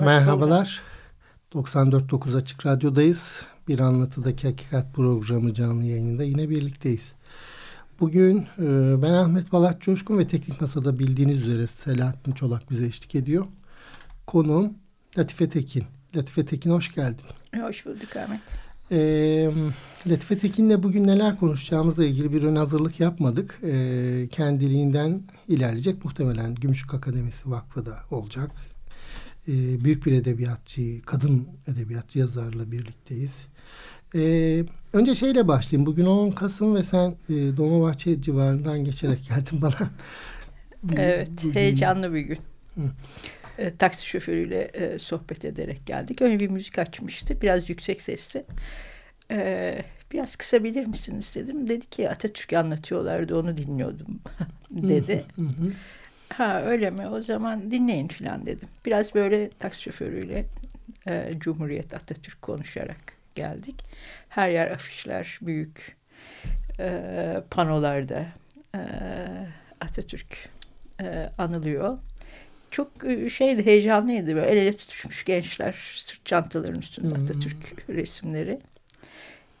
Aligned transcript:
Merhabalar. 0.00 0.82
94.9 1.52 2.36
Açık 2.36 2.66
Radyo'dayız. 2.66 3.44
Bir 3.68 3.78
Anlatıdaki 3.78 4.48
Hakikat 4.48 4.94
programı 4.94 5.54
canlı 5.54 5.84
yayınında 5.84 6.24
yine 6.24 6.50
birlikteyiz. 6.50 7.14
Bugün 8.00 8.38
e, 8.58 9.02
ben 9.02 9.12
Ahmet 9.12 9.52
Balat 9.52 9.80
Coşkun 9.80 10.18
ve 10.18 10.26
Teknik 10.26 10.60
Masa'da 10.60 10.98
bildiğiniz 10.98 11.48
üzere 11.48 11.66
Selahattin 11.66 12.32
Çolak 12.32 12.70
bize 12.70 12.86
eşlik 12.86 13.14
ediyor. 13.14 13.46
Konuğum 14.26 14.74
Latife 15.18 15.48
Tekin. 15.48 15.84
Latife 16.16 16.44
Tekin 16.44 16.70
hoş 16.70 16.94
geldin. 16.94 17.26
Hoş 17.60 17.86
bulduk 17.86 18.16
Ahmet. 18.16 18.40
E, 18.90 19.50
Latife 20.06 20.38
Tekin'le 20.38 20.82
bugün 20.82 21.06
neler 21.06 21.38
konuşacağımızla 21.38 22.04
ilgili 22.04 22.32
bir 22.32 22.42
ön 22.42 22.56
hazırlık 22.56 23.00
yapmadık. 23.00 23.58
E, 23.62 24.28
kendiliğinden 24.30 25.22
ilerleyecek. 25.48 26.04
Muhtemelen 26.04 26.54
Gümüşlük 26.54 26.94
Akademisi 26.94 27.50
Vakfı 27.50 27.86
da 27.86 27.96
olacak 28.10 28.50
e, 29.48 29.84
büyük 29.84 30.06
bir 30.06 30.12
edebiyatçı, 30.12 31.02
kadın 31.06 31.48
edebiyatçı 31.68 32.18
yazarla 32.18 32.72
birlikteyiz. 32.72 33.46
E, 34.14 34.64
önce 34.92 35.14
şeyle 35.14 35.48
başlayayım. 35.48 35.86
Bugün 35.86 36.06
10 36.06 36.30
Kasım 36.30 36.74
ve 36.74 36.82
sen 36.82 37.14
e, 37.28 37.56
Dolmabahçe 37.56 38.22
civarından 38.22 38.84
geçerek 38.84 39.28
geldin 39.28 39.60
bana. 39.60 39.90
evet, 40.96 41.30
bugün... 41.42 41.54
heyecanlı 41.54 42.14
bir 42.14 42.20
gün. 42.20 42.38
E, 43.58 43.76
taksi 43.76 44.06
şoförüyle 44.06 44.62
e, 44.62 44.98
sohbet 44.98 45.44
ederek 45.44 45.86
geldik. 45.86 46.22
Önce 46.22 46.40
bir 46.40 46.50
müzik 46.50 46.78
açmıştı, 46.78 47.40
biraz 47.42 47.70
yüksek 47.70 48.02
sesli. 48.02 48.44
E, 49.30 49.84
biraz 50.12 50.36
kısabilir 50.36 50.86
misiniz 50.86 51.32
dedim. 51.36 51.68
Dedi 51.68 51.86
ki 51.86 52.10
Atatürk 52.10 52.52
anlatıyorlardı, 52.52 53.38
onu 53.38 53.56
dinliyordum 53.56 54.20
dedi. 54.70 55.24
Hı 55.36 55.42
hı. 55.42 55.72
Ha 56.28 56.62
öyle 56.62 56.90
mi? 56.90 57.08
O 57.08 57.22
zaman 57.22 57.70
dinleyin 57.70 58.08
falan 58.08 58.46
dedim. 58.46 58.68
Biraz 58.86 59.14
böyle 59.14 59.50
taksi 59.50 59.82
şoförüyle 59.82 60.46
e, 61.08 61.32
Cumhuriyet 61.38 61.94
Atatürk 61.94 62.42
konuşarak 62.42 63.16
geldik. 63.34 63.84
Her 64.28 64.50
yer 64.50 64.70
afişler 64.70 65.38
büyük. 65.42 65.96
E, 66.78 67.42
panolarda 67.50 68.26
e, 68.74 68.80
Atatürk 69.80 70.48
e, 71.00 71.30
anılıyor. 71.38 71.98
Çok 72.70 73.04
e, 73.04 73.30
şeydi 73.30 73.66
heyecanlıydı. 73.66 74.34
Böyle 74.34 74.46
el 74.46 74.56
ele 74.56 74.76
tutuşmuş 74.76 75.24
gençler 75.24 75.94
sırt 75.94 76.26
çantaların 76.26 76.80
üstünde 76.80 77.14
hmm. 77.14 77.24
Atatürk 77.24 77.88
resimleri. 77.88 78.60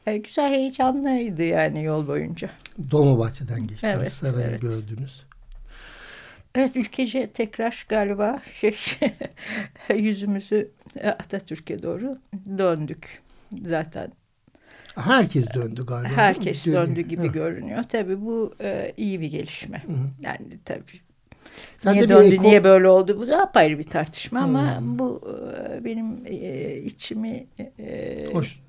E, 0.06 0.16
güzel 0.16 0.52
heyecanlıydı 0.52 1.42
yani 1.42 1.84
yol 1.84 2.06
boyunca. 2.06 2.50
Dolmabahçe'den 2.90 3.66
geçtiniz. 3.66 3.96
Evet, 3.96 4.12
Sarayı 4.12 4.46
evet. 4.46 4.60
gördünüz. 4.60 5.24
Evet 6.54 6.76
ülkece 6.76 7.26
tekrar 7.26 7.86
galiba 7.88 8.42
şey 8.54 8.76
yüzümüzü 9.96 10.70
Atatürk'e 11.04 11.82
doğru 11.82 12.18
döndük 12.58 13.22
zaten. 13.66 14.12
Herkes 14.94 15.46
döndü 15.54 15.86
galiba. 15.86 16.08
Herkes 16.08 16.66
döndü 16.66 17.00
gibi 17.00 17.28
Hı. 17.28 17.32
görünüyor. 17.32 17.82
Tabii 17.82 18.20
bu 18.20 18.54
e, 18.60 18.92
iyi 18.96 19.20
bir 19.20 19.28
gelişme. 19.30 19.78
Hı. 19.78 19.92
Yani 20.22 20.58
tabii 20.64 21.00
Sen 21.78 21.92
niye 21.92 22.08
döndü, 22.08 22.34
ekol... 22.34 22.44
niye 22.44 22.64
böyle 22.64 22.88
oldu 22.88 23.20
bu 23.20 23.28
da 23.28 23.42
apayrı 23.42 23.78
bir 23.78 23.82
tartışma 23.90 24.40
Hı. 24.40 24.44
ama 24.44 24.78
bu 24.82 25.20
e, 25.30 25.84
benim 25.84 26.26
e, 26.26 26.76
içimi 26.76 27.46
e, 27.78 28.26
Hoş. 28.32 28.60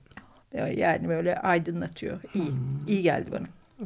yani 0.75 1.07
böyle 1.07 1.37
aydınlatıyor. 1.37 2.19
İyi, 2.33 2.43
Hı. 2.43 2.51
iyi 2.87 3.01
geldi 3.01 3.31
bana. 3.31 3.47
Hı. 3.79 3.85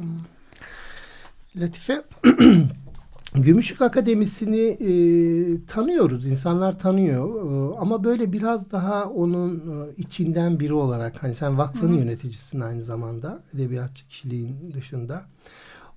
Latife 1.56 2.02
Gümüşlük 3.34 3.82
Akademisi'ni 3.82 4.60
e, 4.60 5.64
tanıyoruz, 5.66 6.26
insanlar 6.26 6.78
tanıyor 6.78 7.34
e, 7.34 7.78
ama 7.78 8.04
böyle 8.04 8.32
biraz 8.32 8.72
daha 8.72 9.04
onun 9.04 9.58
e, 9.58 9.94
içinden 9.96 10.60
biri 10.60 10.74
olarak 10.74 11.22
hani 11.22 11.34
sen 11.34 11.58
vakfın 11.58 11.92
Hı. 11.92 11.96
yöneticisin 11.96 12.60
aynı 12.60 12.82
zamanda 12.82 13.42
edebiyatçı 13.54 14.08
kişiliğin 14.08 14.72
dışında. 14.74 15.22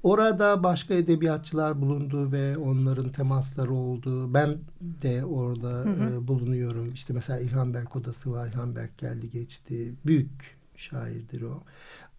Orada 0.03 0.63
başka 0.63 0.93
edebiyatçılar 0.93 1.81
bulundu 1.81 2.31
ve 2.31 2.57
onların 2.57 3.11
temasları 3.11 3.73
oldu. 3.73 4.33
Ben 4.33 4.57
de 4.81 5.25
orada 5.25 5.69
hı 5.69 5.89
hı. 5.89 6.13
E, 6.13 6.27
bulunuyorum. 6.27 6.91
İşte 6.93 7.13
mesela 7.13 7.39
İlhan 7.39 7.73
Berk 7.73 7.95
odası 7.95 8.31
var. 8.31 8.47
İlhan 8.47 8.75
Berk 8.75 8.97
geldi 8.97 9.29
geçti. 9.29 9.93
Büyük 10.05 10.57
şairdir 10.75 11.41
o. 11.41 11.63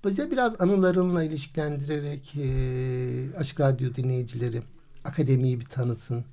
Bize 0.04 0.30
biraz 0.30 0.60
anılarınla 0.60 1.24
ilişkilendirerek 1.24 2.36
e, 2.36 3.38
Açık 3.38 3.60
Radyo 3.60 3.94
dinleyicileri 3.94 4.62
akademiyi 5.04 5.60
bir 5.60 5.65
tanısın. 5.66 6.25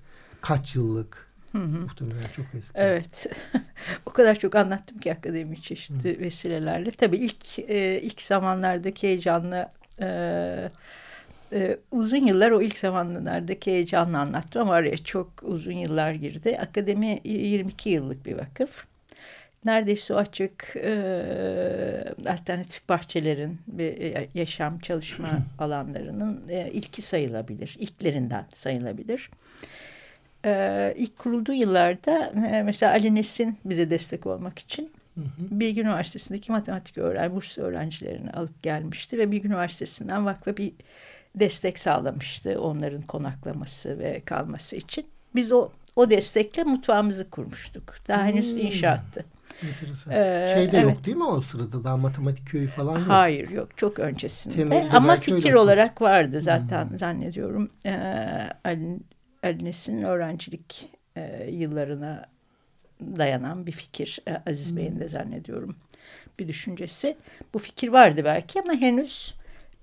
Kaç 0.41 0.75
yıllık? 0.75 1.31
Hı 1.51 1.57
hı. 1.57 1.81
Muhtemelen 1.81 2.27
çok 2.35 2.45
eski. 2.57 2.79
Evet. 2.79 3.27
o 4.05 4.11
kadar 4.11 4.39
çok 4.39 4.55
anlattım 4.55 4.97
ki 4.97 5.13
akademi 5.13 5.61
çeşitli 5.61 6.17
hı. 6.17 6.19
vesilelerle. 6.19 6.91
Tabii 6.91 7.17
ilk 7.17 7.59
e, 7.59 8.01
ilk 8.01 8.21
zamanlardaki 8.21 9.07
heyecanlı 9.07 9.69
e, 10.01 10.07
e, 11.53 11.77
uzun 11.91 12.27
yıllar 12.27 12.51
o 12.51 12.61
ilk 12.61 12.77
zamanlardaki 12.77 13.71
heyecanla 13.71 14.19
anlattım 14.19 14.61
ama 14.61 14.73
araya 14.73 14.97
çok 14.97 15.43
uzun 15.43 15.71
yıllar 15.71 16.11
girdi. 16.11 16.59
Akademi 16.61 17.21
22 17.23 17.89
yıllık 17.89 18.25
bir 18.25 18.37
vakıf. 18.37 18.90
Neredeyse 19.65 20.15
açık 20.15 20.75
e, 20.75 20.93
alternatif 22.27 22.89
bahçelerin 22.89 23.59
ve 23.67 24.27
yaşam 24.33 24.79
çalışma 24.79 25.29
alanlarının 25.59 26.41
e, 26.49 26.71
ilki 26.71 27.01
sayılabilir. 27.01 27.77
İlklerinden 27.79 28.45
sayılabilir. 28.53 29.29
E, 30.45 30.93
ilk 30.97 31.17
kurulduğu 31.17 31.53
yıllarda 31.53 32.33
e, 32.51 32.63
mesela 32.63 32.91
Ali 32.91 33.15
Nesin 33.15 33.57
bize 33.65 33.89
destek 33.89 34.25
olmak 34.25 34.59
için 34.59 34.91
Hı 35.15 35.21
Bilgi 35.39 35.81
Üniversitesi'ndeki 35.81 36.51
matematik 36.51 36.97
öğren, 36.97 37.35
burs 37.35 37.57
öğrencilerini 37.57 38.31
alıp 38.31 38.63
gelmişti 38.63 39.17
ve 39.17 39.31
Bilgi 39.31 39.47
Üniversitesi'nden 39.47 40.25
vakfa 40.25 40.57
bir 40.57 40.73
destek 41.35 41.79
sağlamıştı 41.79 42.61
onların 42.61 43.01
konaklaması 43.01 43.99
ve 43.99 44.21
kalması 44.25 44.75
için. 44.75 45.05
Biz 45.35 45.51
o 45.51 45.69
o 45.95 46.09
destekle 46.09 46.63
mutfağımızı 46.63 47.29
kurmuştuk. 47.29 47.95
Daha 48.07 48.23
henüz 48.23 48.51
hmm. 48.51 48.57
inşaattı. 48.57 49.25
Enteresan. 49.63 50.13
Ee, 50.13 50.51
Şeyde 50.53 50.77
evet. 50.77 50.83
yok 50.83 51.05
değil 51.05 51.17
mi 51.17 51.23
o 51.23 51.41
sırada 51.41 51.83
daha 51.83 51.97
matematik 51.97 52.47
köyü 52.47 52.67
falan 52.67 52.99
yok? 52.99 53.07
Hayır 53.07 53.49
yok 53.49 53.77
çok 53.77 53.99
öncesinde. 53.99 54.55
Temelinde 54.55 54.97
Ama 54.97 55.15
fikir 55.15 55.53
olarak 55.53 56.01
vardı 56.01 56.41
zaten 56.41 56.89
hmm. 56.89 56.97
zannediyorum. 56.97 57.69
Ee, 57.85 57.91
Ali, 58.63 58.97
Ali 59.43 59.65
Nesin 59.65 60.01
öğrencilik 60.01 60.89
e, 61.15 61.49
yıllarına 61.51 62.25
dayanan 63.01 63.65
bir 63.65 63.71
fikir. 63.71 64.19
E, 64.27 64.51
Aziz 64.51 64.69
hmm. 64.69 64.77
Bey'in 64.77 64.99
de 64.99 65.07
zannediyorum 65.07 65.75
bir 66.39 66.47
düşüncesi. 66.47 67.17
Bu 67.53 67.59
fikir 67.59 67.87
vardı 67.87 68.21
belki 68.25 68.61
ama 68.61 68.73
henüz 68.73 69.35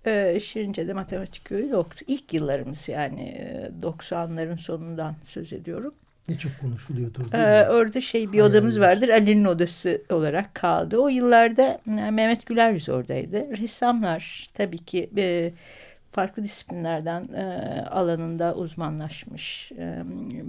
e, 0.06 0.40
Şirince'de 0.40 0.93
matematik 0.93 1.44
köyü 1.44 1.69
yoktu. 1.69 2.04
İlk 2.08 2.34
yıllarımız 2.34 2.88
yani 2.88 3.22
e, 3.22 3.70
90'ların 3.82 4.58
sonundan 4.58 5.14
söz 5.22 5.52
ediyorum. 5.52 5.94
Ne 6.28 6.38
çok 6.38 6.52
konuşuluyordur 6.60 7.32
ee? 7.32 7.69
Orada 7.69 8.00
şey 8.00 8.32
bir 8.32 8.40
odamız 8.40 8.80
vardır. 8.80 9.08
Ali'nin 9.08 9.44
odası 9.44 10.02
olarak 10.10 10.54
kaldı. 10.54 10.98
O 10.98 11.08
yıllarda 11.08 11.80
e, 11.86 12.10
Mehmet 12.10 12.46
Güler 12.46 12.72
Yüz 12.72 12.88
oradaydı. 12.88 13.56
Ressamlar 13.58 14.48
tabii 14.54 14.78
ki 14.78 15.10
e, 15.16 15.52
farklı 16.12 16.44
disiplinlerden 16.44 17.28
e, 17.32 17.42
alanında 17.90 18.54
uzmanlaşmış 18.54 19.72
e, 19.72 20.02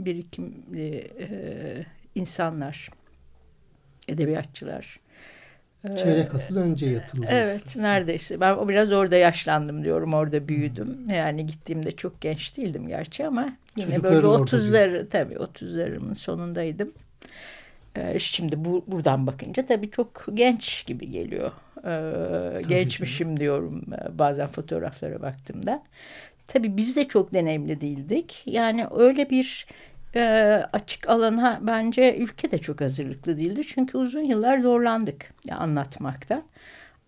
birikimli 0.05 1.11
e, 1.19 1.29
insanlar, 2.15 2.89
edebiyatçılar. 4.07 4.99
Çeyrek 5.97 6.35
asıl 6.35 6.57
önce 6.57 6.85
yatılıyor. 6.85 7.31
Evet 7.31 7.75
neredeyse. 7.75 8.39
Ben 8.39 8.53
o 8.53 8.69
biraz 8.69 8.91
orada 8.91 9.15
yaşlandım 9.15 9.83
diyorum. 9.83 10.13
Orada 10.13 10.47
büyüdüm. 10.47 10.97
Yani 11.11 11.45
gittiğimde 11.45 11.91
çok 11.91 12.21
genç 12.21 12.57
değildim 12.57 12.87
gerçi 12.87 13.27
ama 13.27 13.49
yine 13.75 14.03
böyle 14.03 14.27
30'lar 14.27 15.09
tabii 15.09 15.33
30'larımın 15.35 16.15
sonundaydım. 16.15 16.91
Ee, 17.95 18.19
şimdi 18.19 18.65
bu, 18.65 18.83
buradan 18.87 19.27
bakınca 19.27 19.65
tabii 19.65 19.91
çok 19.91 20.25
genç 20.33 20.85
gibi 20.85 21.11
geliyor. 21.11 21.51
Ee, 21.85 22.61
gençmişim 22.63 23.35
ki. 23.35 23.39
diyorum 23.39 23.83
e, 23.93 24.19
bazen 24.19 24.47
fotoğraflara 24.47 25.21
baktığımda. 25.21 25.83
Tabii 26.47 26.77
biz 26.77 26.95
de 26.95 27.07
çok 27.07 27.33
deneyimli 27.33 27.81
değildik. 27.81 28.43
Yani 28.45 28.85
öyle 28.95 29.29
bir 29.29 29.67
e, 30.15 30.21
açık 30.73 31.09
alana 31.09 31.59
bence 31.61 32.17
ülke 32.17 32.51
de 32.51 32.57
çok 32.57 32.81
hazırlıklı 32.81 33.37
değildi. 33.37 33.61
Çünkü 33.67 33.97
uzun 33.97 34.23
yıllar 34.23 34.59
zorlandık 34.59 35.33
ya, 35.45 35.57
anlatmakta. 35.57 36.43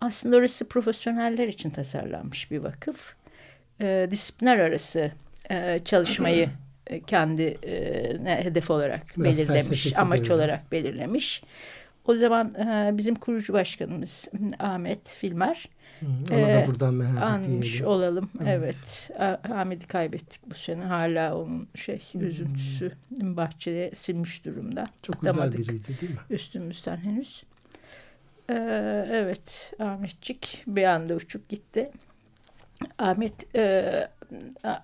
Aslında 0.00 0.36
orası 0.36 0.68
profesyoneller 0.68 1.48
için 1.48 1.70
tasarlanmış 1.70 2.50
bir 2.50 2.58
vakıf. 2.58 3.14
E, 3.80 4.08
disiplinler 4.10 4.58
arası 4.58 5.12
e, 5.50 5.78
çalışmayı 5.84 6.50
e, 6.86 7.00
kendi 7.00 7.42
e, 7.42 8.44
hedef 8.44 8.70
olarak 8.70 9.02
Biraz 9.16 9.38
belirlemiş, 9.38 9.98
amaç 9.98 10.20
böyle. 10.20 10.34
olarak 10.34 10.72
belirlemiş. 10.72 11.42
O 12.04 12.14
zaman 12.14 12.54
e, 12.54 12.90
bizim 12.98 13.14
kurucu 13.14 13.52
başkanımız 13.52 14.28
Ahmet 14.58 15.08
Filmer. 15.08 15.68
Hı, 16.02 16.34
ona 16.34 16.54
da 16.54 16.66
buradan 16.66 16.94
merhaba 16.94 17.20
anmış 17.20 17.72
diyelim. 17.72 17.86
olalım. 17.86 18.30
Evet. 18.46 19.10
evet. 19.18 19.50
Ahmet'i 19.50 19.86
kaybettik 19.86 20.50
bu 20.50 20.54
sene. 20.54 20.84
Hala 20.84 21.36
onun 21.36 21.68
şey 21.74 22.02
hmm. 22.12 22.24
üzüntüsü 22.24 22.92
bahçede 23.10 23.90
silmiş 23.94 24.44
durumda. 24.44 24.88
Çok 25.02 25.16
Atamadık 25.16 25.56
güzel 25.56 25.68
biriydi 25.68 26.00
değil 26.00 26.12
mi? 26.12 26.18
Üstümüzden 26.30 26.96
henüz. 26.96 27.44
Ee, 28.50 28.54
evet 29.10 29.72
Ahmetçik 29.78 30.64
bir 30.66 30.84
anda 30.84 31.14
uçup 31.14 31.48
gitti. 31.48 31.90
Ahmet 32.98 33.56
e, 33.56 34.08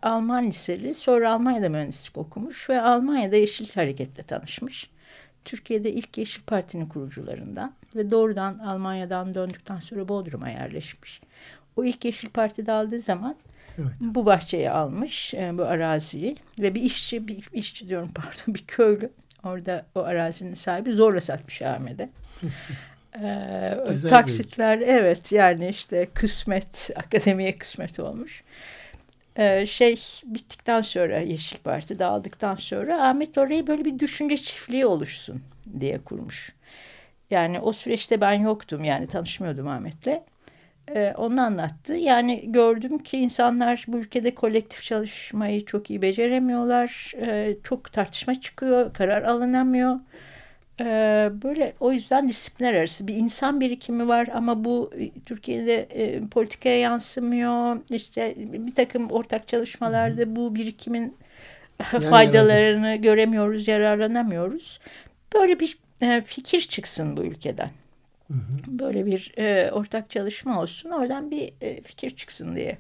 Alman 0.02 0.46
liseli 0.46 0.94
sonra 0.94 1.32
Almanya'da 1.32 1.68
mühendislik 1.68 2.16
okumuş 2.18 2.70
ve 2.70 2.80
Almanya'da 2.80 3.36
Yeşil 3.36 3.70
Hareket'le 3.70 4.28
tanışmış. 4.28 4.90
Türkiye'de 5.48 5.92
ilk 5.92 6.18
Yeşil 6.18 6.42
Parti'nin 6.42 6.86
kurucularından 6.86 7.72
ve 7.96 8.10
doğrudan 8.10 8.58
Almanya'dan 8.58 9.34
döndükten 9.34 9.80
sonra 9.80 10.08
Bodrum'a 10.08 10.48
yerleşmiş. 10.50 11.20
O 11.76 11.84
ilk 11.84 12.04
Yeşil 12.04 12.28
Parti'de 12.28 12.72
aldığı 12.72 13.00
zaman 13.00 13.36
evet. 13.78 13.88
bu 14.00 14.26
bahçeyi 14.26 14.70
almış, 14.70 15.34
e, 15.34 15.58
bu 15.58 15.64
araziyi 15.64 16.36
ve 16.58 16.74
bir 16.74 16.82
işçi, 16.82 17.28
bir 17.28 17.48
işçi 17.52 17.88
diyorum 17.88 18.10
pardon, 18.14 18.54
bir 18.54 18.64
köylü 18.66 19.10
orada 19.44 19.86
o 19.94 20.00
arazinin 20.00 20.54
sahibi 20.54 20.92
zorla 20.92 21.20
satmış 21.20 21.62
Ahmet'e. 21.62 22.08
ee, 23.22 23.78
taksitler 24.08 24.78
evet 24.78 25.32
yani 25.32 25.68
işte 25.68 26.08
kısmet 26.14 26.90
akademiye 26.96 27.58
kısmet 27.58 28.00
olmuş. 28.00 28.42
Ee, 29.38 29.66
şey 29.66 30.02
bittikten 30.24 30.80
sonra 30.80 31.18
Yeşil 31.18 31.58
Parti 31.58 31.98
dağıldıktan 31.98 32.56
sonra 32.56 33.08
Ahmet 33.08 33.38
orayı 33.38 33.66
böyle 33.66 33.84
bir 33.84 33.98
düşünce 33.98 34.36
çiftliği 34.36 34.86
oluşsun 34.86 35.42
diye 35.80 35.98
kurmuş. 35.98 36.54
Yani 37.30 37.60
o 37.60 37.72
süreçte 37.72 38.20
ben 38.20 38.32
yoktum 38.32 38.84
yani 38.84 39.06
tanışmıyordum 39.06 39.68
Ahmet'le. 39.68 40.22
Ee, 40.94 41.14
onu 41.16 41.40
anlattı. 41.40 41.94
Yani 41.94 42.52
gördüm 42.52 42.98
ki 42.98 43.18
insanlar 43.18 43.84
bu 43.88 43.98
ülkede 43.98 44.34
kolektif 44.34 44.82
çalışmayı 44.82 45.64
çok 45.66 45.90
iyi 45.90 46.02
beceremiyorlar. 46.02 47.12
Ee, 47.16 47.56
çok 47.64 47.92
tartışma 47.92 48.40
çıkıyor, 48.40 48.94
karar 48.94 49.22
alınamıyor. 49.22 49.96
Ee, 50.80 51.30
böyle 51.42 51.72
o 51.80 51.92
yüzden 51.92 52.28
disiplinler 52.28 52.74
arası 52.74 53.06
bir 53.06 53.14
insan 53.14 53.60
birikimi 53.60 54.08
var 54.08 54.28
ama 54.34 54.64
bu 54.64 54.90
e, 54.98 55.10
Türkiye'de 55.26 55.80
e, 55.80 56.26
politikaya 56.28 56.78
yansımıyor. 56.78 57.76
İşte 57.90 58.34
bir 58.36 58.74
takım 58.74 59.10
ortak 59.10 59.48
çalışmalarda 59.48 60.36
bu 60.36 60.54
birikimin 60.54 61.16
yani 61.92 62.04
faydalarını 62.10 62.88
yani. 62.88 63.00
göremiyoruz, 63.00 63.68
yararlanamıyoruz. 63.68 64.80
Böyle 65.34 65.60
bir 65.60 65.78
e, 66.02 66.20
fikir 66.20 66.60
çıksın 66.60 67.16
bu 67.16 67.22
ülkeden. 67.22 67.70
Hı 68.28 68.34
hı. 68.34 68.38
Böyle 68.66 69.06
bir 69.06 69.32
e, 69.38 69.72
ortak 69.72 70.10
çalışma 70.10 70.60
olsun, 70.60 70.90
oradan 70.90 71.30
bir 71.30 71.52
e, 71.60 71.82
fikir 71.82 72.10
çıksın 72.10 72.56
diye 72.56 72.78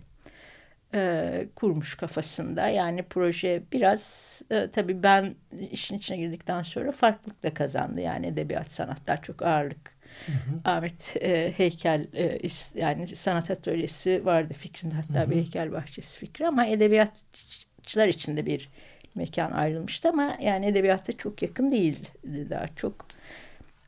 e, 0.94 1.48
kurmuş 1.56 1.94
kafasında. 1.94 2.68
Yani 2.68 3.02
proje 3.02 3.62
biraz 3.72 4.02
e, 4.50 4.70
tabii 4.70 5.02
ben 5.02 5.34
işin 5.70 5.98
içine 5.98 6.16
girdikten 6.16 6.62
sonra 6.62 6.92
farklılık 6.92 7.42
da 7.42 7.54
kazandı. 7.54 8.00
Yani 8.00 8.26
edebiyat 8.26 8.70
sanatlar 8.70 9.22
çok 9.22 9.42
ağırlık. 9.42 9.98
Hı 10.26 10.32
hı. 10.32 10.70
Ahmet 10.70 11.16
e, 11.20 11.52
heykel 11.56 12.06
e, 12.14 12.38
yani 12.74 13.06
sanat 13.06 13.50
atölyesi 13.50 14.24
vardı 14.24 14.54
fikrinde 14.54 14.94
hatta 14.94 15.20
hı 15.20 15.26
hı. 15.26 15.30
bir 15.30 15.36
heykel 15.36 15.72
bahçesi 15.72 16.18
fikri 16.18 16.48
ama 16.48 16.66
edebiyatçılar 16.66 18.08
için 18.08 18.36
de 18.36 18.46
bir 18.46 18.68
mekan 19.14 19.52
ayrılmıştı 19.52 20.08
ama 20.08 20.36
yani 20.40 20.66
edebiyatta 20.66 21.12
çok 21.12 21.42
yakın 21.42 21.72
değildi 21.72 22.08
daha 22.50 22.68
çok 22.68 23.06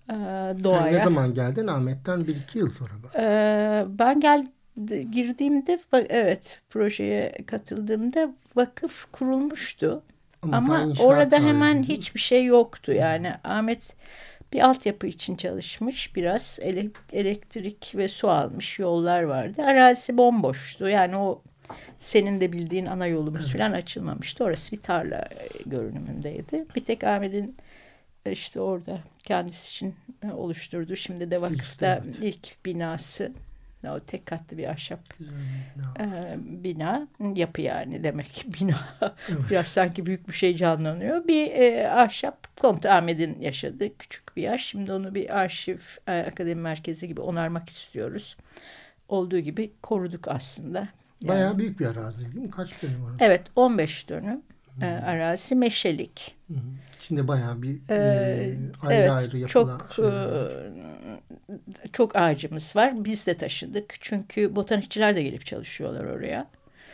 e, 0.09 0.15
doğaya. 0.65 0.91
Sen 0.91 0.93
ne 0.93 1.05
zaman 1.05 1.35
geldin 1.35 1.67
Ahmet'ten 1.67 2.27
bir 2.27 2.37
iki 2.37 2.59
yıl 2.59 2.71
sonra 2.71 2.93
mı? 2.93 3.23
E, 3.23 3.85
ben 3.99 4.21
geldim 4.21 4.51
girdiğimde 4.87 5.79
evet 5.93 6.61
projeye 6.71 7.35
katıldığımda 7.47 8.33
vakıf 8.57 9.13
kurulmuştu. 9.13 10.03
Ama, 10.43 10.57
Ama 10.57 10.93
orada 11.01 11.37
hemen 11.37 11.75
halinde. 11.75 11.89
hiçbir 11.89 12.21
şey 12.21 12.45
yoktu. 12.45 12.93
Yani 12.93 13.33
Ahmet 13.45 13.83
bir 14.53 14.61
altyapı 14.61 15.07
için 15.07 15.37
çalışmış 15.37 16.17
biraz 16.17 16.59
ele, 16.63 16.87
elektrik 17.13 17.93
ve 17.97 18.09
su 18.09 18.31
almış 18.31 18.79
yollar 18.79 19.23
vardı. 19.23 19.63
Arazisi 19.63 20.17
bomboştu. 20.17 20.89
Yani 20.89 21.17
o 21.17 21.43
senin 21.99 22.41
de 22.41 22.53
bildiğin 22.53 22.87
ana 22.87 23.07
yolumuz 23.07 23.43
evet. 23.45 23.53
falan 23.53 23.73
açılmamıştı. 23.73 24.45
Orası 24.45 24.73
bir 24.73 24.81
tarla 24.81 25.29
görünümündeydi. 25.67 26.65
Bir 26.77 26.85
tek 26.85 27.05
Ahmet'in 27.05 27.57
işte 28.27 28.61
orada 28.61 29.01
kendisi 29.25 29.69
için 29.69 29.95
oluşturduğu 30.33 30.97
şimdi 30.97 31.31
de 31.31 31.41
vakıfta 31.41 31.97
ilk, 31.97 32.05
evet. 32.05 32.17
ilk 32.21 32.65
binası 32.65 33.33
o 33.89 34.01
tek 34.01 34.27
katlı 34.27 34.59
bir 34.59 34.67
ahşap 34.67 35.01
bina. 35.21 36.07
E, 36.07 36.37
bina 36.39 37.09
yapı 37.35 37.61
yani 37.61 38.05
demek 38.05 38.47
bina. 38.61 38.79
Evet. 39.29 39.41
Biraz 39.51 39.69
sanki 39.69 40.07
büyük 40.07 40.29
bir 40.29 40.33
şey 40.33 40.57
canlanıyor. 40.57 41.29
Bir 41.29 41.51
e, 41.51 41.89
ahşap 41.89 42.57
Kontu 42.61 42.89
Ahmet'in 42.89 43.41
yaşadığı 43.41 43.99
küçük 43.99 44.37
bir 44.37 44.43
yer. 44.43 44.59
Şimdi 44.59 44.93
onu 44.93 45.15
bir 45.15 45.39
arşiv 45.39 45.79
e, 46.07 46.19
akademi 46.19 46.61
merkezi 46.61 47.09
gibi 47.09 47.21
onarmak 47.21 47.69
istiyoruz. 47.69 48.37
Olduğu 49.09 49.39
gibi 49.39 49.73
koruduk 49.83 50.29
aslında. 50.29 50.79
Yani, 50.79 51.29
Bayağı 51.29 51.59
büyük 51.59 51.81
bir 51.81 51.87
arazi 51.87 52.35
değil 52.35 52.45
mi? 52.45 52.51
Kaç 52.51 52.83
dönüm 52.83 53.05
var? 53.05 53.13
Evet 53.21 53.43
15 53.57 54.09
dönüm 54.09 54.43
e, 54.83 54.87
arazi 54.87 55.55
meşelik. 55.55 56.37
Hı 56.49 56.55
hı. 56.55 56.59
İçinde 57.01 57.29
bayağı 57.29 57.63
bir 57.63 57.79
ee, 57.89 57.95
e, 57.95 58.57
ayrı 58.83 58.95
evet, 58.95 59.11
ayrı 59.11 59.39
yapılan 59.39 59.79
çok, 59.79 59.99
e, 59.99 60.11
çok 61.93 62.17
ağacımız 62.17 62.77
var. 62.77 63.05
Biz 63.05 63.27
de 63.27 63.37
taşıdık. 63.37 63.95
Çünkü 64.01 64.57
botanikçiler 64.57 65.17
de 65.17 65.23
gelip 65.23 65.47
çalışıyorlar 65.47 66.05
oraya. 66.05 66.47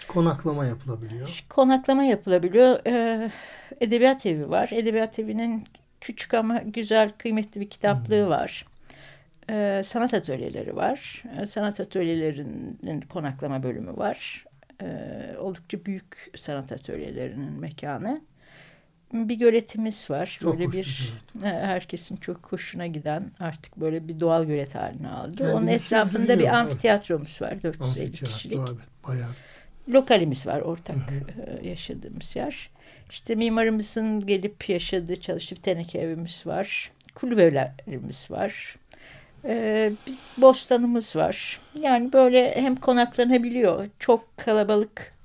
Konaklama 0.09 0.67
yapılabiliyor. 0.67 1.45
Konaklama 1.49 2.05
yapılabiliyor. 2.05 2.79
Ee, 2.87 3.31
edebiyat 3.81 4.27
evi 4.27 4.51
var. 4.51 4.69
Edebiyat 4.73 5.19
evinin 5.19 5.65
küçük 6.01 6.35
ama 6.35 6.59
güzel, 6.59 7.13
kıymetli 7.19 7.61
bir 7.61 7.71
kitaplığı 7.71 8.23
hmm. 8.23 8.31
var. 8.31 8.67
Ee, 9.51 9.83
sanat 9.87 10.15
atölyeleri 10.15 10.77
var. 10.77 11.23
Ee, 11.41 11.47
sanat 11.47 11.81
atölyelerinin 11.81 13.01
konaklama 13.01 13.63
bölümü 13.63 13.97
var. 13.97 14.45
Ee, 14.83 15.37
oldukça 15.39 15.85
büyük 15.85 16.33
sanat 16.37 16.73
atölyelerinin 16.73 17.53
mekanı 17.53 18.21
bir 19.13 19.35
göletimiz 19.35 20.11
var. 20.11 20.39
Çok 20.41 20.53
böyle 20.53 20.73
bir 20.73 21.13
evet. 21.43 21.55
herkesin 21.55 22.17
çok 22.17 22.53
hoşuna 22.53 22.87
giden 22.87 23.31
artık 23.41 23.77
böyle 23.77 24.09
bir 24.09 24.21
doğal 24.21 24.45
gölet 24.45 24.75
haline 24.75 25.09
aldı. 25.09 25.37
Kendini 25.37 25.55
Onun 25.55 25.67
etrafında 25.67 26.39
bir 26.39 26.59
amfiteyatromuz 26.59 27.43
var. 27.43 27.63
450 27.63 28.13
kişilik. 28.13 28.59
Evet, 28.59 28.79
bayağı. 29.09 29.31
Lokalimiz 29.89 30.47
var 30.47 30.61
ortak 30.61 30.97
hı 30.97 31.01
hı. 31.01 31.67
yaşadığımız 31.67 32.37
yer. 32.37 32.71
İşte 33.11 33.35
mimarımızın 33.35 34.27
gelip 34.27 34.69
yaşadığı 34.69 35.17
çalıştığı 35.17 35.57
teneke 35.57 35.99
evimiz 35.99 36.47
var. 36.47 36.91
Kulübelerimiz 37.15 38.31
var. 38.31 38.77
Ee, 39.45 39.93
bir 40.07 40.15
bostanımız 40.43 41.17
var. 41.17 41.61
Yani 41.81 42.13
böyle 42.13 42.55
hem 42.57 42.77
konaklanabiliyor. 42.77 43.89
Çok 43.99 44.37
kalabalık 44.37 45.01
e, 45.01 45.16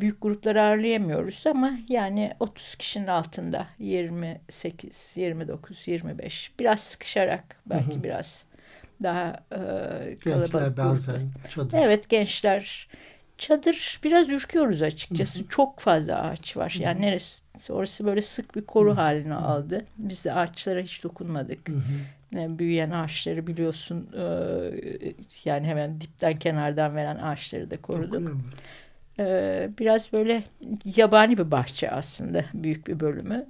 büyük 0.00 0.22
grupları 0.22 0.62
ağırlayamıyoruz 0.62 1.46
ama 1.46 1.72
yani 1.88 2.32
30 2.40 2.74
kişinin 2.74 3.06
altında 3.06 3.66
28, 3.78 5.12
29, 5.16 5.88
25 5.88 6.52
biraz 6.58 6.80
sıkışarak 6.80 7.56
belki 7.66 7.94
hı 7.94 7.98
hı. 7.98 8.02
biraz 8.02 8.44
daha 9.02 9.44
e, 9.52 9.58
kalabalık 10.24 10.52
gençler 10.52 10.76
bazen 10.76 11.28
çadır. 11.50 11.78
Evet 11.78 12.08
gençler 12.08 12.88
çadır 13.38 14.00
biraz 14.04 14.28
ürküyoruz 14.28 14.82
açıkçası. 14.82 15.38
Hı 15.38 15.42
hı. 15.42 15.48
Çok 15.48 15.80
fazla 15.80 16.22
ağaç 16.22 16.56
var. 16.56 16.76
Yani 16.78 16.94
hı 16.94 16.98
hı. 16.98 17.02
neresi 17.02 17.72
orası 17.72 18.06
böyle 18.06 18.22
sık 18.22 18.56
bir 18.56 18.62
koru 18.62 18.90
hı 18.90 18.92
hı. 18.92 18.96
haline 18.96 19.34
aldı. 19.34 19.84
Biz 19.98 20.24
de 20.24 20.32
ağaçlara 20.32 20.80
hiç 20.80 21.04
dokunmadık. 21.04 21.68
Hı 21.68 21.72
hı. 21.72 21.80
Yani 22.34 22.58
büyüyen 22.58 22.90
ağaçları 22.90 23.46
biliyorsun 23.46 24.08
e, 24.16 24.24
yani 25.44 25.66
hemen 25.66 26.00
dipten 26.00 26.38
kenardan 26.38 26.96
veren 26.96 27.16
ağaçları 27.16 27.70
da 27.70 27.76
koruduk. 27.76 28.12
Dokunuyor 28.12 28.36
ee, 28.36 28.85
biraz 29.78 30.12
böyle 30.12 30.42
yabani 30.96 31.38
bir 31.38 31.50
bahçe 31.50 31.90
aslında 31.90 32.44
büyük 32.54 32.86
bir 32.86 33.00
bölümü. 33.00 33.46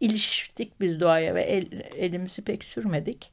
İliştik 0.00 0.80
biz 0.80 1.00
doğaya 1.00 1.34
ve 1.34 1.42
el, 1.42 1.66
elimizi 1.96 2.42
pek 2.42 2.64
sürmedik. 2.64 3.32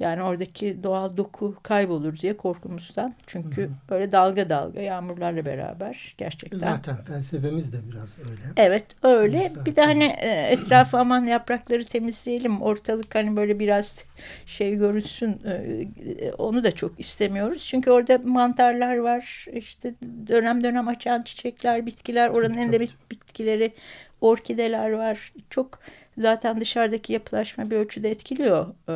Yani 0.00 0.22
oradaki 0.22 0.82
doğal 0.82 1.16
doku 1.16 1.56
kaybolur 1.62 2.16
diye 2.16 2.36
korkumuzdan. 2.36 3.14
Çünkü 3.26 3.62
hı 3.62 3.70
böyle 3.90 4.12
dalga 4.12 4.50
dalga 4.50 4.80
yağmurlarla 4.80 5.44
beraber 5.44 6.14
gerçekten. 6.18 6.58
Zaten 6.58 6.96
felsefemiz 6.96 7.72
de 7.72 7.76
biraz 7.90 8.18
öyle. 8.18 8.40
Evet 8.56 8.84
öyle. 9.02 9.48
Zaten. 9.48 9.64
Bir 9.64 9.76
de 9.76 9.84
hani 9.84 10.04
e, 10.04 10.28
etrafı 10.28 10.98
aman 10.98 11.24
yaprakları 11.24 11.84
temizleyelim. 11.84 12.62
Ortalık 12.62 13.14
hani 13.14 13.36
böyle 13.36 13.58
biraz 13.58 14.04
şey 14.46 14.76
görünsün. 14.76 15.40
E, 15.44 16.32
onu 16.38 16.64
da 16.64 16.72
çok 16.72 17.00
istemiyoruz. 17.00 17.66
Çünkü 17.66 17.90
orada 17.90 18.18
mantarlar 18.24 18.96
var. 18.96 19.46
İşte 19.52 19.94
dönem 20.28 20.64
dönem 20.64 20.88
açan 20.88 21.22
çiçekler, 21.22 21.86
bitkiler, 21.86 22.28
oranın 22.28 22.56
endemik 22.56 23.10
bitkileri, 23.10 23.72
orkideler 24.20 24.90
var. 24.90 25.32
Çok 25.50 25.78
zaten 26.18 26.60
dışarıdaki 26.60 27.12
yapılaşma 27.12 27.70
bir 27.70 27.76
ölçüde 27.76 28.10
etkiliyor. 28.10 28.66
Ee, 28.88 28.92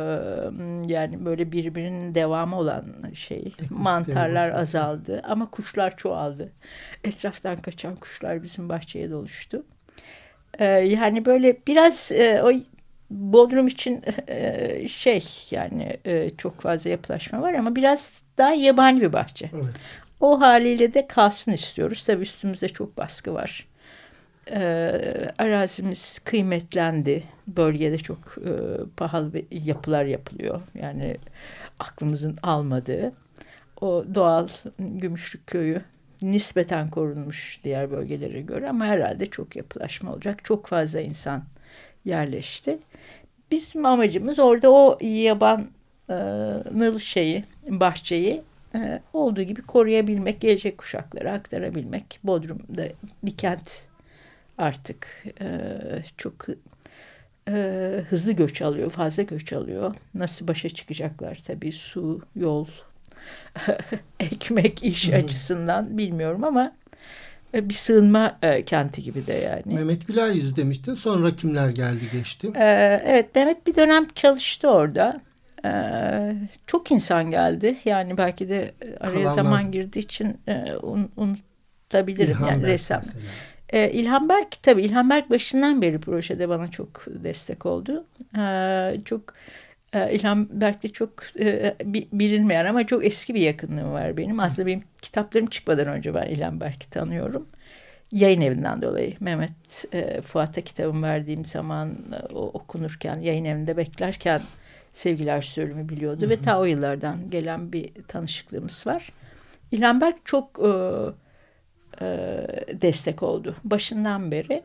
yani 0.93 1.25
böyle 1.25 1.51
birbirinin 1.51 2.15
devamı 2.15 2.59
olan 2.59 2.85
şey. 3.13 3.37
Ekosistem 3.37 3.77
Mantarlar 3.77 4.49
olsun. 4.49 4.59
azaldı 4.59 5.21
ama 5.27 5.49
kuşlar 5.51 5.97
çoğaldı. 5.97 6.51
Etraftan 7.03 7.61
kaçan 7.61 7.95
kuşlar 7.95 8.43
bizim 8.43 8.69
bahçeye 8.69 9.11
doluştu. 9.11 9.65
Ee, 10.59 10.65
yani 10.65 11.25
böyle 11.25 11.57
biraz 11.67 12.11
e, 12.11 12.43
o 12.43 12.51
Bodrum 13.09 13.67
için 13.67 14.03
e, 14.27 14.87
şey 14.87 15.25
yani 15.51 15.97
e, 16.05 16.29
çok 16.29 16.61
fazla 16.61 16.89
yapılaşma 16.89 17.41
var 17.41 17.53
ama 17.53 17.75
biraz 17.75 18.23
daha 18.37 18.53
yabani 18.53 19.01
bir 19.01 19.13
bahçe. 19.13 19.49
Evet. 19.53 19.73
O 20.19 20.41
haliyle 20.41 20.93
de 20.93 21.07
kalsın 21.07 21.51
istiyoruz. 21.51 22.03
Tabii 22.03 22.21
üstümüzde 22.21 22.69
çok 22.69 22.97
baskı 22.97 23.33
var 23.33 23.67
e, 24.51 24.61
arazimiz 25.37 26.19
kıymetlendi. 26.19 27.23
Bölgede 27.47 27.97
çok 27.97 28.19
e, 28.37 28.51
pahalı 28.97 29.41
yapılar 29.51 30.05
yapılıyor. 30.05 30.61
Yani 30.75 31.17
aklımızın 31.79 32.37
almadığı. 32.43 33.11
O 33.81 34.05
doğal 34.15 34.47
Gümüşlük 34.79 35.47
Köyü 35.47 35.81
nispeten 36.21 36.89
korunmuş 36.89 37.59
diğer 37.63 37.91
bölgelere 37.91 38.41
göre 38.41 38.69
ama 38.69 38.85
herhalde 38.85 39.25
çok 39.25 39.55
yapılaşma 39.55 40.13
olacak. 40.13 40.39
Çok 40.45 40.67
fazla 40.67 41.01
insan 41.01 41.43
yerleşti. 42.05 42.79
Bizim 43.51 43.85
amacımız 43.85 44.39
orada 44.39 44.71
o 44.71 44.97
yaban 45.01 45.67
e, 46.09 46.99
şeyi, 46.99 47.43
bahçeyi 47.67 48.41
e, 48.75 49.01
olduğu 49.13 49.41
gibi 49.41 49.61
koruyabilmek, 49.61 50.41
gelecek 50.41 50.77
kuşaklara 50.77 51.33
aktarabilmek. 51.33 52.19
Bodrum'da 52.23 52.87
bir 53.23 53.37
kent 53.37 53.85
artık 54.57 55.25
e, 55.41 55.67
çok 56.17 56.45
e, 57.47 58.03
hızlı 58.09 58.31
göç 58.31 58.61
alıyor, 58.61 58.89
fazla 58.89 59.23
göç 59.23 59.53
alıyor. 59.53 59.95
Nasıl 60.13 60.47
başa 60.47 60.69
çıkacaklar 60.69 61.41
tabii 61.47 61.71
su, 61.71 62.21
yol, 62.35 62.67
ekmek, 64.19 64.83
iş 64.83 65.07
Hı-hı. 65.07 65.15
açısından 65.15 65.97
bilmiyorum 65.97 66.43
ama 66.43 66.75
e, 67.53 67.69
bir 67.69 67.73
sığınma 67.73 68.37
e, 68.41 68.65
kenti 68.65 69.03
gibi 69.03 69.27
de 69.27 69.33
yani. 69.33 69.75
Mehmet 69.75 70.07
Güler 70.07 70.31
yüzü 70.31 70.55
demiştin. 70.55 70.93
Sonra 70.93 71.35
kimler 71.35 71.69
geldi 71.69 72.09
geçti? 72.11 72.51
E, 72.55 72.65
evet 73.05 73.35
Mehmet 73.35 73.67
bir 73.67 73.75
dönem 73.75 74.07
çalıştı 74.15 74.69
orada. 74.69 75.21
E, 75.65 75.71
çok 76.67 76.91
insan 76.91 77.31
geldi. 77.31 77.75
Yani 77.85 78.17
belki 78.17 78.49
de 78.49 78.73
araya 78.99 79.13
Kalanlar... 79.13 79.33
zaman 79.33 79.71
girdiği 79.71 79.99
için 79.99 80.37
e, 80.47 80.75
un, 80.75 81.11
unutabilirim. 81.17 82.37
İlhan 82.37 82.47
yani 82.47 82.65
ressam. 82.65 83.01
Mesela. 83.05 83.23
E, 83.69 83.91
İlhan 83.91 84.29
Berk 84.29 84.63
tabii 84.63 84.81
İlhan 84.81 85.09
Berk 85.09 85.29
başından 85.29 85.81
beri 85.81 85.99
projede 85.99 86.49
bana 86.49 86.71
çok 86.71 87.05
destek 87.07 87.65
oldu. 87.65 88.05
E, 88.37 88.43
çok 89.05 89.33
e, 89.93 90.13
İlhan 90.13 90.61
Berk'le 90.61 90.93
çok 90.93 91.11
e, 91.39 91.75
bilinmeyen 92.13 92.65
ama 92.65 92.87
çok 92.87 93.05
eski 93.05 93.35
bir 93.35 93.41
yakınlığım 93.41 93.91
var 93.91 94.17
benim. 94.17 94.39
Aslında 94.39 94.67
benim 94.67 94.83
kitaplarım 95.01 95.47
çıkmadan 95.47 95.87
önce 95.87 96.13
ben 96.13 96.27
İlhan 96.27 96.59
Berk'i 96.59 96.89
tanıyorum. 96.89 97.47
Yayın 98.11 98.41
evinden 98.41 98.81
dolayı 98.81 99.13
Mehmet 99.19 99.85
e, 99.93 100.21
Fuat'a 100.21 100.61
kitabımı 100.61 101.07
verdiğim 101.07 101.45
zaman 101.45 101.89
e, 101.89 102.33
o, 102.33 102.39
okunurken 102.39 103.19
yayın 103.19 103.45
evinde 103.45 103.77
beklerken 103.77 104.41
Sevgiler 104.91 105.41
Sürümü 105.41 105.89
biliyordu 105.89 106.21
hı 106.21 106.25
hı. 106.25 106.29
ve 106.29 106.41
ta 106.41 106.59
o 106.59 106.65
yıllardan 106.65 107.29
gelen 107.29 107.71
bir 107.71 107.91
tanışıklığımız 108.07 108.87
var. 108.87 109.09
İlhan 109.71 110.01
Berk 110.01 110.25
çok 110.25 110.59
e, 110.59 110.71
e, 112.01 112.05
destek 112.81 113.23
oldu. 113.23 113.55
Başından 113.63 114.31
beri 114.31 114.63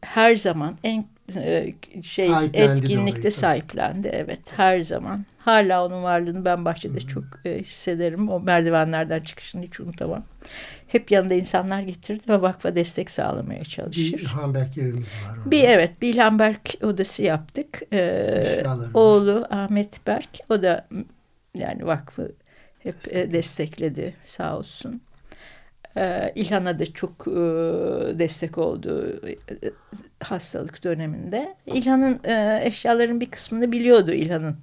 her 0.00 0.36
zaman 0.36 0.78
en 0.84 1.06
e, 1.36 1.74
şey 2.02 2.30
etkinlikte 2.54 3.30
sahiplendi. 3.30 4.08
Evet 4.12 4.40
her 4.56 4.80
zaman. 4.80 5.24
Hala 5.38 5.86
onun 5.86 6.02
varlığını 6.02 6.44
ben 6.44 6.64
bahçede 6.64 6.98
Hı-hı. 6.98 7.06
çok 7.06 7.24
e, 7.44 7.58
hissederim. 7.58 8.28
O 8.28 8.40
merdivenlerden 8.40 9.20
çıkışını 9.20 9.62
hiç 9.62 9.80
unutamam. 9.80 10.24
Hep 10.86 11.10
yanında 11.10 11.34
insanlar 11.34 11.80
getirdi 11.80 12.22
ve 12.28 12.42
vakfa 12.42 12.76
destek 12.76 13.10
sağlamaya 13.10 13.64
çalışır. 13.64 14.12
Bir 14.12 14.18
İlhanberk 14.18 14.78
evimiz 14.78 15.14
var. 15.26 15.36
Orada. 15.38 15.50
Bir 15.50 15.64
evet 15.64 16.02
bir 16.02 16.14
İlhanberk 16.14 16.74
odası 16.82 17.22
yaptık. 17.22 17.82
Ee, 17.92 18.62
oğlu 18.94 19.46
Ahmet 19.50 20.06
Berk 20.06 20.30
o 20.48 20.62
da 20.62 20.88
yani 21.54 21.86
vakfı 21.86 22.32
hep 22.78 22.96
e, 23.08 23.30
destekledi 23.30 24.14
sağ 24.24 24.58
olsun. 24.58 25.00
Ee, 25.96 26.32
İlhan'a 26.34 26.78
da 26.78 26.86
çok 26.86 27.28
e, 27.28 27.32
destek 28.18 28.58
oldu 28.58 29.20
e, 29.26 29.36
hastalık 30.24 30.84
döneminde. 30.84 31.54
İlhan'ın 31.66 32.20
e, 32.24 32.60
eşyaların 32.62 33.20
bir 33.20 33.30
kısmını 33.30 33.72
biliyordu 33.72 34.12
İlhan'ın. 34.12 34.56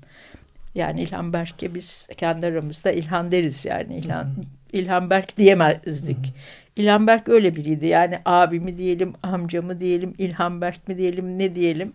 Yani 0.75 1.01
İlhan 1.01 1.33
Berk'e 1.33 1.75
biz 1.75 2.07
kendi 2.17 2.47
aramızda 2.47 2.91
İlhan 2.91 3.31
deriz 3.31 3.65
yani 3.65 3.97
İlhan. 3.97 4.27
İlhan 4.73 5.09
Berk 5.09 5.37
diyemezdik. 5.37 6.33
İlhan 6.75 7.07
Berk 7.07 7.29
öyle 7.29 7.55
biriydi. 7.55 7.87
Yani 7.87 8.19
abimi 8.25 8.77
diyelim, 8.77 9.13
amcamı 9.23 9.79
diyelim, 9.79 10.13
İlhan 10.17 10.61
Berk 10.61 10.87
mi 10.87 10.97
diyelim, 10.97 11.39
ne 11.39 11.55
diyelim. 11.55 11.93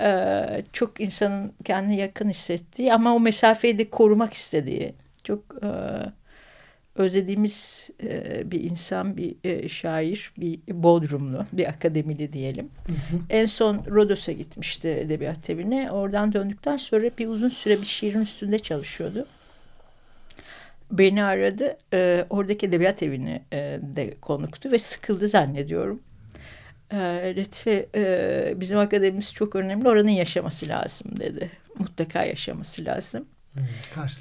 Ee, 0.00 0.62
çok 0.72 1.00
insanın 1.00 1.52
kendini 1.64 1.96
yakın 1.96 2.28
hissettiği 2.28 2.94
ama 2.94 3.14
o 3.14 3.20
mesafeyi 3.20 3.78
de 3.78 3.90
korumak 3.90 4.32
istediği. 4.32 4.94
Çok 5.24 5.40
e, 5.62 5.68
özlediğimiz 6.98 7.88
e, 8.02 8.42
bir 8.50 8.70
insan, 8.70 9.16
bir 9.16 9.34
e, 9.44 9.68
şair, 9.68 10.32
bir 10.38 10.60
Bodrumlu, 10.68 11.46
bir 11.52 11.68
akademili 11.68 12.32
diyelim. 12.32 12.70
Hı 12.86 12.92
hı. 12.92 13.20
En 13.30 13.44
son 13.44 13.84
Rodos'a 13.90 14.32
gitmişti 14.32 14.88
edebiyat 14.88 15.50
evine. 15.50 15.90
Oradan 15.90 16.32
döndükten 16.32 16.76
sonra 16.76 17.10
bir 17.18 17.26
uzun 17.26 17.48
süre 17.48 17.80
bir 17.80 17.86
şiirin 17.86 18.20
üstünde 18.20 18.58
çalışıyordu. 18.58 19.26
Beni 20.90 21.24
aradı. 21.24 21.76
E, 21.92 22.26
oradaki 22.30 22.66
edebiyat 22.66 23.02
evine 23.02 23.42
e, 23.52 23.80
de 23.96 24.14
konuktu 24.20 24.72
ve 24.72 24.78
sıkıldı 24.78 25.28
zannediyorum. 25.28 26.02
E, 26.90 26.96
Latife 27.36 27.86
e, 27.94 28.52
bizim 28.56 28.78
akademimiz 28.78 29.34
çok 29.34 29.56
önemli. 29.56 29.88
Oranın 29.88 30.08
yaşaması 30.08 30.68
lazım 30.68 31.20
dedi. 31.20 31.50
Mutlaka 31.78 32.24
yaşaması 32.24 32.84
lazım. 32.84 33.26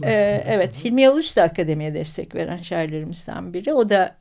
Ee, 0.04 0.44
evet, 0.48 0.86
Hilmi 0.86 1.02
Yavuz 1.02 1.36
da 1.36 1.44
akademiye 1.44 1.94
destek 1.94 2.36
veren 2.36 2.62
şairlerimizden 2.62 3.54
biri. 3.54 3.74
O 3.74 3.90
da 3.90 4.16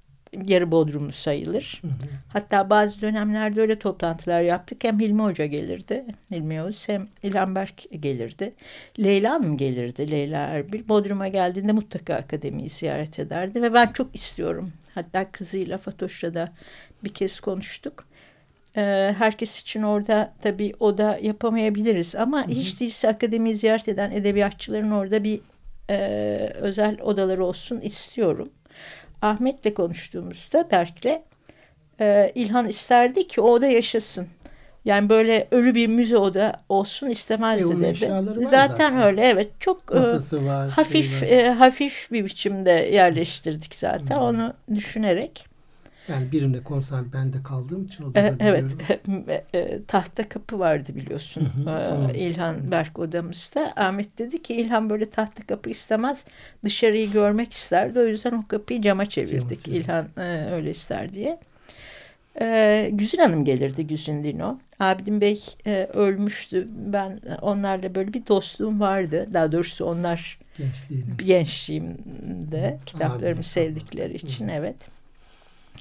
yarı 0.46 0.70
Bodrumlu 0.70 1.12
sayılır. 1.12 1.82
Hı 1.82 1.88
hı. 1.88 1.92
Hatta 2.28 2.70
bazı 2.70 3.00
dönemlerde 3.00 3.60
öyle 3.60 3.78
toplantılar 3.78 4.40
yaptık. 4.40 4.84
Hem 4.84 5.00
Hilmi 5.00 5.22
Hoca 5.22 5.46
gelirdi, 5.46 6.04
Hilmi 6.30 6.54
Yavuz 6.54 6.88
hem 6.88 7.08
İlhan 7.22 7.54
Berk 7.54 7.82
gelirdi. 8.00 8.54
Leyla 8.98 9.32
Hanım 9.32 9.56
gelirdi, 9.56 10.10
Leyla 10.10 10.46
Erbil. 10.46 10.88
Bodrum'a 10.88 11.28
geldiğinde 11.28 11.72
mutlaka 11.72 12.14
akademiyi 12.14 12.68
ziyaret 12.68 13.18
ederdi 13.18 13.62
ve 13.62 13.75
ben 13.75 13.92
çok 13.92 14.14
istiyorum. 14.14 14.72
Hatta 14.94 15.30
kızıyla 15.30 15.78
Fatoş'la 15.78 16.34
da 16.34 16.52
bir 17.04 17.14
kez 17.14 17.40
konuştuk. 17.40 18.06
Ee, 18.76 19.14
herkes 19.18 19.61
için 19.61 19.83
orada 19.83 20.33
tabii 20.42 20.73
o 20.80 20.99
da 20.99 21.18
yapamayabiliriz 21.23 22.14
ama 22.14 22.42
hı 22.42 22.47
hı. 22.47 22.50
hiç 22.50 22.80
değilse 22.80 23.09
akademiyi 23.09 23.56
ziyaret 23.56 23.88
eden 23.88 24.11
edebiyatçıların 24.11 24.90
orada 24.90 25.25
bir 25.25 25.40
e, 25.90 25.99
özel 26.54 27.00
odaları 27.00 27.45
olsun 27.45 27.80
istiyorum. 27.80 28.49
Ahmet'le 29.23 29.75
konuştuğumuzda 29.75 30.71
Berk'le 30.71 31.23
e, 32.00 32.33
İlhan 32.35 32.66
isterdi 32.66 33.28
ki 33.28 33.40
o 33.40 33.50
oda 33.50 33.66
yaşasın. 33.66 34.26
Yani 34.85 35.09
böyle 35.09 35.49
ölü 35.50 35.75
bir 35.75 35.87
müze 35.87 36.16
oda 36.16 36.52
olsun 36.68 37.06
istemezdi 37.06 37.73
e, 37.73 37.80
dedi. 37.80 37.95
Zaten, 37.99 38.47
zaten 38.47 39.02
öyle 39.02 39.23
evet 39.23 39.49
çok 39.61 39.83
e, 39.95 39.99
var, 40.47 40.68
hafif 40.68 41.23
e, 41.23 41.50
hafif 41.50 42.09
bir 42.12 42.25
biçimde 42.25 42.71
yerleştirdik 42.71 43.75
zaten 43.75 44.16
hmm. 44.16 44.23
onu 44.23 44.54
düşünerek. 44.75 45.55
Yani 46.08 46.32
birine 46.32 46.62
konser 46.62 47.12
bende 47.12 47.42
kaldığım 47.42 47.84
için 47.84 48.04
o 48.04 48.14
da 48.14 48.20
e, 48.20 48.34
Evet. 48.38 48.76
E, 49.54 49.82
tahta 49.82 50.28
kapı 50.28 50.58
vardı 50.58 50.94
biliyorsun. 50.94 51.50
Hı 51.64 51.70
hı, 51.70 52.12
e, 52.12 52.18
İlhan 52.18 52.70
Berk 52.70 52.98
odamızda. 52.98 53.72
Ahmet 53.76 54.18
dedi 54.18 54.42
ki 54.42 54.54
İlhan 54.54 54.90
böyle 54.90 55.10
tahta 55.10 55.46
kapı 55.46 55.70
istemez. 55.70 56.25
Dışarıyı 56.64 57.12
görmek 57.12 57.52
isterdi. 57.52 57.98
O 58.00 58.04
yüzden 58.04 58.32
o 58.32 58.48
kapıyı 58.48 58.82
cama 58.82 59.06
çevirdik. 59.06 59.64
Cama 59.64 59.76
İlhan 59.76 60.06
e, 60.16 60.50
öyle 60.52 60.70
ister 60.70 61.12
diye. 61.12 61.40
E, 62.40 62.88
Güzin 62.92 63.18
Hanım 63.18 63.44
gelirdi 63.44 63.86
Güzin 63.86 64.25
Dino. 64.25 64.58
Abidin 64.80 65.20
Bey 65.20 65.44
e, 65.66 65.88
ölmüştü. 65.92 66.68
Ben 66.92 67.20
onlarla 67.42 67.94
böyle 67.94 68.12
bir 68.12 68.26
dostluğum 68.26 68.80
vardı. 68.80 69.28
Daha 69.34 69.52
doğrusu 69.52 69.84
onlar 69.84 70.38
gençliğimde 71.25 72.78
kitaplarımı 72.86 73.40
Abi. 73.40 73.44
sevdikleri 73.44 74.14
için 74.14 74.48
evet. 74.48 74.95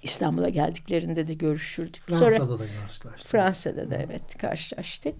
İstanbul'a 0.05 0.49
geldiklerinde 0.49 1.27
de 1.27 1.33
görüşürdük. 1.33 2.01
Fransa'da 2.01 2.29
Sonra 2.29 2.59
da 2.59 2.65
karşılaştık. 2.81 3.27
Fransa'da 3.31 3.91
da 3.91 3.95
evet 3.95 4.37
karşılaştık. 4.37 5.15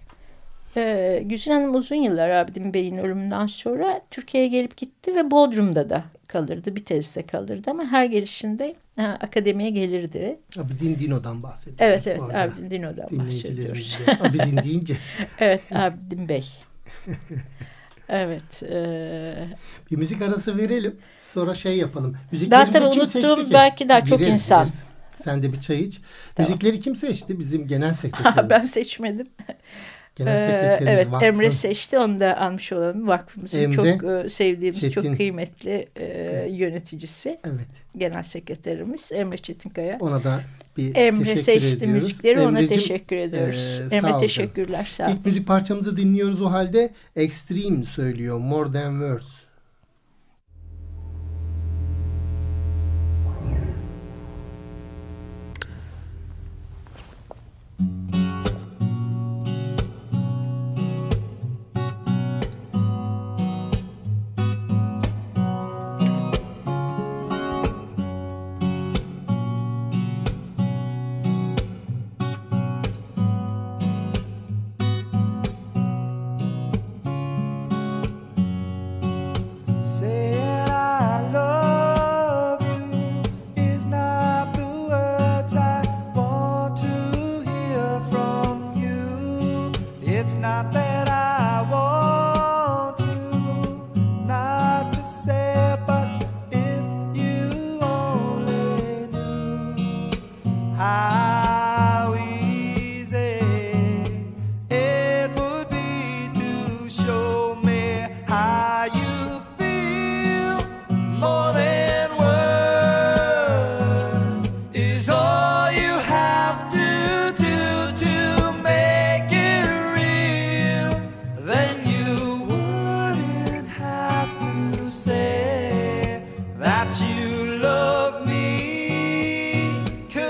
Ee, 0.78 1.24
Güzin 1.26 1.52
Hanım 1.52 1.76
uzun 1.76 1.96
yıllar 1.96 2.30
Abidin 2.30 2.74
Bey'in 2.74 2.98
ölümünden 2.98 3.46
sonra 3.46 4.02
Türkiye'ye 4.12 4.50
gelip 4.50 4.78
gitti 4.78 5.16
ve 5.16 5.32
Bodrum'da 5.32 5.90
da 5.90 6.04
kalırdı. 6.28 6.76
Bir 6.76 6.86
tezde 6.86 7.26
kalırdı 7.26 7.72
ama 7.72 7.86
her 7.86 8.06
gelişinde 8.06 8.76
ha, 8.96 9.18
akademiye 9.22 9.70
gelirdi. 9.70 10.40
Abidin 10.60 11.00
Dino'dan 11.00 11.44
bahsediyoruz. 11.44 11.82
Evet 11.82 12.08
evet 12.08 12.20
bu 12.20 12.24
arada. 12.26 12.42
Abidin 12.42 12.70
Dino'dan 12.72 13.08
bahsediyoruz. 13.12 13.98
Abidin 14.20 14.64
deyince 14.64 14.98
evet 15.40 15.62
Abidin 15.72 16.30
Bey. 16.30 16.46
Evet. 18.10 18.64
E, 18.64 19.48
bir 19.92 19.98
müzik 19.98 20.22
arası 20.22 20.58
verelim. 20.58 20.96
Sonra 21.22 21.54
şey 21.54 21.78
yapalım. 21.78 22.18
Müziklerimizi 22.32 22.80
tabii 22.80 22.90
kim 22.94 23.02
unuttuğum 23.02 23.54
belki 23.54 23.90
daha 23.90 24.06
çok 24.06 24.20
Gireriz, 24.20 24.34
insan. 24.36 24.66
gireriz. 24.66 24.84
Sen 25.24 25.44
de 25.44 25.54
bir 25.54 25.60
çay 25.60 25.82
iç. 25.84 26.02
Tamam. 26.36 26.50
Müzikleri 26.52 26.80
kim 26.80 26.96
seçti? 26.96 27.40
Bizim 27.40 27.68
genel 27.68 27.94
sekreterimiz. 28.04 28.50
ben 28.50 28.60
seçmedim. 28.60 29.28
Genel 30.16 30.34
Ee, 30.36 30.38
sekreterimiz 30.38 30.88
evet 30.88 31.12
vakfın. 31.12 31.26
Emre 31.28 31.52
seçti 31.52 31.98
onu 32.00 32.20
da 32.20 32.42
almış 32.42 32.72
olalım. 32.74 33.08
Vakfımızın 33.08 33.60
Emre 33.60 33.76
çok 33.76 34.04
e, 34.26 34.30
sevdiğimiz, 34.30 34.80
Çetin. 34.82 35.02
çok 35.02 35.18
kıymetli 35.18 35.86
e, 35.96 36.06
yöneticisi. 36.52 37.40
Evet. 37.44 37.68
Genel 37.98 38.24
sekreterimiz 38.24 39.12
Emre 39.12 39.38
Çetinkaya. 39.38 39.98
Ona 40.00 40.24
da 40.24 40.42
bir 40.78 40.96
Emre 40.96 41.20
teşekkür 41.24 41.44
seçti 41.44 41.78
ediyoruz. 41.86 42.04
müzikleri 42.04 42.40
ona 42.40 42.48
Emre'cim, 42.48 42.78
teşekkür 42.78 43.16
ediyoruz. 43.16 43.56
e, 43.56 43.78
sağ 43.78 43.86
ol 43.86 43.92
Emre 43.92 44.18
teşekkürler 44.20 44.84
sağ 44.90 45.08
ol. 45.08 45.12
İlk 45.12 45.26
müzik 45.26 45.48
parçamızı 45.48 45.98
dinliyoruz 45.98 46.42
o 46.42 46.52
halde. 46.52 46.94
Extreme 47.16 47.84
söylüyor. 47.86 48.38
More 48.40 48.72
Than 48.72 48.92
Words. 48.92 49.45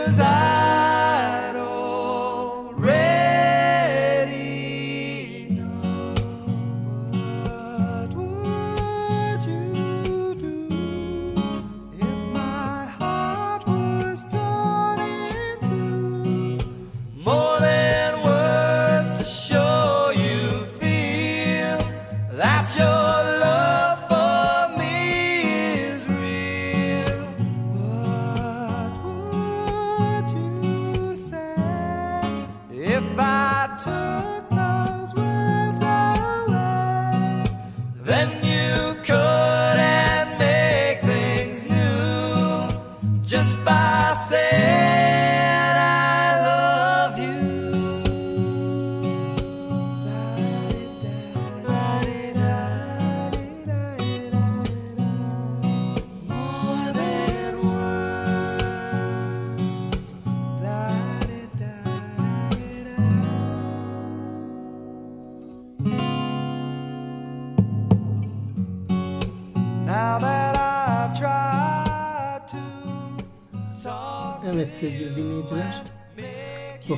cause 0.06 0.20
I 0.20 0.55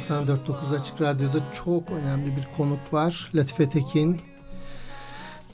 94.9 0.09 0.79
Açık 0.79 1.01
Radyo'da 1.01 1.43
çok 1.65 1.91
önemli 1.91 2.35
bir 2.35 2.47
konuk 2.57 2.93
var. 2.93 3.31
Latife 3.35 3.69
Tekin, 3.69 4.17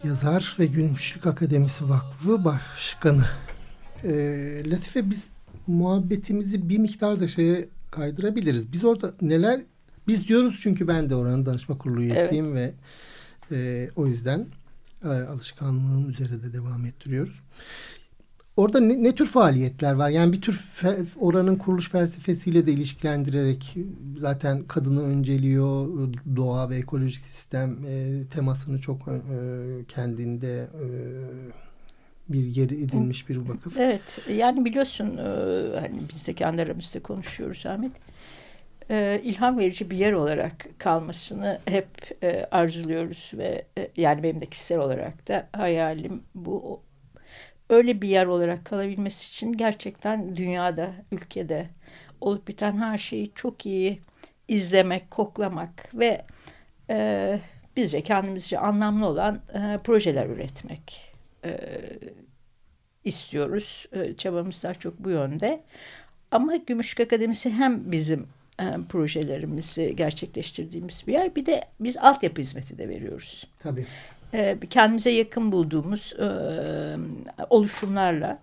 yazar 0.03 0.55
ve 0.59 0.65
Gümüşlük 0.65 1.27
Akademisi 1.27 1.89
Vakfı 1.89 2.45
Başkanı. 2.45 3.25
Ee, 4.03 4.69
Latife 4.69 5.09
biz 5.09 5.31
muhabbetimizi 5.67 6.69
bir 6.69 6.77
miktar 6.77 7.19
da 7.19 7.27
şeye 7.27 7.69
kaydırabiliriz. 7.91 8.71
Biz 8.71 8.83
orada 8.83 9.13
neler 9.21 9.61
biz 10.07 10.27
diyoruz 10.27 10.59
çünkü 10.63 10.87
ben 10.87 11.09
de 11.09 11.15
oranın 11.15 11.45
danışma 11.45 11.77
kurulu 11.77 12.03
üyesiyim 12.03 12.55
ve 12.55 12.73
e, 13.51 13.89
o 13.95 14.07
yüzden 14.07 14.47
e, 15.03 15.07
alışkanlığım 15.07 16.09
üzere 16.09 16.43
de 16.43 16.53
devam 16.53 16.85
ettiriyoruz. 16.85 17.41
Orada 18.57 18.79
ne, 18.79 19.03
ne 19.03 19.11
tür 19.11 19.25
faaliyetler 19.25 19.93
var? 19.93 20.09
Yani 20.09 20.33
bir 20.33 20.41
tür 20.41 20.53
fe- 20.53 21.05
oranın 21.19 21.55
kuruluş 21.55 21.89
felsefesiyle 21.89 22.67
de 22.67 22.71
ilişkilendirerek 22.71 23.75
zaten 24.17 24.63
kadını 24.63 25.03
önceliyor, 25.03 25.87
doğa 26.35 26.69
ve 26.69 26.75
ekolojik 26.75 27.25
sistem 27.25 27.77
e, 27.87 28.23
temasını 28.33 28.81
çok 28.81 28.99
e, 29.07 29.17
kendinde 29.87 30.61
e, 30.61 30.87
bir 32.29 32.43
yeri 32.43 32.83
edinmiş 32.83 33.29
bir 33.29 33.37
vakıf. 33.37 33.77
Evet 33.77 34.19
yani 34.31 34.65
biliyorsun 34.65 35.17
e, 35.17 35.21
hani 35.79 36.01
biz 36.15 36.27
de 36.27 36.45
aramızda 36.45 37.03
konuşuyoruz 37.03 37.65
Ahmet. 37.65 37.91
E, 38.89 39.21
ilham 39.23 39.57
verici 39.57 39.89
bir 39.89 39.97
yer 39.97 40.13
olarak 40.13 40.65
kalmasını 40.77 41.59
hep 41.65 41.87
e, 42.23 42.45
arzuluyoruz 42.51 43.31
ve 43.37 43.65
e, 43.77 43.91
yani 43.97 44.23
benim 44.23 44.39
de 44.39 44.45
kişisel 44.45 44.77
olarak 44.79 45.27
da 45.27 45.47
hayalim 45.51 46.21
bu 46.35 46.81
öyle 47.69 48.01
bir 48.01 48.07
yer 48.07 48.25
olarak 48.25 48.65
kalabilmesi 48.65 49.31
için 49.31 49.53
gerçekten 49.53 50.35
dünyada, 50.35 50.91
ülkede 51.11 51.69
olup 52.21 52.47
biten 52.47 52.77
her 52.77 52.97
şeyi 52.97 53.31
çok 53.35 53.65
iyi 53.65 53.99
izlemek, 54.47 55.11
koklamak 55.11 55.89
ve 55.93 56.25
e, 56.89 57.39
bizce 57.75 58.01
kendimizce 58.01 58.59
anlamlı 58.59 59.07
olan 59.07 59.41
e, 59.53 59.77
projeler 59.83 60.25
üretmek 60.25 61.13
e, 61.45 61.59
istiyoruz. 63.03 63.85
E, 63.91 64.13
çabamız 64.13 64.63
daha 64.63 64.73
çok 64.73 64.99
bu 64.99 65.09
yönde. 65.09 65.63
Ama 66.31 66.55
Gümüşlük 66.55 67.07
Akademisi 67.07 67.51
hem 67.51 67.91
bizim 67.91 68.27
e, 68.59 68.65
projelerimizi 68.89 69.95
gerçekleştirdiğimiz 69.95 71.03
bir 71.07 71.13
yer. 71.13 71.35
Bir 71.35 71.45
de 71.45 71.65
biz 71.79 71.97
altyapı 71.97 72.41
hizmeti 72.41 72.77
de 72.77 72.89
veriyoruz. 72.89 73.47
Tabii. 73.59 73.85
E, 74.33 74.57
kendimize 74.69 75.09
yakın 75.09 75.51
bulduğumuz 75.51 76.13
e, 76.13 76.27
oluşumlarla 77.49 78.39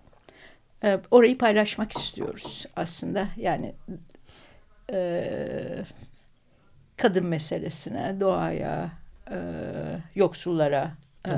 e, 0.83 0.99
orayı 1.11 1.37
paylaşmak 1.37 1.97
istiyoruz 1.97 2.65
aslında. 2.75 3.27
Yani 3.37 3.73
e, 4.91 5.85
kadın 6.97 7.25
meselesine, 7.25 8.19
doğaya, 8.19 8.91
e, 9.31 9.37
yoksullara 10.15 10.91
e, 11.27 11.31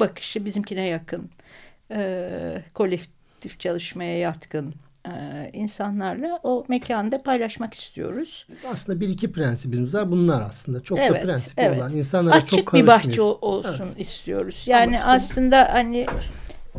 bakışı 0.00 0.44
bizimkine 0.44 0.86
yakın, 0.86 1.30
e, 1.90 2.62
kolektif 2.74 3.60
çalışmaya 3.60 4.18
yatkın 4.18 4.74
e, 5.08 5.50
insanlarla 5.52 6.40
o 6.42 6.64
mekanda 6.68 7.22
paylaşmak 7.22 7.74
istiyoruz. 7.74 8.46
Aslında 8.72 9.00
bir 9.00 9.08
iki 9.08 9.32
prensibimiz 9.32 9.94
var. 9.94 10.10
Bunlar 10.10 10.42
aslında 10.42 10.82
çok 10.82 10.98
da 10.98 11.02
Evet, 11.02 11.22
prensipli 11.22 11.62
evet. 11.62 11.78
olan. 11.78 11.92
insanlara 11.96 12.34
Açık 12.34 12.48
çok 12.48 12.58
bir 12.58 12.64
karışmıyor. 12.64 12.86
bahçe 12.98 13.22
ol- 13.22 13.38
olsun 13.40 13.88
istiyoruz. 13.96 14.64
Yani 14.66 14.94
işte- 14.94 15.06
aslında 15.08 15.68
hani 15.72 16.06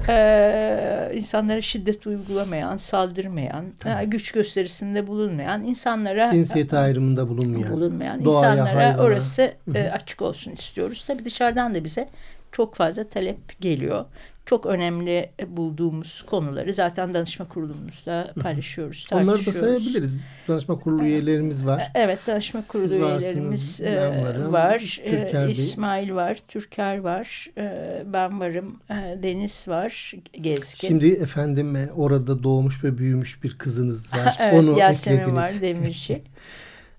e, 0.07 1.11
insanlara 1.15 1.61
şiddet 1.61 2.07
uygulamayan, 2.07 2.77
saldırmayan, 2.77 3.65
e, 4.01 4.05
güç 4.05 4.31
gösterisinde 4.31 5.07
bulunmayan 5.07 5.63
insanlara 5.63 6.31
Cinsiyet 6.31 6.73
ayrımında 6.73 7.27
bulunmayan. 7.29 7.73
bulunmayan 7.73 8.25
doğaya, 8.25 8.51
insanlara 8.53 8.75
hayvana. 8.87 9.03
orası 9.03 9.53
e, 9.75 9.89
açık 9.89 10.21
olsun 10.21 10.51
istiyoruz. 10.51 11.03
Tabii 11.07 11.25
dışarıdan 11.25 11.75
da 11.75 11.83
bize 11.83 12.09
çok 12.51 12.75
fazla 12.75 13.03
talep 13.03 13.61
geliyor. 13.61 14.05
Çok 14.49 14.65
önemli 14.65 15.29
bulduğumuz 15.47 16.21
konuları 16.21 16.73
zaten 16.73 17.13
danışma 17.13 17.47
kurulumuzda 17.47 18.33
paylaşıyoruz, 18.41 19.07
Onları 19.11 19.45
da 19.45 19.51
sayabiliriz. 19.51 20.17
Danışma 20.47 20.79
kurulu 20.79 21.03
üyelerimiz 21.03 21.65
var. 21.65 21.91
Evet, 21.95 22.19
danışma 22.27 22.61
kurulu 22.67 22.87
Siz 22.87 22.95
üyelerimiz 22.97 23.81
ben 23.83 23.91
e, 23.91 24.23
varım, 24.23 24.53
var. 24.53 24.99
E, 25.03 25.09
Türker 25.09 25.45
Bey. 25.45 25.51
İsmail 25.51 26.11
var, 26.13 26.37
Türker 26.47 26.97
var, 26.97 27.47
e, 27.57 28.03
ben 28.05 28.39
varım, 28.39 28.79
e, 28.89 28.93
Deniz 29.23 29.67
var, 29.67 30.13
Gezgin. 30.41 30.87
Şimdi 30.87 31.07
efendim 31.07 31.75
e, 31.75 31.91
orada 31.91 32.43
doğmuş 32.43 32.83
ve 32.83 32.97
büyümüş 32.97 33.43
bir 33.43 33.57
kızınız 33.57 34.13
var. 34.15 34.37
evet, 34.39 34.53
Onu 34.53 34.79
Yasemin 34.79 35.17
eklediniz. 35.17 35.37
var, 35.37 35.51
Demirci. 35.61 36.21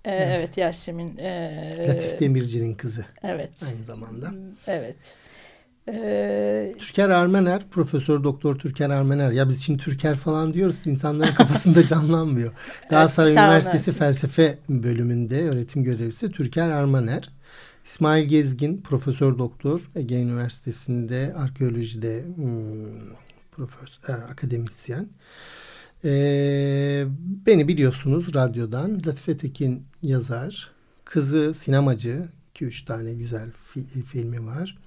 E, 0.04 0.10
evet, 0.14 0.56
Yasemin. 0.58 1.16
e, 1.16 1.84
Latif 1.88 2.20
Demirci'nin 2.20 2.74
kızı 2.74 3.04
Evet, 3.22 3.50
aynı 3.66 3.84
zamanda. 3.84 4.26
evet. 4.66 4.96
Türker 6.78 7.10
Armener, 7.10 7.62
Profesör 7.70 8.24
Doktor 8.24 8.58
Türker 8.58 8.90
Armener. 8.90 9.32
Ya 9.32 9.48
biz 9.48 9.62
şimdi 9.62 9.82
Türker 9.82 10.16
falan 10.16 10.54
diyoruz 10.54 10.86
insanların 10.86 11.34
kafasında 11.34 11.86
canlanmıyor. 11.86 12.52
Galatasaray. 12.90 13.32
Üniversitesi 13.32 13.92
Felsefe 13.92 14.58
bölümünde 14.68 15.48
öğretim 15.48 15.84
görevlisi 15.84 16.30
Türker 16.30 16.68
Armener. 16.70 17.30
İsmail 17.84 18.28
Gezgin, 18.28 18.80
Profesör 18.80 19.38
Doktor 19.38 19.90
Ege 19.94 20.22
Üniversitesi'nde 20.22 21.34
arkeolojide 21.36 22.24
hmm, 22.36 23.14
profesör, 23.52 23.88
e, 24.08 24.12
akademisyen. 24.12 25.08
Ee, 26.04 27.04
beni 27.46 27.68
biliyorsunuz 27.68 28.34
radyodan. 28.34 29.02
Latife 29.06 29.36
Tekin 29.36 29.86
yazar. 30.02 30.70
Kızı 31.04 31.54
sinemacı. 31.54 32.28
2-3 32.54 32.84
tane 32.84 33.12
güzel 33.14 33.48
fi- 33.74 34.02
filmi 34.02 34.46
var. 34.46 34.78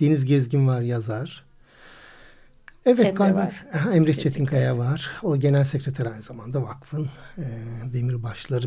Deniz 0.00 0.24
Gezgin 0.24 0.66
var 0.68 0.80
yazar. 0.80 1.44
Evet 2.86 3.06
Emre 3.06 3.10
galiba 3.16 3.38
var. 3.38 3.64
Emre 3.94 4.12
Çetinkaya 4.12 4.78
var. 4.78 5.10
O 5.22 5.36
genel 5.36 5.64
sekreter 5.64 6.06
aynı 6.06 6.22
zamanda 6.22 6.62
vakfın 6.62 7.08
e, 7.38 7.42
demirbaşları 7.92 8.66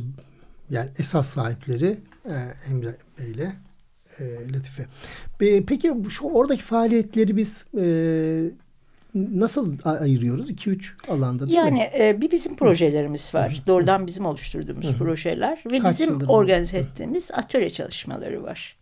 yani 0.70 0.90
esas 1.00 1.28
sahipleri 1.30 1.98
e, 2.26 2.34
Emre 2.72 2.96
Bey'le 3.20 3.52
e, 4.20 4.54
Latife. 4.54 4.86
Be- 5.42 5.66
peki 5.66 5.94
şu 6.10 6.26
oradaki 6.26 6.64
faaliyetleri 6.64 7.38
biz 7.38 7.66
e, 7.80 7.86
nasıl 9.16 9.78
ayırıyoruz? 9.84 10.52
2-3 10.52 11.12
alanda 11.12 11.46
değil 11.46 11.58
Yani 11.58 11.74
mi? 11.74 11.90
e, 12.00 12.22
bir 12.22 12.32
bizim 12.32 12.56
projelerimiz 12.56 13.34
var. 13.36 13.64
Doğrudan 13.68 14.08
bizim 14.08 14.26
oluşturduğumuz 14.26 14.94
projeler 14.94 15.64
ve 15.72 15.80
Kaç 15.80 16.00
bizim 16.00 16.30
organize 16.30 16.78
ettiğimiz 16.78 17.32
atölye 17.32 17.70
çalışmaları 17.70 18.44
var. 18.44 18.78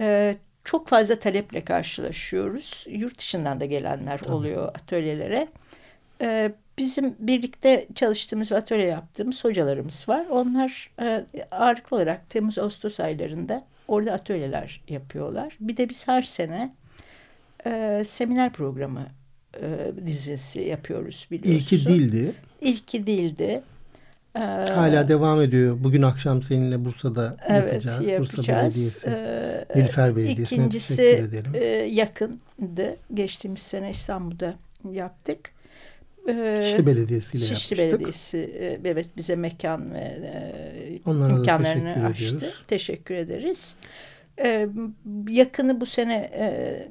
E, 0.00 0.34
çok 0.66 0.88
fazla 0.88 1.18
taleple 1.18 1.64
karşılaşıyoruz. 1.64 2.84
Yurt 2.88 3.18
dışından 3.18 3.60
da 3.60 3.64
gelenler 3.64 4.20
oluyor 4.20 4.68
atölyelere. 4.68 5.48
E, 6.20 6.52
bizim 6.78 7.14
birlikte 7.18 7.86
çalıştığımız 7.94 8.52
ve 8.52 8.56
atölye 8.56 8.86
yaptığımız 8.86 9.44
hocalarımız 9.44 10.08
var. 10.08 10.26
Onlar 10.30 10.90
e, 11.00 11.26
ağırlıklı 11.50 11.96
olarak 11.96 12.30
Temmuz-Ağustos 12.30 13.00
aylarında 13.00 13.64
orada 13.88 14.12
atölyeler 14.12 14.80
yapıyorlar. 14.88 15.56
Bir 15.60 15.76
de 15.76 15.88
biz 15.88 16.08
her 16.08 16.22
sene 16.22 16.74
e, 17.66 18.02
seminer 18.08 18.52
programı 18.52 19.06
e, 19.62 19.92
dizisi 20.06 20.60
yapıyoruz 20.60 21.28
biliyorsun. 21.30 21.76
İlki 21.76 21.86
dildi. 21.88 22.32
İlki 22.60 23.06
değildi. 23.06 23.62
Ee, 24.36 24.64
Hala 24.72 25.08
devam 25.08 25.40
ediyor. 25.40 25.76
Bugün 25.84 26.02
akşam 26.02 26.42
seninle 26.42 26.84
Bursa'da 26.84 27.36
evet, 27.48 27.62
yapacağız. 27.72 28.00
Bursa 28.00 28.12
yapacağız. 28.12 28.74
Belediyesi. 28.74 29.10
Ee, 29.10 29.66
Nilüfer 29.76 30.16
Belediyesi'ne 30.16 30.58
İkincisi 30.58 30.96
teşekkür 30.96 31.28
edelim. 31.28 31.52
e, 31.54 31.64
yakındı. 31.74 32.96
Geçtiğimiz 33.14 33.60
sene 33.62 33.90
İstanbul'da 33.90 34.54
yaptık. 34.92 35.38
Ee, 36.28 36.56
Şişli 36.62 36.86
Belediyesi 36.86 37.38
ile 37.38 37.44
Şişli 37.44 37.80
yapmıştık. 37.80 38.00
Belediyesi 38.00 38.38
e, 38.38 38.80
evet 38.90 39.06
bize 39.16 39.36
mekan 39.36 39.94
ve 39.94 39.98
e, 39.98 41.00
Onlara 41.06 41.32
imkanlarını 41.32 41.82
teşekkür 41.84 42.04
açtı. 42.04 42.24
ediyoruz. 42.26 42.64
Teşekkür 42.68 43.14
ederiz. 43.14 43.74
Ee, 44.44 44.68
yakını 45.28 45.80
bu 45.80 45.86
sene 45.86 46.14
e, 46.14 46.88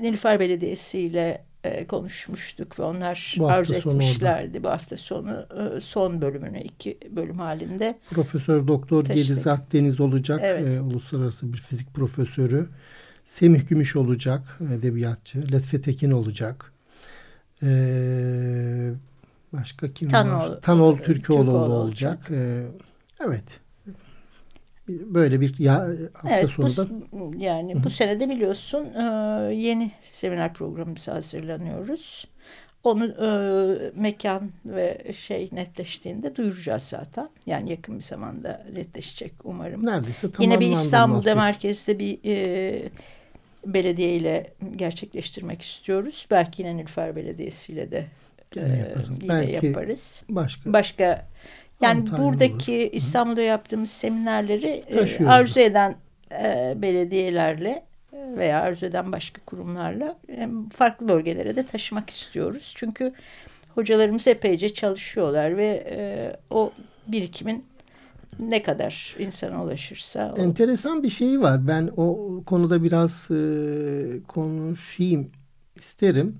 Nilüfer 0.00 0.40
Belediyesi 0.40 0.98
ile 1.00 1.42
e, 1.68 1.86
konuşmuştuk 1.86 2.78
ve 2.78 2.82
onlar 2.82 3.36
Bu 3.38 3.48
arzu 3.48 3.74
sonu 3.74 3.94
orada. 3.94 4.04
etmişlerdi 4.04 4.62
bu 4.64 4.68
hafta 4.68 4.96
sonu 4.96 5.46
e, 5.76 5.80
son 5.80 6.20
bölümünü 6.20 6.60
iki 6.62 6.98
bölüm 7.16 7.38
halinde. 7.38 7.98
Profesör 8.10 8.68
Doktor 8.68 9.04
Teşekkür. 9.04 9.22
Geliz 9.28 9.46
Akdeniz 9.46 10.00
olacak. 10.00 10.40
Evet. 10.42 10.68
Ee, 10.68 10.80
uluslararası 10.80 11.52
bir 11.52 11.58
fizik 11.58 11.94
profesörü. 11.94 12.68
Semih 13.24 13.68
Gümüş 13.68 13.96
olacak. 13.96 14.58
Edebiyatçı. 14.78 15.52
Latife 15.52 15.80
Tekin 15.80 16.10
olacak. 16.10 16.72
Ee, 17.62 18.90
başka 19.52 19.88
kim 19.92 20.08
Tanol- 20.08 20.50
var? 20.50 20.60
Tanol 20.60 20.96
Türkoğlu 20.96 21.12
Türkoğlu 21.44 21.72
olacak. 21.72 22.28
Ee, 22.30 22.62
evet. 23.26 23.60
Böyle 24.88 25.40
bir 25.40 25.54
ya, 25.58 25.88
hafta 26.14 26.38
evet, 26.38 26.50
sonu 26.50 26.76
da 26.76 26.86
bu, 27.12 27.32
yani 27.36 27.84
bu 27.84 27.90
sene 27.90 28.20
de 28.20 28.28
biliyorsun 28.28 28.84
e, 28.84 29.02
yeni 29.54 29.90
seminer 30.00 30.54
programımıza 30.54 31.14
hazırlanıyoruz. 31.14 32.28
Onu 32.84 33.04
e, 33.04 33.28
mekan 33.94 34.50
ve 34.66 35.12
şey 35.18 35.48
netleştiğinde 35.52 36.36
duyuracağız 36.36 36.82
zaten. 36.82 37.28
Yani 37.46 37.70
yakın 37.70 37.98
bir 37.98 38.04
zamanda 38.04 38.66
netleşecek 38.76 39.32
umarım. 39.44 39.86
neredeyse 39.86 40.26
Yine 40.26 40.32
tamamlandı. 40.32 40.60
bir 40.60 40.72
İstanbul'da 40.72 41.34
merkezde 41.34 41.98
bir 41.98 42.18
e, 42.24 42.88
belediye 43.66 44.16
ile 44.16 44.52
gerçekleştirmek 44.76 45.62
istiyoruz. 45.62 46.26
Belki 46.30 46.62
yine 46.62 46.76
Nilüfer 46.76 47.16
Belediyesi 47.16 47.72
ile 47.72 47.90
de 47.90 48.06
Gene 48.50 48.74
e, 48.74 48.76
yaparız. 48.76 49.18
yine 49.22 49.28
Belki 49.28 49.66
yaparız. 49.66 50.22
Başka. 50.28 50.72
Başka 50.72 51.26
yani 51.80 52.04
buradaki 52.18 52.88
İstanbul'da 52.92 53.42
yaptığımız 53.42 53.90
seminerleri 53.90 54.66
e, 54.66 54.90
Taşıyoruz. 54.90 55.34
arzu 55.36 55.60
eden 55.60 55.94
e, 56.32 56.72
belediyelerle 56.76 57.82
e, 58.12 58.36
veya 58.36 58.60
arzu 58.60 58.86
eden 58.86 59.12
başka 59.12 59.40
kurumlarla 59.46 60.18
farklı 60.76 61.08
bölgelere 61.08 61.56
de 61.56 61.66
taşımak 61.66 62.10
istiyoruz. 62.10 62.72
Çünkü 62.76 63.12
hocalarımız 63.74 64.26
epeyce 64.28 64.74
çalışıyorlar 64.74 65.56
ve 65.56 66.36
o 66.50 66.72
birikimin 67.06 67.64
ne 68.38 68.62
kadar 68.62 69.16
insana 69.18 69.64
ulaşırsa 69.64 70.34
o- 70.36 70.40
Enteresan 70.40 71.02
bir 71.02 71.08
şey 71.10 71.40
var. 71.40 71.68
Ben 71.68 71.90
o 71.96 72.18
konuda 72.46 72.82
biraz 72.82 73.30
e, 73.30 73.36
konuşayım 74.28 75.30
isterim. 75.80 76.34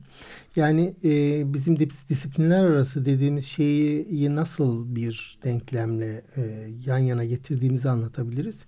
Yani 0.57 0.95
e, 1.05 1.43
bizim 1.55 1.77
dis- 1.77 2.09
disiplinler 2.09 2.65
arası 2.65 3.05
dediğimiz 3.05 3.47
şeyi 3.47 4.35
nasıl 4.35 4.97
bir 4.97 5.39
denklemle 5.45 6.23
e, 6.37 6.71
yan 6.87 6.99
yana 6.99 7.25
getirdiğimizi 7.25 7.89
anlatabiliriz. 7.89 8.65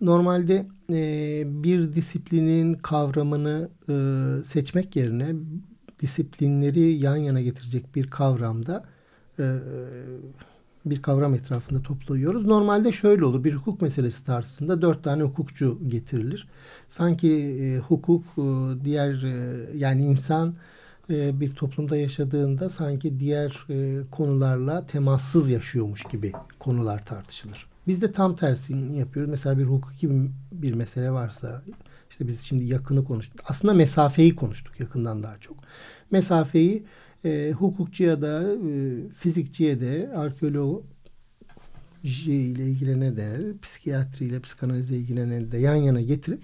Normalde 0.00 0.66
e, 0.92 1.42
bir 1.64 1.92
disiplinin 1.92 2.74
kavramını 2.74 3.68
e, 3.88 3.94
seçmek 4.44 4.96
yerine 4.96 5.34
disiplinleri 6.00 6.80
yan 6.80 7.16
yana 7.16 7.40
getirecek 7.40 7.96
bir 7.96 8.10
kavramda 8.10 8.84
e, 9.38 9.58
bir 10.90 11.02
kavram 11.02 11.34
etrafında 11.34 11.82
topluyoruz. 11.82 12.46
Normalde 12.46 12.92
şöyle 12.92 13.24
olur. 13.24 13.44
Bir 13.44 13.54
hukuk 13.54 13.82
meselesi 13.82 14.24
tartışısında 14.24 14.82
dört 14.82 15.04
tane 15.04 15.22
hukukçu 15.22 15.78
getirilir. 15.88 16.48
Sanki 16.88 17.32
e, 17.34 17.78
hukuk 17.78 18.24
e, 18.38 18.42
diğer 18.84 19.22
e, 19.22 19.66
yani 19.78 20.04
insan 20.04 20.54
e, 21.10 21.40
bir 21.40 21.50
toplumda 21.50 21.96
yaşadığında 21.96 22.70
sanki 22.70 23.20
diğer 23.20 23.66
e, 23.70 23.98
konularla 24.10 24.86
temassız 24.86 25.50
yaşıyormuş 25.50 26.04
gibi 26.04 26.32
konular 26.58 27.06
tartışılır. 27.06 27.66
Biz 27.86 28.02
de 28.02 28.12
tam 28.12 28.36
tersini 28.36 28.98
yapıyoruz. 28.98 29.30
Mesela 29.30 29.58
bir 29.58 29.64
hukuki 29.64 30.30
bir 30.52 30.74
mesele 30.74 31.10
varsa 31.10 31.62
işte 32.10 32.28
biz 32.28 32.40
şimdi 32.40 32.64
yakını 32.64 33.04
konuştuk. 33.04 33.40
Aslında 33.44 33.74
mesafeyi 33.74 34.36
konuştuk 34.36 34.80
yakından 34.80 35.22
daha 35.22 35.38
çok. 35.38 35.56
Mesafeyi 36.10 36.84
e, 37.24 37.52
hukukçuya 37.58 38.22
da 38.22 38.42
e, 38.42 39.08
fizikçiye 39.18 39.80
de 39.80 40.10
arkeoloji 40.16 40.84
ile 42.24 42.66
ilgilene 42.66 43.16
de 43.16 43.40
psikiyatriyle 43.62 44.40
psikanalizle 44.40 44.96
ilgilene 44.96 45.52
de 45.52 45.58
yan 45.58 45.74
yana 45.74 46.00
getirip 46.00 46.40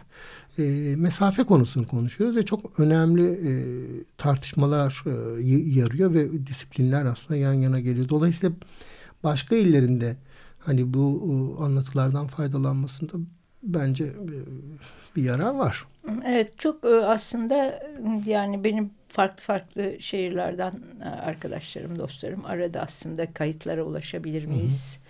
e, 0.59 0.95
mesafe 0.97 1.45
konusunu 1.45 1.87
konuşuyoruz 1.87 2.37
ve 2.37 2.43
çok 2.43 2.81
önemli 2.81 3.27
e, 3.27 3.53
tartışmalar 4.19 5.05
e, 5.07 5.11
yarıyor 5.81 6.15
ve 6.15 6.47
disiplinler 6.47 7.05
aslında 7.07 7.41
yan 7.41 7.53
yana 7.53 7.81
geliyor. 7.81 8.09
Dolayısıyla 8.09 8.57
başka 9.25 9.57
illerinde 9.57 10.17
hani 10.59 10.95
bu 10.95 11.57
anlatılardan 11.61 12.27
faydalanmasında 12.27 13.13
bence 13.63 14.05
e, 14.05 14.37
bir 15.17 15.23
yarar 15.23 15.55
var. 15.55 15.87
Evet 16.27 16.59
çok 16.59 16.85
e, 16.85 16.89
aslında 16.89 17.83
yani 18.27 18.65
benim 18.65 18.91
farklı 19.09 19.43
farklı 19.43 19.97
şehirlerden 20.01 20.73
e, 21.05 21.09
arkadaşlarım, 21.09 21.99
dostlarım 21.99 22.45
arada 22.45 22.81
aslında 22.81 23.33
kayıtlara 23.33 23.83
ulaşabilir 23.83 24.45
miyiz? 24.45 25.01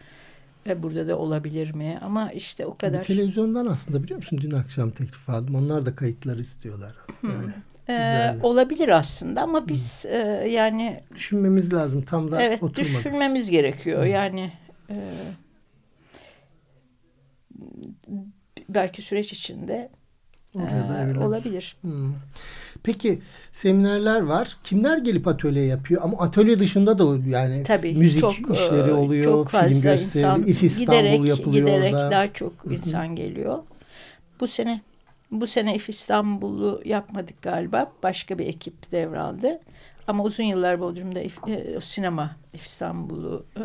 Ve 0.67 0.83
burada 0.83 1.09
da 1.09 1.19
olabilir 1.19 1.75
mi? 1.75 1.99
Ama 2.03 2.33
işte 2.33 2.67
o 2.67 2.73
Bir 2.73 2.79
kadar 2.79 3.03
televizyondan 3.03 3.67
aslında 3.67 4.03
biliyor 4.03 4.17
musun? 4.17 4.39
Dün 4.43 4.51
akşam 4.51 4.91
teklif 4.91 5.29
aldım. 5.29 5.55
Onlar 5.55 5.87
da 5.87 5.95
kayıtları 5.95 6.41
istiyorlar. 6.41 6.95
Yani 7.23 7.45
e, 7.89 7.93
güzel. 7.93 8.39
olabilir 8.43 8.89
aslında 8.89 9.43
ama 9.43 9.69
biz 9.69 10.07
e, 10.07 10.17
yani 10.51 11.01
düşünmemiz 11.15 11.73
lazım. 11.73 12.03
Tam 12.03 12.33
da 12.33 12.43
evet 12.43 12.63
oturmadı. 12.63 12.97
düşünmemiz 12.97 13.51
gerekiyor. 13.51 14.05
Yani 14.05 14.53
e, 14.91 14.97
belki 18.69 19.03
süreç 19.03 19.33
içinde 19.33 19.91
Oraya 20.57 20.89
da 20.89 20.99
e, 20.99 21.03
evrilebilir. 21.03 21.25
olabilir. 21.25 21.77
Hmm. 21.81 22.13
Peki 22.83 23.19
seminerler 23.53 24.21
var. 24.21 24.57
Kimler 24.65 24.99
gelip 24.99 25.29
atölye 25.29 25.65
yapıyor? 25.65 26.03
Ama 26.05 26.19
atölye 26.19 26.59
dışında 26.59 26.99
da 26.99 27.29
yani 27.29 27.63
Tabii 27.63 27.95
müzik 27.95 28.21
çok, 28.21 28.35
e, 28.51 28.53
işleri 28.53 28.93
oluyor, 28.93 29.25
çok 29.25 29.49
fazla 29.49 29.69
film 29.69 29.83
gösterileri, 29.83 30.51
İF 30.51 30.63
İstanbul 30.63 30.93
giderek, 31.03 31.29
yapılıyor 31.29 31.67
giderek 31.69 31.95
orada. 31.95 32.11
daha 32.11 32.33
çok 32.33 32.53
insan 32.71 33.17
geliyor. 33.17 33.59
Bu 34.41 34.47
sene 34.47 34.81
bu 35.31 35.47
sene 35.47 35.75
İF 35.75 35.89
İstanbul'u 35.89 36.83
yapmadık 36.85 37.43
galiba. 37.43 37.93
Başka 38.03 38.39
bir 38.39 38.47
ekip 38.47 38.93
devraldı. 38.93 39.61
Ama 40.09 40.25
uzun 40.25 40.45
yıllar 40.45 40.81
Bodrum'da 40.81 41.21
İF- 41.23 41.51
e, 41.77 41.81
sinema 41.81 42.37
İstanbul'u 42.53 43.47
e, 43.57 43.61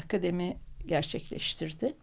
akademi 0.00 0.56
gerçekleştirdi. 0.86 1.94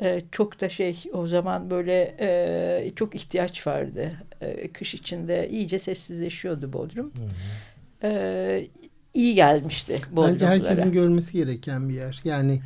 E, 0.00 0.22
çok 0.32 0.60
da 0.60 0.68
şey 0.68 1.04
o 1.12 1.26
zaman 1.26 1.70
böyle 1.70 2.16
e, 2.20 2.90
çok 2.96 3.14
ihtiyaç 3.14 3.66
vardı. 3.66 4.12
E, 4.40 4.68
kış 4.68 4.94
içinde 4.94 5.48
iyice 5.48 5.78
sessizleşiyordu 5.78 6.72
Bodrum. 6.72 7.12
E, 8.02 8.66
iyi 9.14 9.34
gelmişti 9.34 9.92
Bence 9.94 10.16
Bodrumlulara. 10.16 10.50
herkesin 10.50 10.92
görmesi 10.92 11.32
gereken 11.32 11.88
bir 11.88 11.94
yer. 11.94 12.20
Yani 12.24 12.60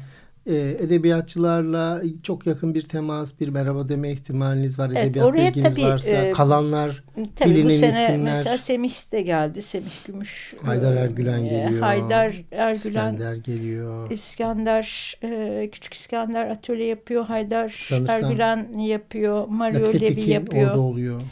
e, 0.47 0.77
edebiyatçılarla 0.81 2.03
çok 2.23 2.47
yakın 2.47 2.75
bir 2.75 2.83
temas, 2.83 3.41
bir 3.41 3.49
merhaba 3.49 3.89
deme 3.89 4.11
ihtimaliniz 4.13 4.79
var. 4.79 4.91
Evet, 4.93 5.05
Edebiyatla 5.05 5.31
oraya 5.31 5.49
ilginiz 5.49 5.75
tabii, 5.75 5.85
varsa. 5.85 6.11
e, 6.11 6.33
kalanlar 6.33 7.05
Tabii 7.37 7.51
bu 7.51 7.55
bilinen 7.55 7.81
sene 7.81 8.05
isimler. 8.05 8.37
mesela 8.37 8.59
Semih 8.59 8.95
de 9.13 9.23
geldi. 9.23 9.63
Semih 9.63 10.05
Gümüş. 10.07 10.55
Haydar 10.63 10.93
e, 10.93 10.99
Ergülen 10.99 11.45
e, 11.45 11.49
geliyor. 11.49 11.81
Haydar 11.81 12.27
Ergülen. 12.53 12.75
İskender 12.75 13.35
geliyor. 13.37 14.11
İskender, 14.11 15.15
e, 15.23 15.69
Küçük 15.73 15.95
İskender 15.95 16.49
atölye 16.51 16.87
yapıyor. 16.87 17.25
Haydar 17.25 17.75
Sanırsam 17.89 18.25
Ergülen 18.25 18.79
yapıyor. 18.79 19.47
Mario 19.49 19.81
Latife 19.81 20.01
Levi 20.07 20.31
yapıyor. 20.31 20.71
orada 20.71 20.81
oluyor. 20.81 21.23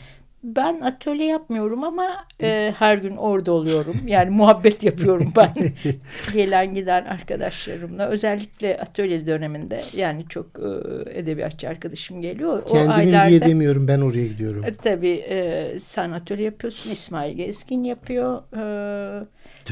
Ben 0.44 0.81
atölye 0.81 1.27
yapmıyorum 1.27 1.85
ama 1.85 2.27
e, 2.42 2.74
her 2.79 2.98
gün 2.98 3.16
orada 3.16 3.53
oluyorum. 3.53 3.96
Yani 4.07 4.31
muhabbet 4.31 4.83
yapıyorum 4.83 5.33
ben. 5.37 5.55
Gelen 6.33 6.74
giden 6.74 7.05
arkadaşlarımla. 7.05 8.07
Özellikle 8.07 8.81
atölye 8.81 9.27
döneminde 9.27 9.85
yani 9.96 10.29
çok 10.29 10.46
e, 10.46 11.18
edebiyatçı 11.18 11.68
arkadaşım 11.68 12.22
geliyor. 12.22 12.62
O 12.62 12.64
Kendimin 12.64 12.94
aylarda, 13.12 13.29
diye 13.29 13.42
demiyorum 13.42 13.88
ben 13.88 14.01
oraya 14.01 14.27
gidiyorum. 14.27 14.64
E, 14.64 14.74
Tabii 14.74 15.24
e, 15.29 15.81
sen 15.81 16.11
atölye 16.11 16.44
yapıyorsun. 16.44 16.90
İsmail 16.90 17.37
Gezgin 17.37 17.85
yapıyor. 17.85 18.42
E, 18.53 19.27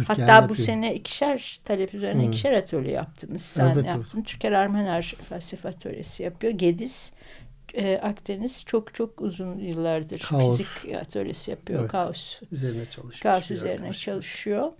hatta 0.06 0.26
bu 0.26 0.32
yapıyor. 0.32 0.56
sene 0.56 0.94
ikişer 0.94 1.60
talep 1.64 1.94
üzerine 1.94 2.22
Hı. 2.22 2.26
ikişer 2.28 2.52
atölye 2.52 2.92
yaptınız. 2.92 3.42
Sen 3.42 3.72
Evet, 3.74 3.84
yaptın. 3.84 4.22
Türker 4.22 4.52
Ermener 4.52 5.14
felsefe 5.28 5.68
atölyesi 5.68 6.22
yapıyor. 6.22 6.52
Gediz 6.52 7.12
e, 7.74 7.98
Akdeniz 7.98 8.64
çok 8.64 8.94
çok 8.94 9.20
uzun 9.20 9.58
yıllardır 9.58 10.18
Kaos. 10.18 10.58
fizik 10.58 10.94
atölyesi 10.94 11.50
yapıyor. 11.50 11.80
Evet. 11.80 11.90
Kaos. 11.90 12.40
üzerine 12.52 12.86
çalışıyor. 12.90 13.34
Kaos 13.34 13.50
üzerine 13.50 13.92
çalışıyor. 13.92 14.72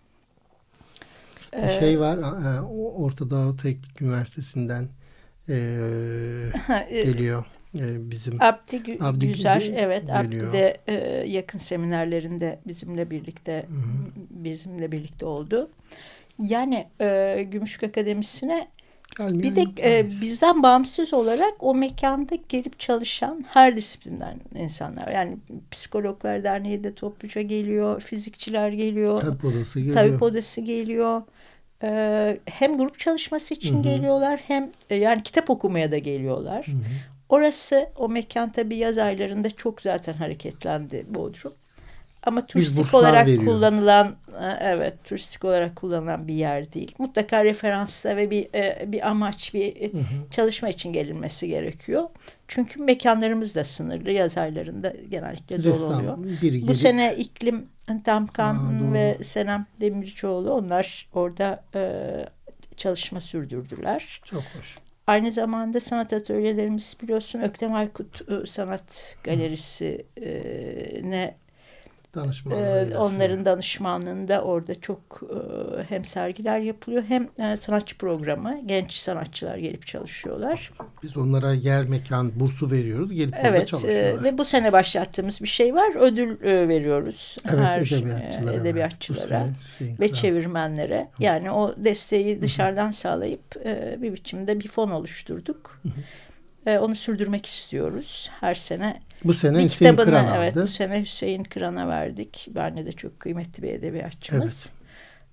Ee, 1.52 1.70
şey 1.70 2.00
var 2.00 2.18
e, 2.18 2.60
Orta 2.76 3.30
Doğu 3.30 3.56
Teknik 3.56 4.02
Üniversitesi'nden 4.02 4.88
e, 5.48 5.54
e, 6.90 7.02
geliyor 7.02 7.44
e, 7.78 8.10
bizim 8.10 8.42
Abdi, 8.42 8.76
Gü- 8.76 9.04
Abdi 9.04 9.28
Güzer, 9.28 9.60
Gü- 9.60 9.74
evet 9.76 10.06
geliyor. 10.06 10.48
Abdi 10.48 10.52
de 10.52 10.80
e, 10.86 10.94
yakın 11.28 11.58
seminerlerinde 11.58 12.58
bizimle 12.66 13.10
birlikte 13.10 13.66
bizimle 14.30 14.92
birlikte 14.92 15.26
oldu. 15.26 15.70
Yani 16.38 16.88
e, 17.00 17.42
Gümüşlük 17.50 17.90
Akademisi'ne 17.90 18.68
gelmeyen 19.18 19.42
bir 19.42 19.56
de 19.56 19.98
e, 19.98 20.10
bizden 20.10 20.62
bağımsız 20.62 21.14
olarak 21.14 21.54
o 21.60 21.74
mekanda 21.74 22.34
gelip 22.48 22.80
çalışan 22.80 23.44
her 23.48 23.76
disiplinden 23.76 24.40
insanlar. 24.54 25.08
Yani 25.08 25.36
Psikologlar 25.70 26.44
Derneği 26.44 26.84
de 26.84 26.94
topluca 26.94 27.42
geliyor, 27.42 28.00
fizikçiler 28.00 28.68
geliyor, 28.68 29.18
Tabip 29.18 29.44
odası 29.44 29.80
geliyor. 29.80 29.94
tabip 29.96 30.22
odası 30.22 30.60
geliyor. 30.60 31.22
E, 31.82 32.38
hem 32.46 32.78
grup 32.78 32.98
çalışması 32.98 33.54
için 33.54 33.74
Hı 33.74 33.78
hı. 33.78 33.82
geliyorlar 33.82 34.40
hem 34.46 34.70
e, 34.90 34.94
yani 34.94 35.22
kitap 35.22 35.50
okumaya 35.50 35.92
da 35.92 35.98
geliyorlar. 35.98 36.66
Hı 36.66 36.72
hı. 36.72 36.76
Orası 37.28 37.88
o 37.96 38.08
mekan 38.08 38.52
tabii 38.52 38.76
yaz 38.76 38.98
aylarında 38.98 39.50
çok 39.50 39.82
zaten 39.82 40.12
hareketlendi 40.12 41.06
Bodrum. 41.08 41.52
Ama 42.26 42.46
turistik 42.46 42.94
olarak 42.94 43.26
veriyoruz. 43.26 43.46
kullanılan 43.46 44.16
e, 44.40 44.46
evet 44.60 45.04
turistik 45.04 45.44
olarak 45.44 45.76
kullanılan 45.76 46.28
bir 46.28 46.34
yer 46.34 46.72
değil. 46.72 46.94
Mutlaka 46.98 47.44
referansta 47.44 48.16
ve 48.16 48.30
bir 48.30 48.46
e, 48.54 48.92
bir 48.92 49.08
amaç 49.08 49.54
bir 49.54 49.92
Hı 49.92 49.98
hı. 49.98 50.02
çalışma 50.30 50.68
için 50.68 50.92
gelinmesi 50.92 51.48
gerekiyor. 51.48 52.08
Çünkü 52.48 52.82
mekanlarımız 52.82 53.54
da 53.54 53.64
sınırlı 53.64 54.10
yaz 54.10 54.38
aylarında 54.38 54.92
genellikle 55.10 55.64
dolu 55.64 55.84
oluyor. 55.84 56.18
Bu 56.68 56.74
sene 56.74 57.16
iklim 57.16 57.66
Tamkan 58.04 58.54
Aa, 58.54 58.92
ve 58.92 59.18
Senem 59.24 59.66
Demircioğlu 59.80 60.52
onlar 60.52 61.08
orada 61.14 61.64
e, 61.74 62.00
çalışma 62.76 63.20
sürdürdüler. 63.20 64.20
çok 64.24 64.42
hoş. 64.58 64.78
Aynı 65.06 65.32
zamanda 65.32 65.80
sanat 65.80 66.12
atölyelerimiz 66.12 66.96
biliyorsun 67.02 67.40
Öktem 67.40 67.74
Aykut 67.74 68.30
e, 68.30 68.46
Sanat 68.46 69.16
Galerisi 69.24 70.06
e, 72.14 72.18
ne 72.18 72.22
e, 72.22 72.22
Danışmanlarıyla 72.22 73.00
onların 73.00 73.44
danışmanlığında 73.44 74.42
orada 74.42 74.74
çok 74.74 75.00
e, 75.22 75.36
hem 75.88 76.04
sergiler 76.04 76.58
yapılıyor 76.58 77.02
hem 77.08 77.28
e, 77.40 77.56
sanatçı 77.56 77.98
programı 77.98 78.60
genç 78.66 78.92
sanatçılar 78.92 79.56
gelip 79.56 79.86
çalışıyorlar. 79.86 80.72
Biz 81.02 81.16
onlara 81.16 81.52
yer 81.52 81.84
mekan 81.84 82.40
bursu 82.40 82.70
veriyoruz. 82.70 83.12
Gelip 83.12 83.34
orada 83.34 83.48
Evet 83.48 83.62
e, 83.62 83.66
çalışıyorlar. 83.66 84.24
ve 84.24 84.38
bu 84.38 84.44
sene 84.44 84.72
başlattığımız 84.72 85.40
bir 85.40 85.48
şey 85.48 85.74
var 85.74 85.96
ödül 85.96 86.40
veriyoruz 86.68 87.36
evet 87.50 87.64
her 87.64 87.80
edebiyatçılara. 87.80 88.56
edebiyatçılara 88.56 89.28
sene 89.28 89.54
Hüseyin 89.60 89.98
ve 90.00 90.12
çevirmenlere. 90.12 91.08
Yani 91.18 91.50
o 91.50 91.74
desteği 91.76 92.42
dışarıdan 92.42 92.90
sağlayıp 92.90 93.56
e, 93.64 93.98
bir 94.02 94.12
biçimde 94.12 94.60
bir 94.60 94.68
fon 94.68 94.90
oluşturduk. 94.90 95.80
E, 96.66 96.78
onu 96.78 96.94
sürdürmek 96.94 97.46
istiyoruz. 97.46 98.30
Her 98.40 98.54
sene 98.54 99.00
Bu 99.26 99.34
sene 99.34 99.58
bir 99.58 99.64
Hüseyin 99.64 99.90
kitabını 99.92 100.04
Kıran 100.04 100.24
aldı. 100.24 100.36
evet 100.38 100.56
bu 100.56 100.68
sene 100.68 101.00
Hüseyin 101.00 101.44
Kıran'a 101.44 101.88
verdik. 101.88 102.48
Bence 102.54 102.86
de 102.86 102.92
çok 102.92 103.20
kıymetli 103.20 103.62
bir 103.62 103.72
edebiyatçımız. 103.72 104.72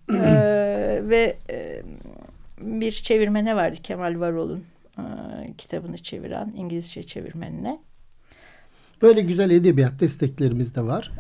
Evet. 0.10 0.22
E, 0.22 1.00
ve 1.10 1.38
e, 1.50 1.82
bir 2.62 2.92
çevirmene 2.92 3.56
verdik 3.56 3.84
Kemal 3.84 4.20
Varol'un 4.20 4.64
e, 4.98 5.04
kitabını 5.58 5.98
çeviren 5.98 6.54
İngilizce 6.58 7.04
çevirmenine. 7.04 7.80
Böyle 9.02 9.22
güzel 9.22 9.52
edebiyat 9.52 10.00
desteklerimiz 10.00 10.76
de 10.76 10.82
var. 10.82 11.12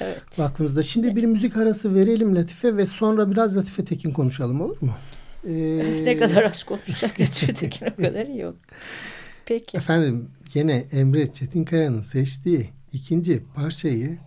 Evet. 0.00 0.40
Aklınızda. 0.40 0.82
Şimdi 0.82 1.16
bir 1.16 1.24
müzik 1.24 1.56
arası 1.56 1.94
verelim 1.94 2.36
Latife 2.36 2.76
ve 2.76 2.86
sonra 2.86 3.30
biraz 3.30 3.56
Latife 3.56 3.84
Tekin 3.84 4.12
konuşalım 4.12 4.60
olur 4.60 4.76
mu? 4.80 4.92
Ee, 5.46 6.04
ne 6.04 6.18
kadar 6.18 6.42
az 6.42 6.62
konuşacak 6.62 7.20
Lütfü 7.20 7.54
Tekin 7.54 7.86
o 7.86 8.02
kadar 8.02 8.26
iyi 8.26 8.46
olur. 8.46 8.54
Peki. 9.50 9.76
Efendim 9.76 10.28
gene 10.54 10.86
Emre 10.92 11.32
Çetinkaya'nın 11.32 12.00
seçtiği 12.00 12.70
ikinci 12.92 13.44
parçayı 13.54 14.18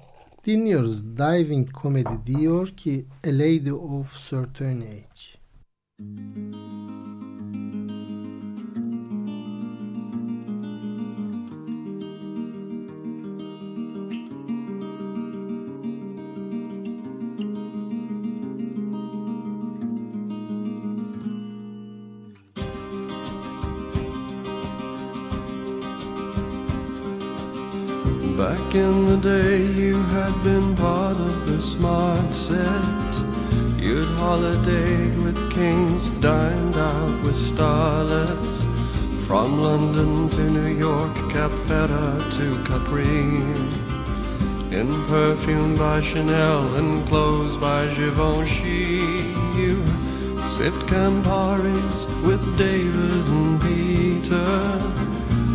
Dinliyoruz. 0.46 1.18
Diving 1.18 1.70
Comedy 1.82 2.10
diyor 2.26 2.68
ki 2.68 3.06
A 3.28 3.30
Lady 3.30 3.72
of 3.72 4.30
Certain 4.30 4.82
Age. 4.82 5.44
In 28.74 29.06
the 29.06 29.18
day, 29.18 29.62
you 29.62 30.02
had 30.02 30.44
been 30.44 30.76
part 30.76 31.18
of 31.18 31.46
the 31.46 31.62
smart 31.62 32.34
set. 32.34 33.14
You'd 33.78 34.08
holidayed 34.18 35.24
with 35.24 35.54
kings, 35.54 36.10
dined 36.20 36.76
out 36.76 37.24
with 37.24 37.36
starlets. 37.36 38.64
From 39.28 39.62
London 39.62 40.28
to 40.30 40.50
New 40.50 40.76
York, 40.76 41.14
Cap 41.30 41.52
Feta 41.68 42.18
to 42.38 42.64
Capri. 42.64 43.44
In 44.76 44.90
perfume 45.06 45.76
by 45.78 46.02
Chanel 46.02 46.74
and 46.74 47.08
clothes 47.08 47.56
by 47.58 47.86
Givenchy. 47.94 49.06
You 49.56 49.86
sipped 50.58 50.88
Camparis 50.90 52.08
with 52.24 52.42
David 52.58 53.28
and 53.38 53.62
Peter. 53.62 54.50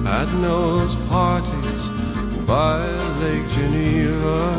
At 0.07 0.33
Noel's 0.35 0.95
parties 1.07 1.99
by 2.49 3.08
Lake 3.21 3.49
Geneva, 3.49 4.55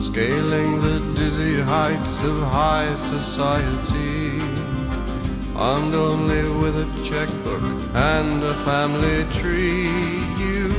scaling 0.00 0.80
the 0.80 0.98
dizzy 1.14 1.60
heights 1.60 2.22
of 2.22 2.38
high 2.40 2.94
society, 2.96 4.40
armed 5.54 5.94
only 5.94 6.48
with 6.60 6.74
a 6.78 6.88
checkbook 7.04 7.62
and 7.94 8.42
a 8.42 8.54
family 8.64 9.24
tree. 9.38 9.90
You 10.42 10.72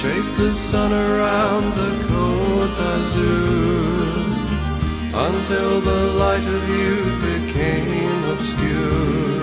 chased 0.00 0.36
the 0.38 0.54
sun 0.54 0.92
around 0.92 1.74
the 1.74 1.90
Côte 2.08 2.74
d'Azur 2.78 3.90
until 5.28 5.80
the 5.82 6.02
light 6.22 6.46
of 6.56 6.68
youth 6.70 7.16
became 7.30 8.24
obscure 8.34 9.40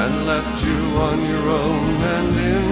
and 0.00 0.26
left 0.26 0.64
you 0.66 0.80
on 1.08 1.18
your 1.30 1.48
own 1.48 1.96
and 2.16 2.36
in 2.36 2.71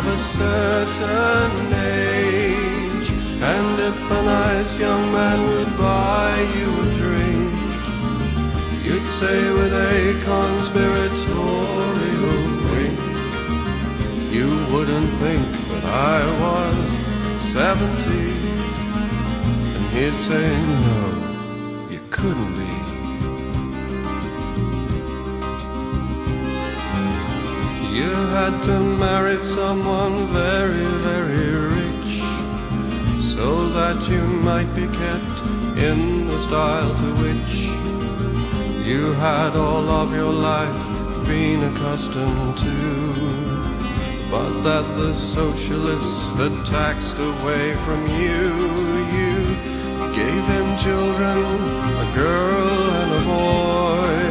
of 0.00 0.06
a 0.06 0.18
certain 0.18 1.72
age. 1.74 3.10
And 3.52 3.80
if 3.80 4.10
a 4.10 4.22
nice 4.22 4.78
young 4.78 5.12
man 5.12 5.38
would 5.48 5.76
buy 5.76 6.34
you 6.56 6.68
a 6.84 6.86
drink, 7.02 7.52
you'd 8.84 9.08
say 9.20 9.38
with 9.58 9.74
a 9.74 10.14
conspiratorial 10.24 12.42
wink, 12.70 13.00
you 14.36 14.48
wouldn't 14.72 15.10
think 15.24 15.46
that 15.70 15.84
I 15.84 16.18
was 16.44 16.88
seventy. 17.52 18.28
And 19.74 19.84
he'd 19.94 20.18
say, 20.28 20.46
no, 20.86 21.02
you 21.90 22.00
couldn't 22.10 22.49
had 28.30 28.62
to 28.62 28.78
marry 28.80 29.38
someone 29.42 30.14
very, 30.28 30.84
very 31.08 31.50
rich 31.76 32.22
so 33.34 33.68
that 33.70 33.98
you 34.08 34.22
might 34.48 34.72
be 34.76 34.86
kept 35.02 35.36
in 35.76 36.28
the 36.28 36.40
style 36.40 36.94
to 37.02 37.10
which 37.22 37.54
you 38.86 39.12
had 39.14 39.56
all 39.56 39.88
of 39.90 40.14
your 40.14 40.32
life 40.32 41.26
been 41.26 41.60
accustomed 41.70 42.56
to. 42.58 42.76
But 44.30 44.62
that 44.62 44.86
the 44.96 45.12
socialists 45.16 46.28
had 46.36 46.54
taxed 46.64 47.18
away 47.18 47.74
from 47.84 48.00
you. 48.22 48.44
You 49.18 49.34
gave 50.14 50.44
him 50.54 50.66
children, 50.78 51.38
a 52.04 52.08
girl 52.14 52.80
and 53.00 53.10
a 53.12 53.22
boy. 53.26 54.29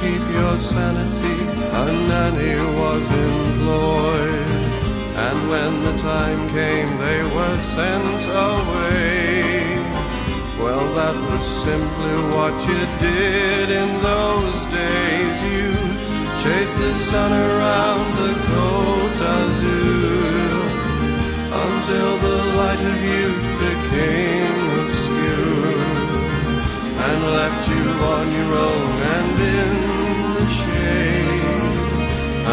Keep 0.00 0.24
your 0.38 0.56
sanity, 0.58 1.36
a 1.72 1.84
nanny 2.10 2.54
was 2.80 3.06
employed. 3.28 4.46
And 5.26 5.38
when 5.48 5.72
the 5.82 5.96
time 6.02 6.48
came, 6.50 6.90
they 6.98 7.22
were 7.34 7.56
sent 7.74 8.24
away. 8.28 9.76
Well, 10.60 10.84
that 10.94 11.16
was 11.28 11.44
simply 11.64 12.14
what 12.34 12.54
you 12.68 12.80
did 13.00 13.70
in 13.70 13.90
those 14.02 14.60
days. 14.82 15.36
You 15.52 15.68
chased 16.42 16.78
the 16.78 16.94
sun 17.10 17.32
around 17.32 18.06
the 18.20 18.32
Côte 18.50 19.16
d'Azur 19.20 20.56
until 21.64 22.10
the 22.26 22.38
light 22.58 22.82
of 22.90 22.96
youth 23.02 23.48
became 23.64 24.85
and 27.08 27.20
left 27.38 27.62
you 27.68 27.84
on 28.14 28.24
your 28.38 28.52
own 28.68 28.94
and 29.16 29.36
in 29.58 29.72
the 30.36 30.46
shade. 30.60 31.78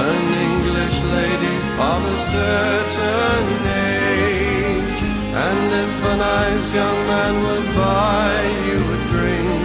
An 0.05 0.23
English 0.47 0.97
lady 1.17 1.55
of 1.91 2.01
a 2.15 2.17
certain 2.33 3.49
age. 3.97 4.99
And 5.47 5.67
if 5.83 5.93
a 6.13 6.15
nice 6.31 6.67
young 6.79 6.99
man 7.11 7.33
would 7.45 7.67
buy 7.75 8.33
you 8.67 8.79
a 8.97 8.99
drink, 9.13 9.61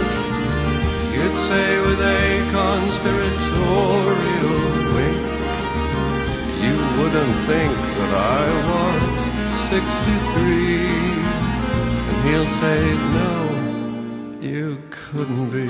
you'd 1.13 1.37
say 1.49 1.67
with 1.85 2.01
a 2.01 2.03
conspiratorial 2.59 4.61
wink, 4.95 5.23
you 6.65 6.75
wouldn't 6.97 7.35
think 7.49 7.73
that 7.97 8.11
I 8.41 8.43
was 8.71 9.19
63. 9.69 10.77
And 12.09 12.17
he'll 12.25 12.51
say, 12.61 12.79
no, 13.17 13.38
couldn't 15.11 15.53
be. 15.53 15.65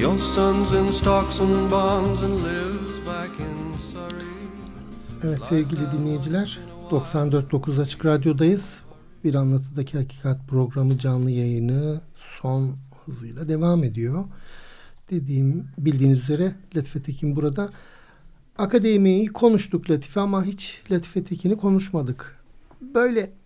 Your 0.00 0.18
son's 0.18 0.72
in 0.72 0.92
stocks 0.92 1.40
and 1.40 1.70
bonds 1.70 2.22
and 2.22 2.34
lives 2.34 3.06
back 3.06 3.30
in 3.40 3.78
Surrey. 3.92 4.26
Evet 5.22 5.44
sevgili 5.44 5.90
dinleyiciler 5.90 6.58
94.9 6.90 7.80
Açık 7.80 8.04
Radyo'dayız. 8.04 8.82
Bir 9.24 9.34
Anlatıdaki 9.34 9.98
Hakikat 9.98 10.48
programı 10.48 10.98
canlı 10.98 11.30
yayını 11.30 12.00
son 12.14 12.76
hızıyla 13.04 13.48
devam 13.48 13.84
ediyor. 13.84 14.24
Dediğim 15.10 15.66
bildiğiniz 15.78 16.18
üzere 16.22 16.54
Latife 16.76 17.02
Tekin 17.02 17.36
burada. 17.36 17.70
Akademiyi 18.58 19.26
konuştuk 19.26 19.90
Latife 19.90 20.20
ama 20.20 20.44
hiç 20.44 20.82
Latife 20.90 21.24
Tekin'i 21.24 21.56
konuşmadık. 21.56 22.36
Böyle 22.80 23.39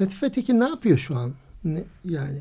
Latife 0.00 0.32
Tekin 0.32 0.60
ne 0.60 0.68
yapıyor 0.68 0.98
şu 0.98 1.16
an? 1.16 1.32
Ne, 1.64 1.84
yani 2.04 2.38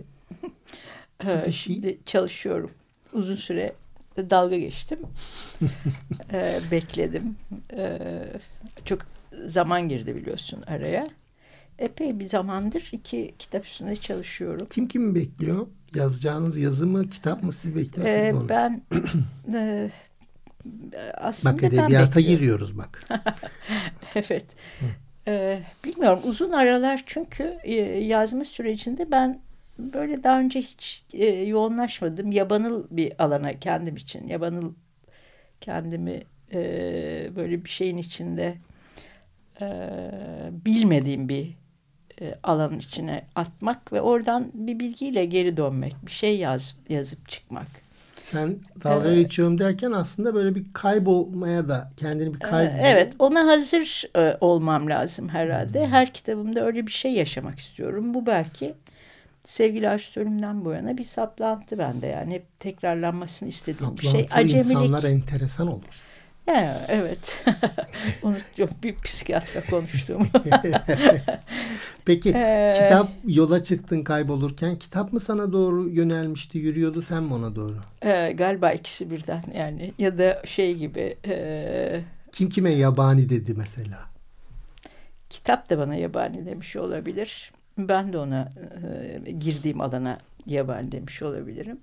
Ee, 1.23 1.43
Bir 1.47 1.51
şey- 1.51 1.73
Şimdi 1.75 1.99
çalışıyorum. 2.05 2.71
Uzun 3.13 3.35
süre 3.35 3.73
dalga 4.17 4.57
geçtim. 4.57 4.99
Ee, 6.33 6.59
bekledim. 6.71 7.35
Ee, 7.73 7.99
çok 8.85 8.99
zaman 9.47 9.89
girdi 9.89 10.15
biliyorsun 10.15 10.61
araya. 10.67 11.07
Epey 11.79 12.19
bir 12.19 12.29
zamandır 12.29 12.89
iki 12.91 13.33
kitap 13.39 13.65
üstünde 13.65 13.95
çalışıyorum. 13.95 14.67
kim 14.69 14.87
kimi 14.87 15.15
bekliyor? 15.15 15.67
Yazacağınız 15.95 16.57
yazı 16.57 16.87
mı, 16.87 17.07
kitap 17.07 17.43
mı? 17.43 17.51
Siz 17.51 17.75
Ee, 18.09 18.31
mi 18.31 18.37
onu? 18.37 18.49
ben 18.49 18.81
e, 19.53 19.91
aslında 21.17 21.53
Bak 21.55 21.63
edebiyata 21.63 22.19
giriyoruz 22.19 22.77
bak. 22.77 23.03
Evet. 24.15 24.45
Ee, 25.27 25.59
bilmiyorum 25.83 26.19
uzun 26.23 26.51
aralar 26.51 27.03
çünkü 27.05 27.57
e, 27.63 27.73
yazma 27.99 28.45
sürecinde 28.45 29.11
ben 29.11 29.39
böyle 29.79 30.23
daha 30.23 30.39
önce 30.39 30.61
hiç 30.61 31.03
e, 31.13 31.25
yoğunlaşmadım. 31.25 32.31
Yabanıl 32.31 32.87
bir 32.91 33.23
alana 33.23 33.59
kendim 33.59 33.95
için. 33.95 34.27
Yabanıl 34.27 34.73
kendimi 35.61 36.23
e, 36.53 36.59
böyle 37.35 37.65
bir 37.65 37.69
şeyin 37.69 37.97
içinde 37.97 38.55
e, 39.61 39.67
bilmediğim 40.65 41.29
bir 41.29 41.53
e, 42.21 42.35
alanın 42.43 42.79
içine 42.79 43.25
atmak 43.35 43.93
ve 43.93 44.01
oradan 44.01 44.51
bir 44.53 44.79
bilgiyle 44.79 45.25
geri 45.25 45.57
dönmek. 45.57 45.93
Bir 46.05 46.11
şey 46.11 46.37
yaz, 46.37 46.77
yazıp 46.89 47.29
çıkmak. 47.29 47.84
Sen 48.31 48.55
dalga 48.83 49.07
Evet. 49.07 49.17
geçiyorum 49.17 49.59
derken 49.59 49.91
aslında 49.91 50.33
böyle 50.33 50.55
bir 50.55 50.65
kaybolmaya 50.73 51.69
da 51.69 51.91
kendini 51.97 52.33
bir 52.33 52.39
Ee, 52.41 52.49
kaybol. 52.49 52.79
Evet, 52.79 53.13
ona 53.19 53.47
hazır 53.47 54.03
e, 54.17 54.37
olmam 54.41 54.89
lazım 54.89 55.29
herhalde. 55.29 55.87
Her 55.87 56.13
kitabımda 56.13 56.65
öyle 56.65 56.87
bir 56.87 56.91
şey 56.91 57.11
yaşamak 57.11 57.59
istiyorum. 57.59 58.13
Bu 58.13 58.25
belki 58.25 58.73
sevgili 59.43 59.89
Aşık 59.89 60.17
ölümünden 60.17 60.65
bu 60.65 60.71
yana 60.71 60.97
bir 60.97 61.03
saplantı 61.03 61.77
bende 61.77 62.07
yani 62.07 62.33
hep 62.33 62.59
tekrarlanmasını 62.59 63.49
istediğim 63.49 63.97
bir 63.97 64.01
şey. 64.01 64.25
Acemilik. 64.31 64.55
insanlar 64.55 65.03
enteresan 65.03 65.67
olur. 65.67 66.01
Evet. 66.87 67.45
Unutuyorum 68.23 68.75
bir 68.83 68.95
psikiyatra 68.95 69.65
konuştuğumu. 69.65 70.25
Peki 72.05 72.31
Ee, 72.35 72.71
kitap 72.75 73.09
yola 73.27 73.63
çıktın 73.63 74.03
kaybolurken 74.03 74.75
kitap 74.79 75.13
mı 75.13 75.19
sana 75.19 75.51
doğru 75.53 75.89
yönelmişti 75.89 76.57
yürüyordu 76.57 77.01
sen 77.01 77.23
mi 77.23 77.33
ona 77.33 77.55
doğru? 77.55 77.77
Ee, 78.01 78.31
galiba 78.31 78.71
ikisi 78.71 79.11
birden 79.11 79.43
yani 79.53 79.93
ya 79.99 80.17
da 80.17 80.41
şey 80.45 80.75
gibi 80.75 81.17
e, 81.27 82.01
Kim 82.31 82.49
kime 82.49 82.71
yabani 82.71 83.29
dedi 83.29 83.53
mesela? 83.53 83.99
kitap 85.29 85.69
da 85.69 85.77
bana 85.77 85.95
yabani 85.95 86.45
demiş 86.45 86.75
olabilir. 86.75 87.51
Ben 87.77 88.13
de 88.13 88.17
ona 88.17 88.51
e, 89.27 89.31
girdiğim 89.31 89.81
alana 89.81 90.17
yabani 90.45 90.91
demiş 90.91 91.21
olabilirim. 91.21 91.77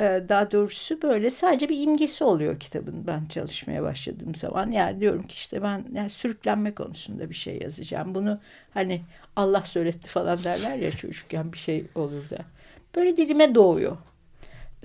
E, 0.00 0.22
daha 0.28 0.50
doğrusu 0.50 1.02
böyle 1.02 1.30
sadece 1.30 1.68
bir 1.68 1.82
imgesi 1.82 2.24
oluyor 2.24 2.60
kitabın 2.60 3.06
ben 3.06 3.26
çalışmaya 3.26 3.82
başladığım 3.82 4.34
zaman. 4.34 4.70
Yani 4.70 5.00
diyorum 5.00 5.22
ki 5.22 5.34
işte 5.34 5.62
ben 5.62 5.84
yani 5.92 6.10
sürüklenme 6.10 6.74
konusunda 6.74 7.30
bir 7.30 7.34
şey 7.34 7.58
yazacağım. 7.62 8.14
Bunu 8.14 8.40
hani 8.74 9.02
Allah 9.36 9.62
söyletti 9.62 10.08
falan 10.08 10.44
derler 10.44 10.74
ya 10.74 10.90
çocukken 10.90 11.52
bir 11.52 11.58
şey 11.58 11.86
olur 11.94 12.30
da. 12.30 12.38
Böyle 12.96 13.16
dilime 13.16 13.54
doğuyor. 13.54 13.96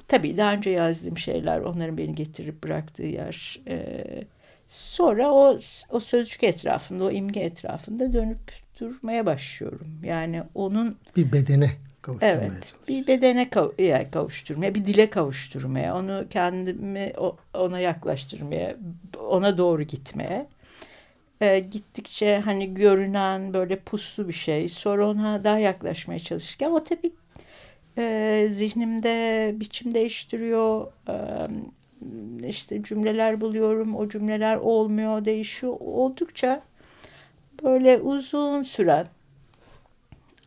Tabii 0.07 0.37
daha 0.37 0.53
önce 0.53 0.69
yazdığım 0.69 1.17
şeyler 1.17 1.59
onların 1.59 1.97
beni 1.97 2.15
getirip 2.15 2.63
bıraktığı 2.63 3.03
yer. 3.03 3.59
E, 3.67 4.03
sonra 4.67 5.31
o, 5.31 5.59
o 5.89 5.99
sözcük 5.99 6.43
etrafında, 6.43 7.03
o 7.03 7.11
imge 7.11 7.39
etrafında 7.39 8.13
dönüp 8.13 8.39
durmaya 8.79 9.25
başlıyorum. 9.25 9.87
Yani 10.03 10.43
onun 10.55 10.97
Bir 11.17 11.31
bedene 11.31 11.71
kavuşturmaya 12.03 12.41
Evet, 12.41 12.51
çalışıyorsun. 12.51 12.87
bir 12.87 13.07
bedene 13.07 13.43
kav- 13.43 14.11
kavuşturmaya, 14.11 14.75
bir 14.75 14.85
dile 14.85 15.09
kavuşturmaya, 15.09 15.95
onu 15.95 16.25
kendimi 16.29 17.13
ona 17.53 17.79
yaklaştırmaya, 17.79 18.77
ona 19.19 19.57
doğru 19.57 19.83
gitmeye. 19.83 20.47
Ee, 21.41 21.59
gittikçe 21.59 22.39
hani 22.45 22.73
görünen 22.73 23.53
böyle 23.53 23.79
puslu 23.79 24.27
bir 24.27 24.33
şey, 24.33 24.69
sonra 24.69 25.09
ona 25.09 25.43
daha 25.43 25.59
yaklaşmaya 25.59 26.19
çalışırken 26.19 26.71
o 26.71 26.83
tabii 26.83 27.11
e, 27.97 28.47
zihnimde 28.51 29.51
biçim 29.59 29.93
değiştiriyor. 29.93 30.87
Ee, 31.09 31.47
işte 32.49 32.83
cümleler 32.83 33.41
buluyorum, 33.41 33.95
o 33.95 34.09
cümleler 34.09 34.57
olmuyor, 34.57 35.25
değişiyor. 35.25 35.73
Oldukça 35.79 36.61
böyle 37.63 37.97
uzun 37.97 38.63
süren 38.63 39.07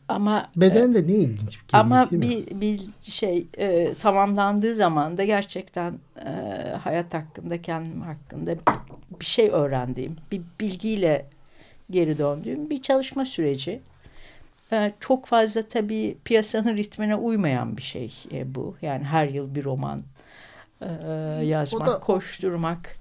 ama 0.08 0.50
Beden 0.56 0.94
de 0.94 1.06
ne 1.06 1.12
ilginç 1.12 1.62
bir 1.62 1.66
kelime 1.68 1.94
ama 1.94 2.10
değil 2.10 2.22
mi? 2.22 2.46
bir, 2.46 2.60
bir 2.60 2.80
şey 3.02 3.46
e, 3.58 3.94
tamamlandığı 3.94 4.74
zaman 4.74 5.16
da 5.16 5.24
gerçekten 5.24 5.94
e, 6.26 6.30
hayat 6.82 7.14
hakkında, 7.14 7.62
kendim 7.62 8.00
hakkında 8.00 8.54
bir 9.20 9.24
şey 9.24 9.48
öğrendiğim, 9.50 10.16
bir 10.32 10.40
bilgiyle 10.60 11.26
geri 11.90 12.18
döndüğüm 12.18 12.70
bir 12.70 12.82
çalışma 12.82 13.24
süreci. 13.24 13.80
E, 14.72 14.92
çok 15.00 15.26
fazla 15.26 15.62
tabii 15.62 16.16
piyasanın 16.24 16.76
ritmine 16.76 17.16
uymayan 17.16 17.76
bir 17.76 17.82
şey 17.82 18.14
e, 18.32 18.54
bu. 18.54 18.76
Yani 18.82 19.04
her 19.04 19.28
yıl 19.28 19.54
bir 19.54 19.64
roman 19.64 20.02
e, 20.80 20.86
yazmak, 21.44 21.88
O 21.88 21.92
da- 21.92 22.00
koşturmak. 22.00 22.96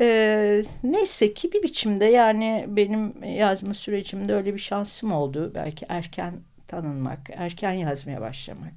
E, 0.00 0.62
neyse 0.84 1.34
ki 1.34 1.52
bir 1.52 1.62
biçimde 1.62 2.04
yani 2.04 2.64
benim 2.68 3.24
yazma 3.24 3.74
sürecimde 3.74 4.34
öyle 4.34 4.54
bir 4.54 4.58
şansım 4.58 5.12
oldu. 5.12 5.52
Belki 5.54 5.86
erken 5.88 6.34
tanınmak, 6.68 7.18
erken 7.32 7.72
yazmaya 7.72 8.20
başlamak. 8.20 8.72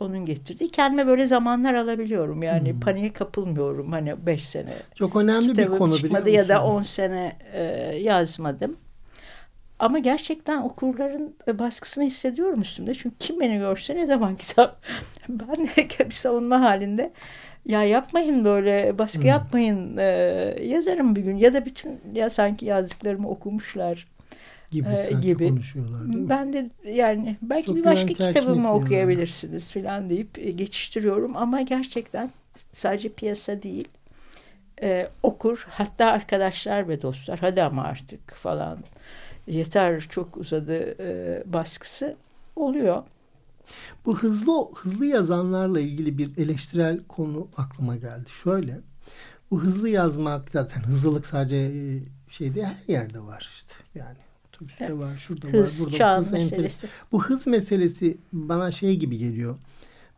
Onun 0.00 0.26
getirdiği. 0.26 0.70
Kendime 0.70 1.06
böyle 1.06 1.26
zamanlar 1.26 1.74
alabiliyorum. 1.74 2.42
Yani 2.42 2.72
Hmm. 2.72 2.80
paniğe 2.80 3.12
kapılmıyorum. 3.12 3.92
Hani 3.92 4.26
beş 4.26 4.44
sene 4.44 4.72
Çok 4.94 5.16
önemli 5.16 5.58
bir 5.58 5.66
konu 5.68 5.94
biliyor 5.96 6.20
musun? 6.20 6.30
ya 6.32 6.48
da 6.48 6.64
10 6.64 6.82
sene 6.82 7.36
e, 7.52 7.62
yazmadım. 8.02 8.76
Ama 9.78 9.98
gerçekten 9.98 10.62
okurların 10.62 11.34
baskısını 11.54 12.04
hissediyorum 12.04 12.60
üstümde. 12.60 12.94
Çünkü 12.94 13.16
kim 13.18 13.40
beni 13.40 13.58
görse 13.58 13.96
ne 13.96 14.06
zaman 14.06 14.36
kitap. 14.36 14.82
Ben 15.28 15.64
de 15.64 15.88
bir 16.06 16.14
savunma 16.14 16.60
halinde 16.60 17.12
ya 17.68 17.82
yapmayın 17.84 18.44
böyle 18.44 18.98
baskı 18.98 19.18
Hmm. 19.20 19.28
yapmayın 19.28 19.96
e, 19.96 20.04
yazarım 20.62 21.16
bir 21.16 21.20
gün 21.22 21.36
ya 21.36 21.54
da 21.54 21.66
bütün 21.66 22.00
ya 22.14 22.30
sanki 22.30 22.66
yazdıklarımı 22.66 23.28
okumuşlar 23.28 24.08
gibi, 24.70 24.86
e, 24.88 25.12
gibi. 25.22 25.48
konuşuyorlar 25.48 26.00
değil 26.12 26.24
mi? 26.24 26.30
Ben 26.30 26.52
de 26.52 26.70
yani 26.84 27.36
belki 27.42 27.66
Çok 27.66 27.76
bir 27.76 27.84
başka 27.84 28.06
kitabımı 28.14 28.74
okuyabilirsiniz 28.74 29.70
falan 29.72 30.10
deyip 30.10 30.58
geçiştiriyorum 30.58 31.36
ama 31.36 31.60
gerçekten 31.62 32.30
sadece 32.72 33.08
piyasa 33.08 33.62
değil 33.62 33.88
e, 34.82 35.08
okur 35.22 35.66
hatta 35.70 36.06
arkadaşlar 36.06 36.88
ve 36.88 37.02
dostlar 37.02 37.38
hadi 37.38 37.62
ama 37.62 37.84
artık 37.84 38.34
falan 38.34 38.78
yeter 39.46 40.00
çok 40.00 40.36
uzadı 40.36 40.96
e, 41.02 41.42
baskısı 41.46 42.16
oluyor. 42.56 43.02
Bu 44.06 44.18
hızlı 44.18 44.52
hızlı 44.74 45.06
yazanlarla 45.06 45.80
ilgili 45.80 46.18
bir 46.18 46.36
eleştirel 46.36 47.00
konu 47.08 47.48
aklıma 47.56 47.96
geldi. 47.96 48.30
Şöyle. 48.30 48.80
Bu 49.50 49.62
hızlı 49.62 49.88
yazmak 49.88 50.50
zaten 50.50 50.80
hızlılık 50.80 51.26
sadece 51.26 51.56
e, 51.56 52.02
şeyde 52.28 52.66
her 52.66 52.92
yerde 52.92 53.20
var 53.20 53.50
işte. 53.56 53.74
Yani 53.94 54.18
otobüste 54.48 54.98
var, 54.98 55.16
şurada 55.16 55.46
var, 55.46 55.54
Hız, 55.54 55.80
burada 55.80 55.92
var. 55.92 55.98
çağ 55.98 56.18
Hız 56.18 56.32
meselesi. 56.32 56.88
Bu 57.12 57.24
hız 57.24 57.46
meselesi 57.46 58.18
bana 58.32 58.70
şey 58.70 58.96
gibi 58.96 59.18
geliyor. 59.18 59.56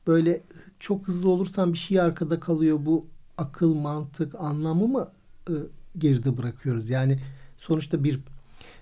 Böyle 0.06 0.40
çok 0.80 1.08
hızlı 1.08 1.28
olursan 1.28 1.72
bir 1.72 1.78
şey 1.78 2.00
arkada 2.00 2.40
kalıyor. 2.40 2.78
Bu 2.80 3.06
akıl, 3.38 3.74
mantık, 3.74 4.34
anlamı 4.38 4.88
mı 4.88 5.08
e, 5.48 5.52
geride 5.98 6.36
bırakıyoruz? 6.38 6.90
Yani 6.90 7.20
sonuçta 7.58 8.04
bir 8.04 8.20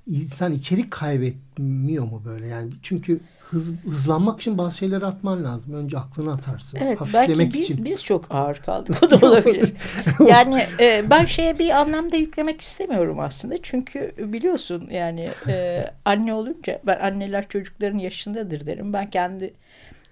insan 0.07 0.53
içerik 0.53 0.91
kaybetmiyor 0.91 2.05
mu 2.05 2.23
böyle? 2.25 2.47
Yani 2.47 2.73
çünkü 2.83 3.21
hız, 3.51 3.73
hızlanmak 3.91 4.41
için 4.41 4.59
bazı 4.59 4.77
şeyleri 4.77 5.07
atman 5.07 5.45
lazım. 5.45 5.75
Önce 5.75 5.99
aklını 5.99 6.33
atarsın. 6.33 6.79
Evet 6.83 6.99
belki 7.15 7.39
biz, 7.39 7.71
için. 7.71 7.85
biz 7.85 8.05
çok 8.05 8.35
ağır 8.35 8.57
kaldık 8.57 9.03
o 9.03 9.11
da 9.11 9.27
olabilir. 9.27 9.73
yani 10.29 10.63
e, 10.81 11.05
ben 11.11 11.25
şeye 11.25 11.59
bir 11.59 11.71
anlamda 11.71 12.17
yüklemek 12.17 12.61
istemiyorum 12.61 13.21
aslında. 13.21 13.63
Çünkü 13.63 14.15
biliyorsun 14.19 14.89
yani 14.91 15.31
e, 15.49 15.85
anne 16.05 16.35
olunca 16.35 16.81
ben 16.87 17.01
anneler 17.01 17.49
çocukların 17.49 17.99
yaşındadır 17.99 18.67
derim. 18.67 18.93
Ben 18.93 19.11
kendi 19.11 19.55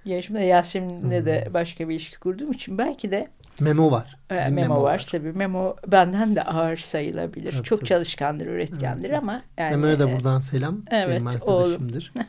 yaşımda 0.05 0.41
Yasemin'le 0.41 1.26
de 1.26 1.49
başka 1.55 1.89
bir 1.89 1.95
ilişki 1.95 2.18
kurduğum 2.18 2.53
için 2.53 2.78
belki 2.78 3.11
de 3.11 3.28
Memo 3.61 3.91
var. 3.91 4.16
e, 4.30 4.37
Sizin 4.37 4.55
Memo, 4.55 4.82
var. 4.82 5.07
tabii. 5.11 5.32
Memo 5.32 5.76
benden 5.87 6.37
de 6.37 6.43
ağır 6.43 6.76
sayılabilir. 6.76 7.53
Tabii, 7.53 7.62
çok 7.62 7.78
tabii. 7.78 7.89
çalışkandır, 7.89 8.47
üretkendir 8.47 9.05
Evet, 9.05 9.11
evet. 9.11 9.22
ama 9.22 9.43
yani 9.59 9.70
Memo'ya 9.76 9.99
da 9.99 10.11
e, 10.11 10.16
buradan 10.16 10.41
selam. 10.41 10.82
evet, 10.91 11.14
Benim 11.14 11.26
arkadaşımdır. 11.26 12.12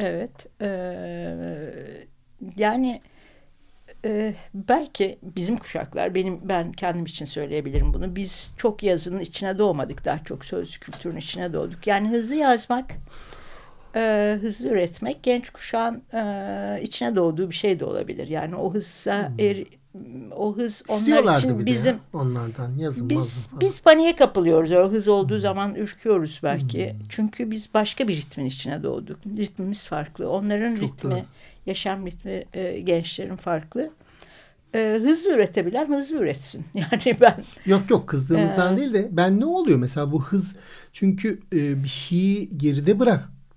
Evet. 0.00 0.46
eee, 0.60 2.06
yani 2.56 3.00
eee, 4.04 4.34
belki 4.54 5.18
bizim 5.22 5.56
kuşaklar, 5.56 6.14
benim 6.14 6.48
ben 6.48 6.72
kendim 6.72 7.04
için 7.04 7.24
söyleyebilirim 7.24 7.94
bunu. 7.94 8.16
Biz 8.16 8.52
çok 8.56 8.82
yazının 8.82 9.20
içine 9.20 9.58
doğmadık. 9.58 10.04
Daha 10.04 10.18
çok 10.24 10.44
söz 10.44 10.78
kültürünün 10.78 11.18
içine 11.18 11.52
doğduk. 11.52 11.86
Yani 11.86 12.08
hızlı 12.08 12.34
yazmak, 12.34 12.90
eee, 13.96 14.38
hızlı 14.42 14.68
üretmek 14.68 15.22
genç 15.22 15.50
kuşağın 15.50 16.02
eee, 16.14 16.80
içine 16.82 17.16
doğduğu 17.16 17.50
bir 17.50 17.54
şey 17.54 17.80
de 17.80 17.84
olabilir. 17.84 18.28
Yani 18.28 18.56
o 18.56 18.74
hızla 18.74 19.32
er, 19.38 19.56
o 20.36 20.56
hız 20.56 20.82
onlar 20.88 21.22
Hmm. 21.22 21.36
İçin 21.38 21.66
bizim 21.66 21.92
ya, 21.94 22.00
onlardan 22.12 22.74
yazın 22.78 23.10
biz 23.10 23.48
biz 23.60 23.80
paniğe 23.82 24.16
kapılıyoruz. 24.16 24.72
O 24.72 24.90
hız 24.90 25.08
olduğu 25.08 25.34
Hmm. 25.34 25.40
zaman 25.40 25.74
ürküyoruz 25.74 26.40
belki. 26.42 26.96
Çünkü 27.08 27.50
biz 27.50 27.74
başka 27.74 28.08
bir 28.08 28.16
ritmin 28.16 28.44
içine 28.44 28.82
doğduk. 28.82 29.18
Ritmimiz 29.38 29.86
farklı. 29.86 30.30
Onların 30.30 30.74
Çok 30.74 30.84
ritmi, 30.84 31.10
doğru. 31.10 31.20
yaşam 31.66 32.06
ritmi 32.06 32.44
e, 32.54 32.80
gençlerin 32.80 33.36
farklı. 33.36 33.90
E, 34.74 34.98
hızlı 35.02 35.30
üretebilen 35.34 35.88
hızlı 35.88 36.16
üretsin. 36.16 36.64
Yani 36.74 37.16
ben 37.20 37.44
Yok 37.66 37.90
yok 37.90 38.08
kızdığımızdan 38.08 38.74
Ee, 38.74 38.76
değil 38.76 38.94
de 38.94 39.08
ben 39.12 39.40
ne 39.40 39.44
oluyor 39.44 39.78
mesela 39.78 40.12
bu 40.12 40.22
hız 40.22 40.56
çünkü 40.92 41.40
e, 41.52 41.82
bir 41.84 41.88
şeyi 41.88 42.58
geride 42.58 43.00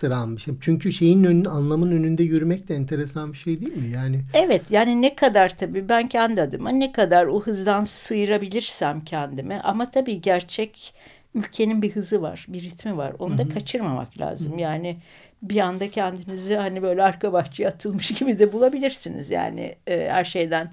bıraktıran 0.03 0.35
bir 0.35 0.41
şey. 0.41 0.53
Çünkü 0.61 0.91
şeyin 0.91 1.23
önün 1.23 1.45
anlamın 1.45 1.91
önünde 1.91 2.23
yürümek 2.23 2.67
de 2.67 2.75
enteresan 2.75 3.33
bir 3.33 3.37
şey 3.37 3.61
değil 3.61 3.77
mi? 3.77 3.87
Yani 3.87 4.21
evet 4.33 4.61
yani 4.69 5.01
ne 5.01 5.15
kadar 5.15 5.57
tabii 5.57 5.89
ben 5.89 6.07
kendi 6.07 6.41
adıma 6.41 6.69
ne 6.69 6.91
kadar 6.91 7.25
o 7.25 7.41
hızdan 7.41 7.83
sıyırabilirsem 7.83 8.99
kendimi 8.99 9.59
ama 9.59 9.91
tabii 9.91 10.21
gerçek 10.21 10.93
ülkenin 11.35 11.81
bir 11.81 11.91
hızı 11.91 12.21
var, 12.21 12.45
bir 12.49 12.61
ritmi 12.61 12.97
var. 12.97 13.13
Onu 13.19 13.37
da 13.37 13.49
kaçırmamak 13.49 14.19
lazım. 14.19 14.59
Yani 14.59 14.97
bir 15.41 15.59
anda 15.59 15.91
kendinizi 15.91 16.55
hani 16.55 16.81
böyle 16.81 17.03
arka 17.03 17.33
bahçeye 17.33 17.69
atılmış 17.69 18.13
gibi 18.19 18.39
de 18.39 18.53
bulabilirsiniz. 18.53 19.29
Yani 19.29 19.75
e, 19.87 20.09
her 20.09 20.23
şeyden 20.23 20.71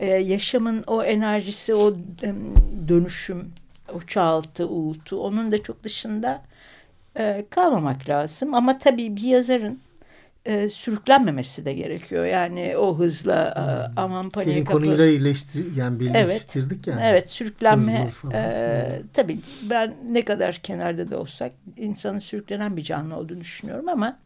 e, 0.00 0.06
yaşamın 0.06 0.84
o 0.86 1.02
enerjisi, 1.02 1.74
o 1.74 1.94
dönüşüm, 2.88 3.52
o 3.94 4.00
çağıltı, 4.00 4.68
uğultu 4.68 5.20
onun 5.20 5.52
da 5.52 5.62
çok 5.62 5.84
dışında 5.84 6.42
e, 7.18 7.44
kalmamak 7.50 8.08
lazım. 8.08 8.54
Ama 8.54 8.78
tabii 8.78 9.16
bir 9.16 9.22
yazarın 9.22 9.78
e, 10.46 10.68
sürüklenmemesi 10.68 11.64
de 11.64 11.72
gerekiyor. 11.72 12.24
Yani 12.24 12.76
o 12.76 12.98
hızla 12.98 13.34
e, 13.56 14.00
aman 14.00 14.30
paniğe 14.30 14.54
Senin 14.54 14.64
kapı- 14.64 14.78
konuyla 14.84 15.06
iyileştir, 15.06 15.76
yani 15.76 16.00
birleştirdik 16.00 16.86
yani. 16.86 17.00
Evet 17.04 17.30
sürüklenme 17.32 18.06
e, 18.32 19.02
tabii 19.12 19.40
ben 19.70 19.94
ne 20.10 20.24
kadar 20.24 20.54
kenarda 20.54 21.10
da 21.10 21.18
olsak 21.20 21.52
insanın 21.76 22.18
sürüklenen 22.18 22.76
bir 22.76 22.82
canlı 22.82 23.16
olduğunu 23.16 23.40
düşünüyorum 23.40 23.88
ama 23.88 24.18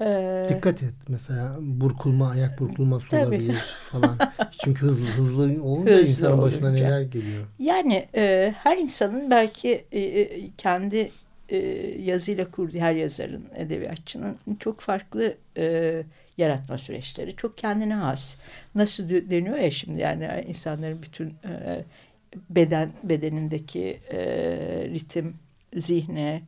e, 0.00 0.42
Dikkat 0.48 0.82
et 0.82 0.94
mesela 1.08 1.56
burkulma, 1.60 2.30
ayak 2.30 2.60
burkulması 2.60 3.08
Tabii. 3.08 3.24
olabilir 3.24 3.74
falan. 3.92 4.16
Çünkü 4.50 4.86
hızlı 4.86 5.06
hızlı 5.12 5.62
olunca 5.64 5.92
Hızlı 5.92 6.06
insanın 6.10 6.42
başına 6.42 6.66
olunca. 6.68 6.84
neler 6.86 7.02
geliyor. 7.02 7.44
yani 7.58 8.08
e, 8.14 8.54
her 8.58 8.78
insanın 8.78 9.30
belki 9.30 9.84
e, 9.92 10.00
e, 10.00 10.50
kendi 10.58 11.10
e, 11.48 11.56
yazıyla 12.02 12.50
kurduğu 12.50 12.78
her 12.78 12.94
yazarın 12.94 13.44
edebiyatçının 13.54 14.38
çok 14.58 14.80
farklı 14.80 15.36
e, 15.56 16.02
yaratma 16.38 16.78
süreçleri 16.78 17.36
çok 17.36 17.58
kendine 17.58 17.94
has. 17.94 18.36
Nasıl 18.74 19.08
de- 19.08 19.30
deniyor 19.30 19.56
ya 19.56 19.70
şimdi 19.70 20.00
yani 20.00 20.44
insanların 20.46 21.02
bütün 21.02 21.28
e, 21.28 21.84
beden 22.50 22.90
bedenindeki 23.02 24.00
e, 24.12 24.18
ritim, 24.88 25.36
zihne, 25.74 26.42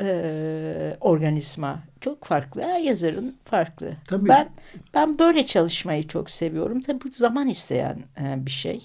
e, 0.00 0.96
organizma 1.00 1.82
çok 2.00 2.24
farklı. 2.24 2.62
Her 2.62 2.80
yazarın 2.80 3.36
farklı. 3.44 3.92
Tabii. 4.08 4.28
Ben 4.28 4.48
ben 4.94 5.18
böyle 5.18 5.46
çalışmayı 5.46 6.08
çok 6.08 6.30
seviyorum. 6.30 6.80
Tabii 6.80 7.04
bu 7.04 7.08
zaman 7.08 7.48
isteyen 7.48 7.98
e, 8.20 8.46
bir 8.46 8.50
şey. 8.50 8.82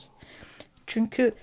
Çünkü 0.87 1.33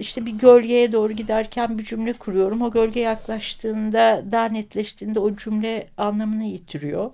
işte 0.00 0.26
bir 0.26 0.32
gölgeye 0.32 0.92
doğru 0.92 1.12
giderken 1.12 1.78
bir 1.78 1.84
cümle 1.84 2.12
kuruyorum. 2.12 2.62
O 2.62 2.70
gölge 2.70 3.00
yaklaştığında, 3.00 4.24
daha 4.32 4.44
netleştiğinde 4.44 5.20
o 5.20 5.36
cümle 5.36 5.88
anlamını 5.96 6.44
yitiriyor. 6.44 7.12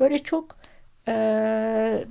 Böyle 0.00 0.18
çok 0.18 0.56
e, 1.08 2.04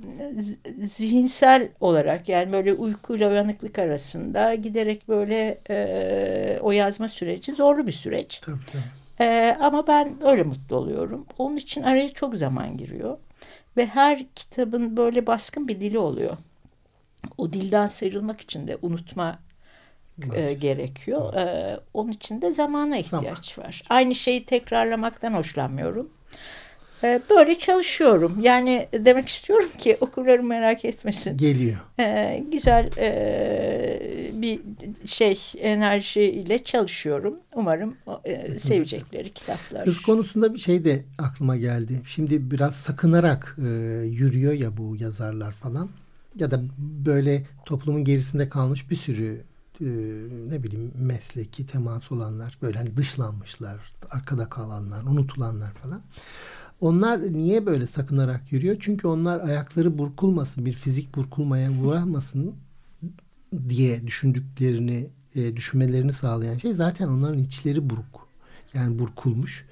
zihinsel 0.86 1.68
olarak 1.80 2.28
yani 2.28 2.52
böyle 2.52 2.72
uykuyla 2.72 3.30
uyanıklık 3.30 3.78
arasında 3.78 4.54
giderek 4.54 5.08
böyle 5.08 5.60
e, 5.70 6.58
o 6.62 6.72
yazma 6.72 7.08
süreci 7.08 7.52
zorlu 7.52 7.86
bir 7.86 7.92
süreç. 7.92 8.40
Tabii 8.40 8.64
tabii. 8.72 8.82
Ee, 9.20 9.56
ama 9.60 9.86
ben 9.86 10.16
öyle 10.24 10.42
mutlu 10.42 10.76
oluyorum. 10.76 11.26
Onun 11.38 11.56
için 11.56 11.82
araya 11.82 12.08
çok 12.08 12.34
zaman 12.34 12.76
giriyor. 12.76 13.18
Ve 13.76 13.86
her 13.86 14.26
kitabın 14.34 14.96
böyle 14.96 15.26
baskın 15.26 15.68
bir 15.68 15.80
dili 15.80 15.98
oluyor. 15.98 16.36
O 17.38 17.52
dilden 17.52 17.86
sıyrılmak 17.86 18.40
için 18.40 18.68
de 18.68 18.78
unutma 18.82 19.38
e, 20.34 20.54
gerekiyor. 20.54 21.34
Ee, 21.34 21.80
onun 21.94 22.12
için 22.12 22.42
de 22.42 22.52
zamana 22.52 22.96
ihtiyaç 22.96 23.58
var. 23.58 23.82
Aynı 23.90 24.14
şeyi 24.14 24.44
tekrarlamaktan 24.44 25.32
hoşlanmıyorum. 25.32 26.08
Ee, 27.04 27.20
böyle 27.30 27.58
çalışıyorum. 27.58 28.40
Yani 28.40 28.88
demek 28.92 29.28
istiyorum 29.28 29.68
ki 29.78 29.96
okurlarım 30.00 30.46
merak 30.46 30.84
etmesin. 30.84 31.36
Geliyor. 31.36 31.76
Ee, 32.00 32.44
güzel 32.52 32.90
e, 32.98 34.32
bir 34.32 34.60
şey 35.06 35.40
enerjiyle 35.58 36.64
çalışıyorum. 36.64 37.36
Umarım 37.54 37.96
e, 38.24 38.58
sevecekleri 38.58 39.32
kitaplar. 39.32 39.86
Hız 39.86 40.00
konusunda 40.00 40.54
bir 40.54 40.58
şey 40.58 40.84
de 40.84 41.04
aklıma 41.18 41.56
geldi. 41.56 42.00
Şimdi 42.06 42.50
biraz 42.50 42.76
sakınarak 42.76 43.56
e, 43.58 43.68
yürüyor 44.06 44.52
ya 44.52 44.76
bu 44.76 44.96
yazarlar 45.00 45.52
falan. 45.52 45.88
Ya 46.38 46.50
da 46.50 46.60
böyle 46.78 47.42
toplumun 47.66 48.04
gerisinde 48.04 48.48
kalmış 48.48 48.90
bir 48.90 48.96
sürü 48.96 49.42
e, 49.80 49.86
ne 50.48 50.62
bileyim 50.62 50.92
mesleki 50.96 51.66
temas 51.66 52.12
olanlar. 52.12 52.58
Böyle 52.62 52.78
hani 52.78 52.96
dışlanmışlar, 52.96 53.92
arkada 54.10 54.48
kalanlar, 54.48 55.02
unutulanlar 55.02 55.74
falan. 55.74 56.02
Onlar 56.80 57.32
niye 57.32 57.66
böyle 57.66 57.86
sakınarak 57.86 58.52
yürüyor? 58.52 58.76
Çünkü 58.80 59.06
onlar 59.06 59.40
ayakları 59.40 59.98
burkulmasın, 59.98 60.66
bir 60.66 60.72
fizik 60.72 61.16
burkulmaya 61.16 61.70
uğramasın 61.72 62.54
diye 63.68 64.06
düşündüklerini, 64.06 65.10
e, 65.34 65.56
düşünmelerini 65.56 66.12
sağlayan 66.12 66.58
şey 66.58 66.72
zaten 66.72 67.08
onların 67.08 67.38
içleri 67.38 67.90
buruk. 67.90 68.28
Yani 68.74 68.98
burkulmuş. 68.98 69.66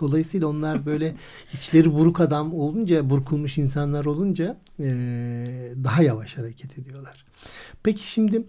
Dolayısıyla 0.00 0.46
onlar 0.48 0.86
böyle 0.86 1.14
içleri 1.52 1.94
buruk 1.94 2.20
adam 2.20 2.54
olunca, 2.54 3.10
burkulmuş 3.10 3.58
insanlar 3.58 4.04
olunca 4.04 4.58
e, 4.80 4.86
daha 5.84 6.02
yavaş 6.02 6.38
hareket 6.38 6.78
ediyorlar. 6.78 7.24
Peki 7.82 8.10
şimdi 8.10 8.42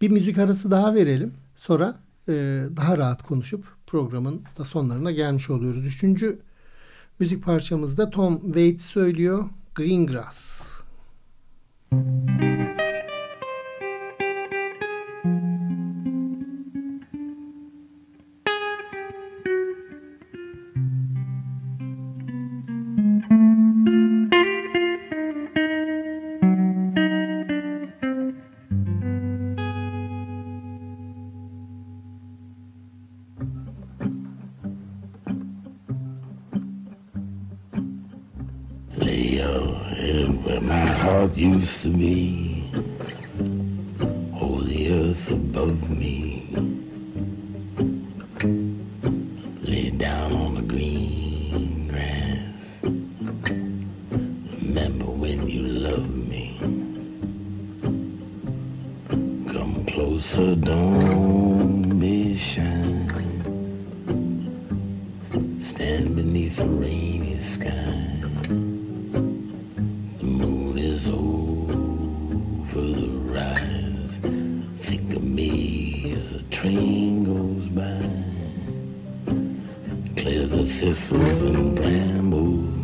bir 0.00 0.10
müzik 0.10 0.38
arası 0.38 0.70
daha 0.70 0.94
verelim. 0.94 1.32
Sonra 1.56 1.98
e, 2.28 2.32
daha 2.76 2.98
rahat 2.98 3.22
konuşup 3.22 3.64
programın 3.86 4.42
da 4.58 4.64
sonlarına 4.64 5.10
gelmiş 5.10 5.50
oluyoruz. 5.50 5.86
Üçüncü 5.86 6.38
müzik 7.18 7.44
parçamızda 7.44 8.10
Tom 8.10 8.40
Waits 8.44 8.86
söylüyor 8.86 9.44
Green 9.74 10.06
Grass. 10.06 10.62
Lay 11.92 12.85
heart 41.66 41.72
used 41.72 41.82
to 41.82 41.88
be. 41.88 42.45
As 76.12 76.34
a 76.34 76.42
train 76.44 77.24
goes 77.24 77.68
by. 77.68 78.00
Clear 80.16 80.46
the 80.46 80.66
thistles 80.66 81.42
and 81.42 81.74
brambles. 81.76 82.74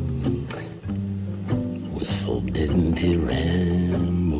Whistle 1.99 2.41
didn't 2.41 2.99
he 2.99 3.17
ramble? 3.17 4.32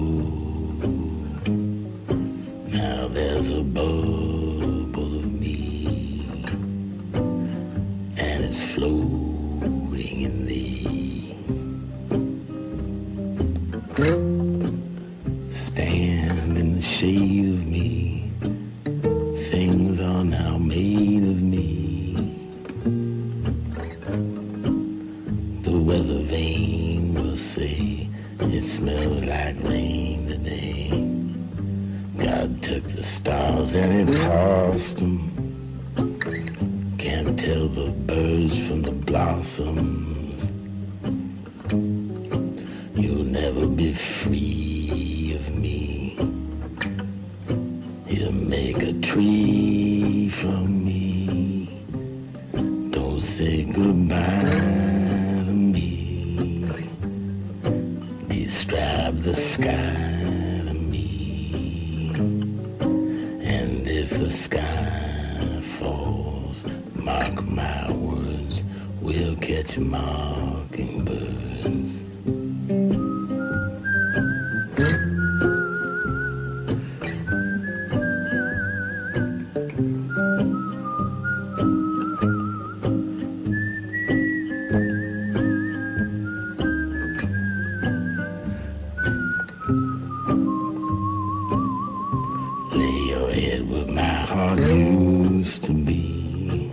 Lay 92.75 92.99
your 93.11 93.31
head 93.31 93.71
where 93.71 93.87
my 93.87 94.03
heart 94.03 94.61
used 94.61 95.65
to 95.65 95.73
be. 95.73 96.73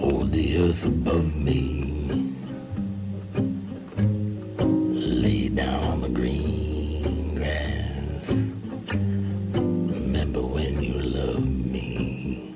Hold 0.00 0.32
the 0.32 0.58
earth 0.58 0.84
above 0.84 1.34
me. 1.34 1.60
Lay 5.22 5.48
down 5.48 5.84
on 5.84 6.00
the 6.00 6.08
green 6.08 7.34
grass. 7.36 8.30
Remember 9.94 10.40
when 10.40 10.82
you 10.82 11.00
loved 11.00 11.66
me. 11.72 12.54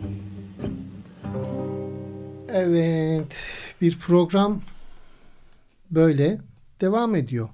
Evet, 2.49 3.37
bir 3.81 3.99
program 3.99 4.63
böyle 5.91 6.39
devam 6.81 7.15
ediyor. 7.15 7.49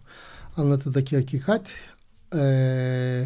Anlatıdaki 0.57 1.17
Hakikat. 1.17 1.75
Ee, 2.35 3.25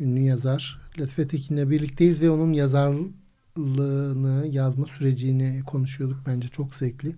ünlü 0.00 0.20
yazar 0.20 0.80
Latife 0.98 1.26
Tekin'le 1.26 1.70
birlikteyiz 1.70 2.22
ve 2.22 2.30
onun 2.30 2.52
yazarlığını, 2.52 4.46
yazma 4.50 4.86
sürecini 4.86 5.62
konuşuyorduk. 5.66 6.18
Bence 6.26 6.48
çok 6.48 6.74
zevkli. 6.74 7.14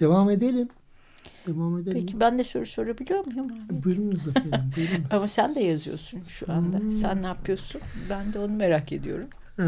Devam 0.00 0.30
edelim. 0.30 0.68
Devam 1.46 1.78
edelim. 1.78 2.00
Peki 2.00 2.20
ben 2.20 2.38
de 2.38 2.44
soru 2.44 2.66
sorabiliyor 2.66 3.26
muyum? 3.26 3.46
abi? 3.66 3.84
Buyurunuz 3.84 4.28
efendim. 4.28 4.72
Buyurunuz. 4.76 5.06
Ama 5.10 5.28
sen 5.28 5.54
de 5.54 5.60
yazıyorsun 5.60 6.20
şu 6.28 6.52
anda. 6.52 6.78
Hmm. 6.78 6.92
Sen 6.92 7.22
ne 7.22 7.26
yapıyorsun? 7.26 7.80
Ben 8.10 8.32
de 8.32 8.38
onu 8.38 8.52
merak 8.52 8.92
ediyorum. 8.92 9.28
Ee, 9.58 9.64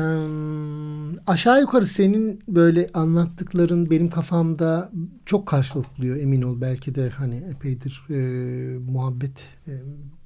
aşağı 1.27 1.61
yukarı 1.61 1.87
senin 1.87 2.41
böyle 2.49 2.91
anlattıkların 2.95 3.91
benim 3.91 4.11
kafamda 4.11 4.91
çok 5.27 5.47
karşılık 5.47 5.99
buluyor 5.99 6.17
emin 6.17 6.43
ol. 6.43 6.61
Belki 6.61 6.95
de 6.95 7.09
hani 7.09 7.37
epeydir 7.37 8.03
e, 8.11 8.79
muhabbet 8.79 9.47
e, 9.67 9.73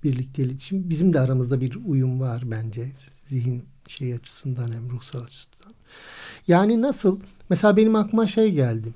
birlikte 0.05 0.42
iletişim. 0.42 0.90
Bizim 0.90 1.12
de 1.12 1.20
aramızda 1.20 1.61
bir 1.61 1.78
uyum 1.86 2.20
var 2.20 2.42
bence. 2.46 2.92
Zihin 3.28 3.64
şey 3.88 4.14
açısından 4.14 4.72
hem 4.72 4.90
ruhsal 4.90 5.22
açısından. 5.22 5.74
Yani 6.48 6.82
nasıl? 6.82 7.20
Mesela 7.50 7.76
benim 7.76 7.96
aklıma 7.96 8.26
şey 8.26 8.53
geldi. 8.53 8.88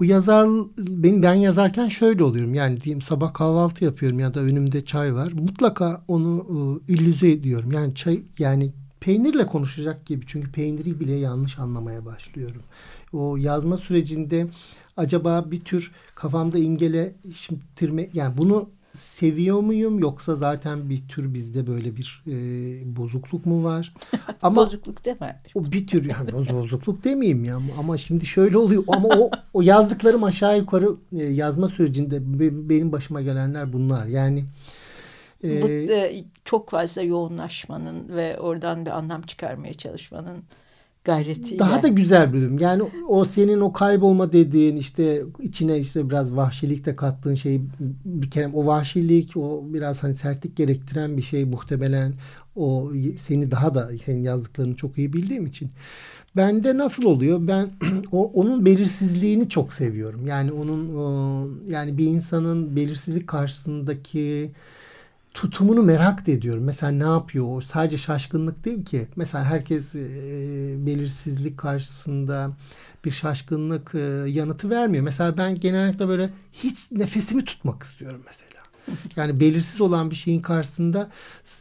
Bu 0.00 0.04
yazar 0.04 0.48
benim 0.78 1.22
ben 1.22 1.34
yazarken 1.34 1.88
şöyle 1.88 2.24
oluyorum. 2.24 2.54
Yani 2.54 2.80
diyeyim 2.80 3.02
sabah 3.02 3.34
kahvaltı 3.34 3.84
yapıyorum 3.84 4.18
ya 4.18 4.34
da 4.34 4.40
önümde 4.40 4.84
çay 4.84 5.14
var. 5.14 5.32
Mutlaka 5.32 6.04
onu 6.08 6.46
e, 6.88 6.92
illüze 6.92 7.30
ediyorum. 7.30 7.72
Yani 7.72 7.94
çay 7.94 8.22
yani 8.38 8.72
peynirle 9.00 9.46
konuşacak 9.46 10.06
gibi. 10.06 10.24
Çünkü 10.26 10.52
peyniri 10.52 11.00
bile 11.00 11.14
yanlış 11.14 11.58
anlamaya 11.58 12.04
başlıyorum. 12.04 12.62
O 13.12 13.36
yazma 13.36 13.76
sürecinde 13.76 14.46
acaba 14.96 15.50
bir 15.50 15.60
tür 15.60 15.92
kafamda 16.14 16.58
imgeleştirme 16.58 18.08
yani 18.12 18.38
bunu 18.38 18.70
seviyor 18.96 19.60
muyum 19.60 19.98
yoksa 19.98 20.34
zaten 20.34 20.90
bir 20.90 21.08
tür 21.08 21.34
bizde 21.34 21.66
böyle 21.66 21.96
bir 21.96 22.22
e, 22.26 22.96
bozukluk 22.96 23.46
mu 23.46 23.64
var? 23.64 23.94
Ama 24.42 24.66
Bozukluk 24.66 25.04
deme. 25.04 25.42
o 25.54 25.72
bir 25.72 25.86
tür 25.86 26.04
yani 26.04 26.30
boz- 26.32 26.52
bozukluk 26.52 27.04
demeyeyim 27.04 27.44
ya 27.44 27.58
ama 27.78 27.96
şimdi 27.98 28.26
şöyle 28.26 28.58
oluyor 28.58 28.84
ama 28.88 29.08
o 29.08 29.30
o 29.54 29.62
yazdıklarım 29.62 30.24
aşağı 30.24 30.58
yukarı 30.58 30.90
e, 31.18 31.22
yazma 31.24 31.68
sürecinde 31.68 32.38
be- 32.40 32.68
benim 32.68 32.92
başıma 32.92 33.22
gelenler 33.22 33.72
bunlar. 33.72 34.06
Yani 34.06 34.44
e, 35.44 35.62
Bu 35.62 35.68
e, 35.68 36.24
çok 36.44 36.70
fazla 36.70 37.02
yoğunlaşmanın 37.02 38.16
ve 38.16 38.38
oradan 38.38 38.86
bir 38.86 38.90
anlam 38.90 39.22
çıkarmaya 39.22 39.74
çalışmanın 39.74 40.42
gayretiyle. 41.06 41.58
daha 41.58 41.82
da 41.82 41.88
güzel 41.88 42.32
bölüm. 42.32 42.58
Yani 42.58 42.82
o 43.08 43.24
senin 43.24 43.60
o 43.60 43.72
kaybolma 43.72 44.32
dediğin 44.32 44.76
işte 44.76 45.22
içine 45.40 45.78
işte 45.78 46.10
biraz 46.10 46.36
vahşilik 46.36 46.86
de 46.86 46.96
kattığın 46.96 47.34
şey 47.34 47.60
bir 48.04 48.30
kere 48.30 48.48
o 48.48 48.66
vahşilik 48.66 49.36
o 49.36 49.64
biraz 49.66 50.02
hani 50.02 50.14
sertlik 50.14 50.56
gerektiren 50.56 51.16
bir 51.16 51.22
şey 51.22 51.44
muhtemelen 51.44 52.14
o 52.56 52.92
seni 53.16 53.50
daha 53.50 53.74
da 53.74 53.90
senin 54.04 54.22
yazdıklarını 54.22 54.76
çok 54.76 54.98
iyi 54.98 55.12
bildiğim 55.12 55.46
için. 55.46 55.70
Bende 56.36 56.78
nasıl 56.78 57.02
oluyor? 57.04 57.38
Ben 57.40 57.70
o, 58.12 58.30
onun 58.34 58.64
belirsizliğini 58.66 59.48
çok 59.48 59.72
seviyorum. 59.72 60.26
Yani 60.26 60.52
onun 60.52 60.94
o, 60.94 61.48
yani 61.68 61.98
bir 61.98 62.06
insanın 62.06 62.76
belirsizlik 62.76 63.26
karşısındaki 63.26 64.50
tutumunu 65.36 65.82
merak 65.82 66.26
da 66.26 66.30
ediyorum. 66.30 66.64
Mesela 66.64 66.92
ne 66.92 67.02
yapıyor? 67.02 67.56
O 67.56 67.60
sadece 67.60 67.98
şaşkınlık 67.98 68.64
değil 68.64 68.84
ki. 68.84 69.06
Mesela 69.16 69.44
herkes 69.44 69.94
e, 69.94 70.06
belirsizlik 70.86 71.58
karşısında 71.58 72.50
bir 73.04 73.10
şaşkınlık 73.10 73.94
e, 73.94 73.98
yanıtı 74.26 74.70
vermiyor. 74.70 75.04
Mesela 75.04 75.38
ben 75.38 75.54
genellikle 75.54 76.08
böyle 76.08 76.30
hiç 76.52 76.92
nefesimi 76.92 77.44
tutmak 77.44 77.82
istiyorum 77.82 78.22
mesela. 78.26 78.46
Yani 79.16 79.40
belirsiz 79.40 79.80
olan 79.80 80.10
bir 80.10 80.16
şeyin 80.16 80.42
karşısında 80.42 81.10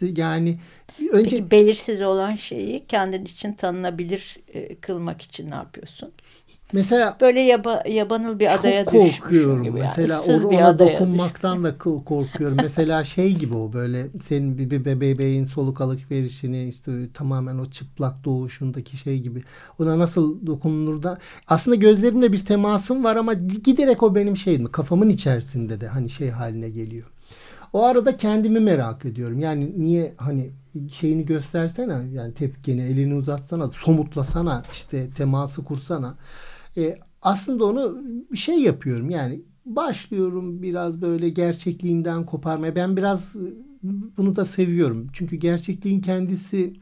yani 0.02 0.60
önce 1.12 1.30
Peki 1.30 1.52
belirsiz 1.52 2.02
olan 2.02 2.36
şeyi 2.36 2.86
kendin 2.88 3.26
için 3.26 3.54
tanınabilir 3.54 4.38
e, 4.54 4.76
kılmak 4.76 5.22
için 5.22 5.52
ne 5.52 5.56
yapıyorsun? 5.56 6.12
Mesela 6.74 7.18
Böyle 7.22 7.40
yaba, 7.40 7.84
yabanıl 7.90 8.40
bir 8.40 8.60
adaya 8.60 8.86
çok 8.86 8.94
korkuyorum. 8.94 9.64
gibi 9.64 9.80
yani. 9.80 9.90
Mesela 9.98 10.20
or- 10.20 10.46
ona 10.46 10.80
dokunmaktan 10.80 11.64
da 11.64 11.70
ko- 11.70 12.04
korkuyorum. 12.04 12.58
Mesela 12.62 13.04
şey 13.04 13.34
gibi 13.36 13.56
o 13.56 13.74
böyle 13.74 14.08
senin 14.28 14.58
bir, 14.58 14.70
bir 14.70 14.86
bebeğin 15.02 15.46
soluk 15.46 15.82
alışverişini 15.82 16.68
işte 16.68 16.92
tamamen 17.14 17.58
o 17.58 17.66
çıplak 17.66 18.24
doğuşundaki 18.26 18.98
şey 18.98 19.20
gibi. 19.20 19.44
Ona 19.80 20.00
nasıl 20.00 20.48
dokunulur 20.48 21.04
da 21.04 21.18
aslında 21.48 21.76
gözlerimle 21.76 22.34
bir 22.34 22.46
temasım 22.46 23.04
var 23.04 23.16
ama 23.16 23.34
giderek 23.34 24.04
o 24.04 24.16
benim 24.16 24.38
şeyim 24.38 24.72
kafamın 24.72 25.10
içerisinde 25.10 25.82
de 25.82 25.88
hani 25.88 26.10
şey 26.10 26.30
haline 26.30 26.70
geliyor. 26.70 27.08
O 27.74 27.84
arada 27.84 28.18
kendimi 28.18 28.60
merak 28.60 29.06
ediyorum. 29.06 29.40
Yani 29.40 29.74
niye 29.78 30.14
hani 30.18 30.50
şeyini 30.94 31.26
göstersene 31.26 31.98
yani 32.14 32.34
tepkini 32.34 32.82
elini 32.82 33.16
uzatsana 33.16 33.72
somutlasana 33.72 34.64
işte 34.72 35.10
teması 35.10 35.64
kursana. 35.64 36.16
E, 36.78 36.96
aslında 37.22 37.66
onu 37.66 38.02
bir 38.32 38.38
şey 38.38 38.62
yapıyorum 38.62 39.10
yani 39.10 39.42
başlıyorum 39.66 40.62
biraz 40.62 41.02
böyle 41.02 41.30
gerçekliğinden 41.30 42.26
koparmaya. 42.26 42.76
Ben 42.76 42.98
biraz 42.98 43.36
e, 43.36 43.48
bunu 44.18 44.36
da 44.36 44.46
seviyorum. 44.46 45.08
Çünkü 45.14 45.36
gerçekliğin 45.36 46.02
kendisi 46.02 46.74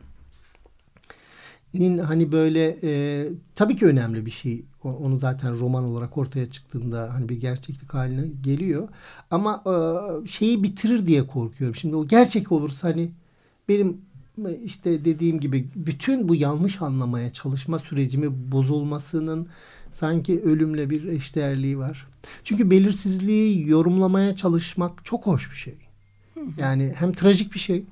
hani 2.07 2.31
böyle 2.31 2.77
e, 2.83 3.27
tabii 3.55 3.75
ki 3.75 3.85
önemli 3.85 4.25
bir 4.25 4.31
şey. 4.31 4.65
Onu 4.83 5.19
zaten 5.19 5.59
roman 5.59 5.83
olarak 5.83 6.17
ortaya 6.17 6.49
çıktığında 6.49 7.13
hani 7.13 7.29
bir 7.29 7.41
gerçeklik 7.41 7.93
haline 7.93 8.27
geliyor. 8.41 8.89
Ama 9.31 9.63
e, 9.65 10.27
şeyi 10.27 10.63
bitirir 10.63 11.07
diye 11.07 11.27
korkuyorum. 11.27 11.75
Şimdi 11.75 11.95
o 11.95 12.07
gerçek 12.07 12.51
olursa 12.51 12.87
hani 12.87 13.11
benim 13.69 14.01
işte 14.63 15.05
dediğim 15.05 15.39
gibi 15.39 15.67
bütün 15.75 16.29
bu 16.29 16.36
yanlış 16.36 16.81
anlamaya 16.81 17.34
çalışma 17.34 17.79
sürecimi 17.79 18.51
bozulmasının 18.51 19.47
sanki 19.91 20.41
ölümle 20.41 20.89
bir 20.89 21.07
eşdeğerliği 21.07 21.77
var. 21.77 22.07
Çünkü 22.43 22.71
belirsizliği 22.71 23.69
yorumlamaya 23.69 24.36
çalışmak 24.36 25.05
çok 25.05 25.27
hoş 25.27 25.51
bir 25.51 25.55
şey. 25.55 25.75
Yani 26.57 26.93
hem 26.97 27.13
trajik 27.13 27.53
bir 27.53 27.59
şey 27.59 27.84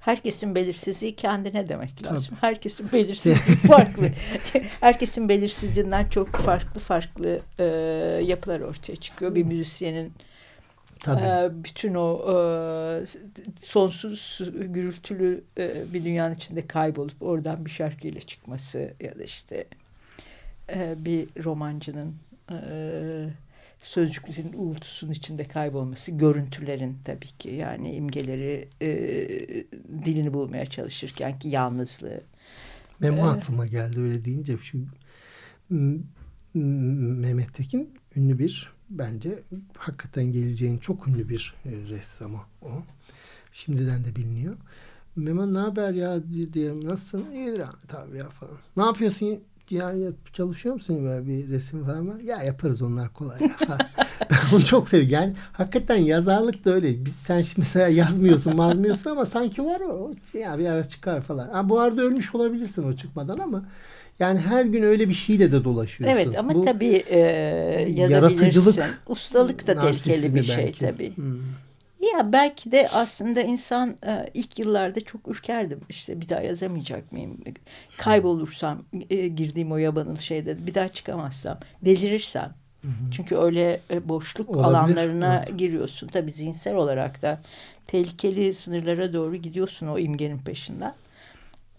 Herkesin 0.00 0.54
belirsizliği 0.54 1.16
kendine 1.16 1.68
demek 1.68 1.96
Tabii. 2.02 2.14
lazım. 2.14 2.36
Herkesin 2.40 2.92
belirsizliği 2.92 3.58
farklı. 3.68 4.10
Herkesin 4.80 5.28
belirsizliğinden 5.28 6.08
çok 6.08 6.28
farklı 6.28 6.80
farklı 6.80 7.40
e, 7.58 7.64
yapılar 8.24 8.60
ortaya 8.60 8.96
çıkıyor. 8.96 9.34
Bir 9.34 9.44
müzisyenin 9.44 10.12
tabii. 11.00 11.20
e, 11.20 11.64
bütün 11.64 11.94
o 11.94 12.16
e, 12.32 13.04
sonsuz 13.62 14.40
gürültülü 14.68 15.44
e, 15.58 15.92
bir 15.92 16.04
dünyanın 16.04 16.34
içinde 16.34 16.66
kaybolup 16.66 17.22
oradan 17.22 17.64
bir 17.64 17.70
şarkıyla 17.70 18.20
çıkması 18.20 18.94
ya 19.00 19.18
da 19.18 19.24
işte 19.24 19.64
e, 20.68 20.94
bir 21.04 21.44
romancının 21.44 22.14
e, 22.50 22.60
sözcüklerin 23.82 24.52
uğultusunun 24.56 25.12
içinde 25.12 25.44
kaybolması, 25.44 26.12
görüntülerin 26.12 26.98
tabii 27.04 27.26
ki 27.38 27.48
yani 27.48 27.94
imgeleri 27.94 28.68
e, 28.80 28.88
dilini 30.04 30.34
bulmaya 30.34 30.66
çalışırken 30.66 31.38
ki 31.38 31.48
yalnızlığı. 31.48 32.20
Memo 33.00 33.16
Evet. 33.16 33.42
aklıma 33.42 33.66
geldi 33.66 34.00
öyle 34.00 34.24
deyince 34.24 34.56
şu 34.58 34.78
M- 35.70 35.98
M- 36.54 37.20
Mehmet 37.20 37.54
Tekin 37.54 37.90
ünlü 38.16 38.38
bir 38.38 38.72
bence 38.90 39.42
hakikaten 39.78 40.32
geleceğin 40.32 40.78
çok 40.78 41.08
ünlü 41.08 41.28
bir 41.28 41.54
e, 41.66 41.70
ressam 41.70 42.34
o. 42.62 42.68
Şimdiden 43.52 44.04
de 44.04 44.16
biliniyor. 44.16 44.56
Memo 45.16 45.52
ne 45.52 45.58
haber 45.58 45.92
ya 45.92 46.22
di- 46.22 46.52
diyorum 46.52 46.84
nasılsın? 46.84 47.30
İyidir 47.32 47.62
abi 47.94 48.18
ya 48.18 48.28
falan. 48.28 48.54
Ne 48.76 48.82
yapıyorsun? 48.82 49.40
ya, 49.70 49.92
ya 49.92 50.10
çalışıyor 50.32 50.74
musun 50.74 51.04
böyle 51.04 51.26
bir 51.26 51.48
resim 51.48 51.84
falan 51.84 52.04
mı? 52.04 52.22
Ya 52.24 52.42
yaparız 52.42 52.82
onlar 52.82 53.12
kolay. 53.12 53.38
onu 54.52 54.64
çok 54.64 54.88
seviyorum. 54.88 55.12
Yani 55.12 55.34
hakikaten 55.52 55.96
yazarlık 55.96 56.64
da 56.64 56.74
öyle. 56.74 57.04
Biz 57.04 57.14
sen 57.14 57.42
şimdi 57.42 57.60
mesela 57.60 57.88
yazmıyorsun, 57.88 58.56
mazmıyorsun 58.56 59.10
ama 59.10 59.26
sanki 59.26 59.64
var 59.64 59.80
o. 59.80 60.12
Ya 60.34 60.58
bir 60.58 60.66
ara 60.66 60.84
çıkar 60.84 61.20
falan. 61.20 61.48
Ha, 61.48 61.68
bu 61.68 61.80
arada 61.80 62.02
ölmüş 62.02 62.34
olabilirsin 62.34 62.82
o 62.82 62.96
çıkmadan 62.96 63.38
ama 63.38 63.64
yani 64.20 64.38
her 64.38 64.64
gün 64.64 64.82
öyle 64.82 65.08
bir 65.08 65.14
şeyle 65.14 65.52
de 65.52 65.64
dolaşıyorsun. 65.64 66.16
Evet 66.16 66.38
ama 66.38 66.54
Bu 66.54 66.64
tabii 66.64 67.02
e, 67.08 67.18
yaratıcılık 67.88 69.00
Ustalık 69.06 69.66
da 69.66 69.80
tehlikeli 69.80 70.34
bir 70.34 70.42
şey 70.42 70.56
belki. 70.56 70.78
tabii. 70.78 71.16
Hmm. 71.16 71.40
Ya 72.00 72.32
belki 72.32 72.72
de 72.72 72.88
aslında 72.88 73.40
insan 73.40 73.96
e, 74.06 74.30
ilk 74.34 74.58
yıllarda 74.58 75.00
çok 75.00 75.28
ürkerdim. 75.28 75.80
İşte 75.88 76.20
bir 76.20 76.28
daha 76.28 76.40
yazamayacak 76.40 77.12
mıyım? 77.12 77.38
Kaybolursam 77.96 78.82
e, 79.10 79.28
girdiğim 79.28 79.72
o 79.72 79.76
yabanıl 79.76 80.16
şeyde 80.16 80.66
bir 80.66 80.74
daha 80.74 80.88
çıkamazsam, 80.88 81.58
delirirsem. 81.82 82.54
Çünkü 83.12 83.36
öyle 83.36 83.80
e, 83.90 84.08
boşluk 84.08 84.50
Olabilir, 84.50 84.64
alanlarına 84.64 85.44
evet. 85.48 85.58
giriyorsun. 85.58 86.08
Tabii 86.08 86.32
zihinsel 86.32 86.74
olarak 86.74 87.22
da 87.22 87.40
tehlikeli 87.86 88.54
sınırlara 88.54 89.12
doğru 89.12 89.36
gidiyorsun 89.36 89.86
o 89.86 89.98
imgenin 89.98 90.38
peşinden. 90.38 90.94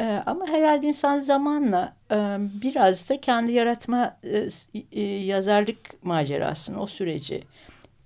E, 0.01 0.23
ama 0.25 0.47
herhalde 0.47 0.87
insan 0.87 1.21
zamanla 1.21 1.93
e, 2.11 2.15
biraz 2.61 3.09
da 3.09 3.21
kendi 3.21 3.51
yaratma 3.51 4.17
e, 4.23 4.49
e, 4.91 5.01
yazarlık 5.01 6.03
macerasını, 6.03 6.81
o 6.81 6.87
süreci 6.87 7.43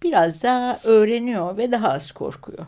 biraz 0.03 0.43
daha 0.43 0.79
öğreniyor 0.83 1.57
ve 1.57 1.71
daha 1.71 1.89
az 1.89 2.11
korkuyor. 2.11 2.65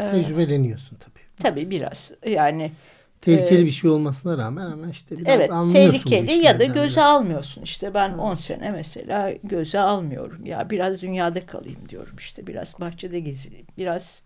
E, 0.00 0.08
Tecrübeleniyorsun 0.08 0.96
tabii. 0.96 1.20
tabii 1.42 1.70
biraz. 1.70 2.12
Yani 2.26 2.72
Tehlikeli 3.20 3.62
e, 3.62 3.66
bir 3.66 3.70
şey 3.70 3.90
olmasına 3.90 4.38
rağmen 4.38 4.66
ama 4.66 4.86
işte 4.90 5.16
biraz 5.16 5.34
evet 5.36 5.50
anlıyorsun 5.50 6.10
tehlikeli 6.10 6.44
ya 6.44 6.60
da 6.60 6.64
göze 6.64 6.96
biraz. 6.96 6.98
almıyorsun. 6.98 7.62
İşte 7.62 7.94
ben 7.94 8.12
10 8.12 8.34
sene 8.34 8.70
mesela 8.70 9.32
göze 9.44 9.80
almıyorum. 9.80 10.46
Ya 10.46 10.70
biraz 10.70 11.02
dünyada 11.02 11.46
kalayım 11.46 11.88
diyorum 11.88 12.16
işte. 12.18 12.46
Biraz 12.46 12.80
bahçede 12.80 13.20
gezeyim. 13.20 13.66
Biraz 13.78 14.22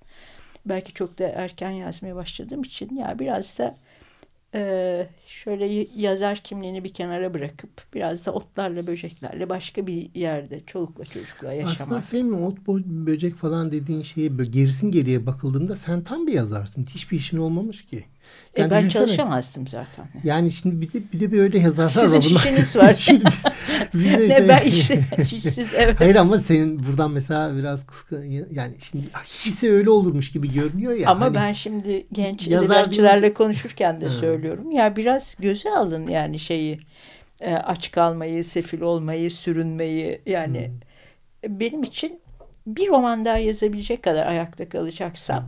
belki 0.66 0.92
çok 0.92 1.18
da 1.18 1.24
erken 1.24 1.70
yazmaya 1.70 2.16
başladığım 2.16 2.62
için 2.62 2.96
ya 2.96 3.18
biraz 3.18 3.58
da 3.58 3.76
e, 4.54 5.06
şöyle 5.26 5.86
yazar 5.96 6.38
kimliğini 6.38 6.84
bir 6.84 6.88
kenara 6.88 7.34
bırakıp 7.34 7.70
biraz 7.94 8.26
da 8.26 8.32
otlarla 8.32 8.86
böceklerle 8.86 9.48
başka 9.48 9.86
bir 9.86 10.14
yerde 10.14 10.60
çolukla 10.66 11.04
çocukla 11.04 11.52
yaşamak. 11.52 11.80
Aslında 11.80 12.00
senin 12.00 12.32
ot 12.32 12.58
böcek 12.86 13.36
falan 13.36 13.72
dediğin 13.72 14.02
böyle 14.38 14.50
gerisin 14.50 14.90
geriye 14.90 15.26
bakıldığında 15.26 15.76
sen 15.76 16.02
tam 16.02 16.26
bir 16.26 16.32
yazarsın. 16.32 16.86
Hiçbir 16.94 17.16
işin 17.16 17.38
olmamış 17.38 17.86
ki. 17.86 18.04
E 18.54 18.60
Yani 18.60 18.70
ben 18.70 18.78
düşünsene, 18.80 19.06
çalışamazdım 19.06 19.66
zaten. 19.66 20.04
Yani 20.24 20.50
şimdi 20.50 20.80
bir 20.80 20.92
de, 20.92 21.12
bir 21.12 21.20
de 21.20 21.32
böyle 21.32 21.58
yazarlar 21.58 21.90
Sizin 21.90 22.16
var. 22.16 22.24
Bunlar- 22.30 22.40
işiniz 22.40 22.76
var. 22.76 22.94
şimdi 22.98 23.24
biz, 23.24 23.44
biz 23.94 24.04
de 24.04 24.26
işte- 24.26 24.42
Ne 24.44 24.48
ben 24.48 24.66
işte 24.66 25.04
işsiz 25.36 25.74
evet. 25.76 26.00
Hayır 26.00 26.16
ama 26.16 26.38
senin 26.38 26.86
buradan 26.86 27.10
mesela 27.10 27.56
biraz 27.56 27.86
kıskan 27.86 28.22
yani 28.52 28.74
şimdi 28.80 29.04
hisse 29.24 29.70
öyle 29.72 29.90
olurmuş 29.90 30.32
gibi 30.32 30.52
görünüyor 30.52 30.92
ya. 30.92 31.10
Ama 31.10 31.24
hani- 31.24 31.34
ben 31.34 31.52
şimdi 31.52 32.06
genç 32.12 32.46
edebiyatçılarla 32.48 33.22
deyince- 33.22 33.34
konuşurken 33.34 34.00
de 34.00 34.04
Ha. 34.04 34.10
söylüyorum. 34.10 34.70
Ya 34.70 34.96
biraz 34.96 35.34
göze 35.38 35.70
alın 35.70 36.06
yani 36.06 36.38
şeyi 36.38 36.80
e, 37.40 37.54
aç 37.54 37.90
kalmayı, 37.90 38.44
sefil 38.44 38.80
olmayı, 38.80 39.30
sürünmeyi 39.30 40.20
yani 40.26 40.70
Hmm. 41.44 41.60
benim 41.60 41.82
için 41.82 42.20
bir 42.66 42.88
roman 42.88 43.24
daha 43.24 43.38
yazabilecek 43.38 44.02
kadar 44.02 44.26
ayakta 44.26 44.68
kalacaksam 44.68 45.44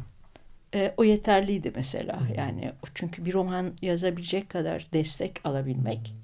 e, 0.74 0.94
o 0.96 1.04
yeterliydi 1.04 1.72
mesela. 1.76 2.20
Hmm. 2.20 2.34
Yani 2.36 2.72
çünkü 2.94 3.24
bir 3.24 3.32
roman 3.32 3.72
yazabilecek 3.82 4.50
kadar 4.50 4.86
destek 4.92 5.40
alabilmek 5.46 6.08
Hmm. 6.08 6.22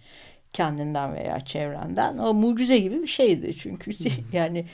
kendinden 0.53 1.15
veya 1.15 1.41
çevrenden 1.41 2.19
o 2.19 2.35
mucize 2.35 2.79
gibi 2.79 3.03
bir 3.03 3.07
şeydi. 3.07 3.57
Çünkü 3.59 3.93
Hmm. 3.99 4.11
yani 4.33 4.67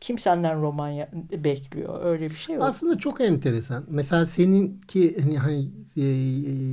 kim 0.00 0.18
senden 0.18 0.62
roman 0.62 1.08
bekliyor? 1.32 2.04
Öyle 2.04 2.30
bir 2.30 2.34
şey 2.36 2.56
yok. 2.56 2.64
Aslında 2.64 2.98
çok 2.98 3.20
enteresan. 3.20 3.84
Mesela 3.88 4.26
seninki 4.26 5.20
hani, 5.20 5.38
hani 5.38 5.68
e, 5.96 6.04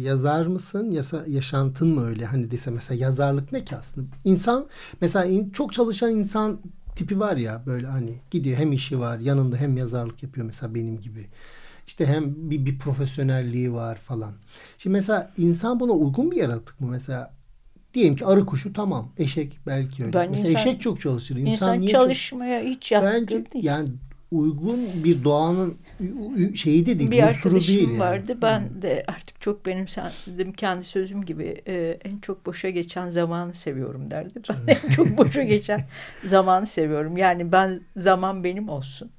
yazar 0.02 0.46
mısın? 0.46 0.92
Yasa, 0.92 1.24
yaşantın 1.28 1.88
mı 1.88 2.06
öyle? 2.08 2.26
Hani 2.26 2.52
dese 2.52 2.72
mesela 2.72 3.02
yazarlık 3.02 3.52
ne 3.52 3.64
ki 3.66 3.76
aslında? 3.76 4.08
İnsan 4.26 4.68
mesela 5.02 5.26
in- 5.26 5.50
çok 5.50 5.74
çalışan 5.74 6.12
insan 6.16 6.62
tipi 6.96 7.20
var 7.20 7.38
ya 7.38 7.64
böyle 7.66 7.88
hani 7.88 8.14
gidiyor 8.32 8.58
hem 8.58 8.72
işi 8.72 9.00
var 9.00 9.20
yanında 9.20 9.58
hem 9.58 9.78
yazarlık 9.78 10.24
yapıyor 10.24 10.46
mesela 10.46 10.76
benim 10.76 11.00
gibi. 11.00 11.28
İşte 11.90 12.06
hem 12.06 12.50
bir, 12.50 12.66
bir 12.66 12.80
profesyonelliği 12.80 13.74
var 13.74 13.96
falan. 13.96 14.32
Şimdi 14.78 14.94
mesela 14.94 15.32
insan 15.38 15.80
buna 15.80 15.92
uygun 15.92 16.32
bir 16.32 16.36
yaratık 16.36 16.82
mı? 16.82 16.88
Mesela 16.92 17.34
diyelim 17.94 18.16
ki 18.16 18.26
arı 18.26 18.46
kuşu 18.46 18.74
tamam. 18.74 19.12
Eşek 19.18 19.60
belki 19.68 20.04
öyle. 20.04 20.14
Ben 20.14 20.30
mesela 20.32 20.50
insan- 20.50 20.62
eşek 20.68 20.82
çok 20.82 21.00
çalışır. 21.00 21.36
İnsan, 21.36 21.52
İnsan 21.52 21.80
niye 21.82 21.92
çok- 21.92 22.02
çalışmaya 22.02 22.62
hiç 22.62 22.92
yatkın 22.92 23.12
Bence 23.22 23.52
değil. 23.52 23.66
yani 23.66 23.90
uygun 24.32 24.80
bir 25.04 25.24
doğanın 25.24 25.78
şeyi 26.56 26.86
de 26.86 27.00
değil. 27.00 27.12
bir 27.12 27.24
arkadaşım 27.24 27.76
değil 27.76 27.90
yani. 27.90 28.00
vardı. 28.00 28.38
Ben 28.42 28.82
de 28.82 29.04
artık 29.08 29.42
çok 29.42 29.66
benimsedim 29.66 30.54
kendi 30.54 30.84
sözüm 30.84 31.26
gibi 31.26 31.62
e, 31.68 31.98
en 32.06 32.18
çok 32.20 32.46
boşa 32.46 32.70
geçen 32.70 33.10
zamanı 33.10 33.54
seviyorum 33.54 34.12
derdi. 34.12 34.40
Ben 34.50 34.58
en 34.86 34.90
çok 34.92 35.18
boşa 35.18 35.44
geçen 35.44 35.82
zamanı 36.26 36.68
seviyorum. 36.68 37.18
Yani 37.18 37.52
ben 37.52 37.82
zaman 37.98 38.44
benim 38.44 38.70
olsun. 38.70 39.10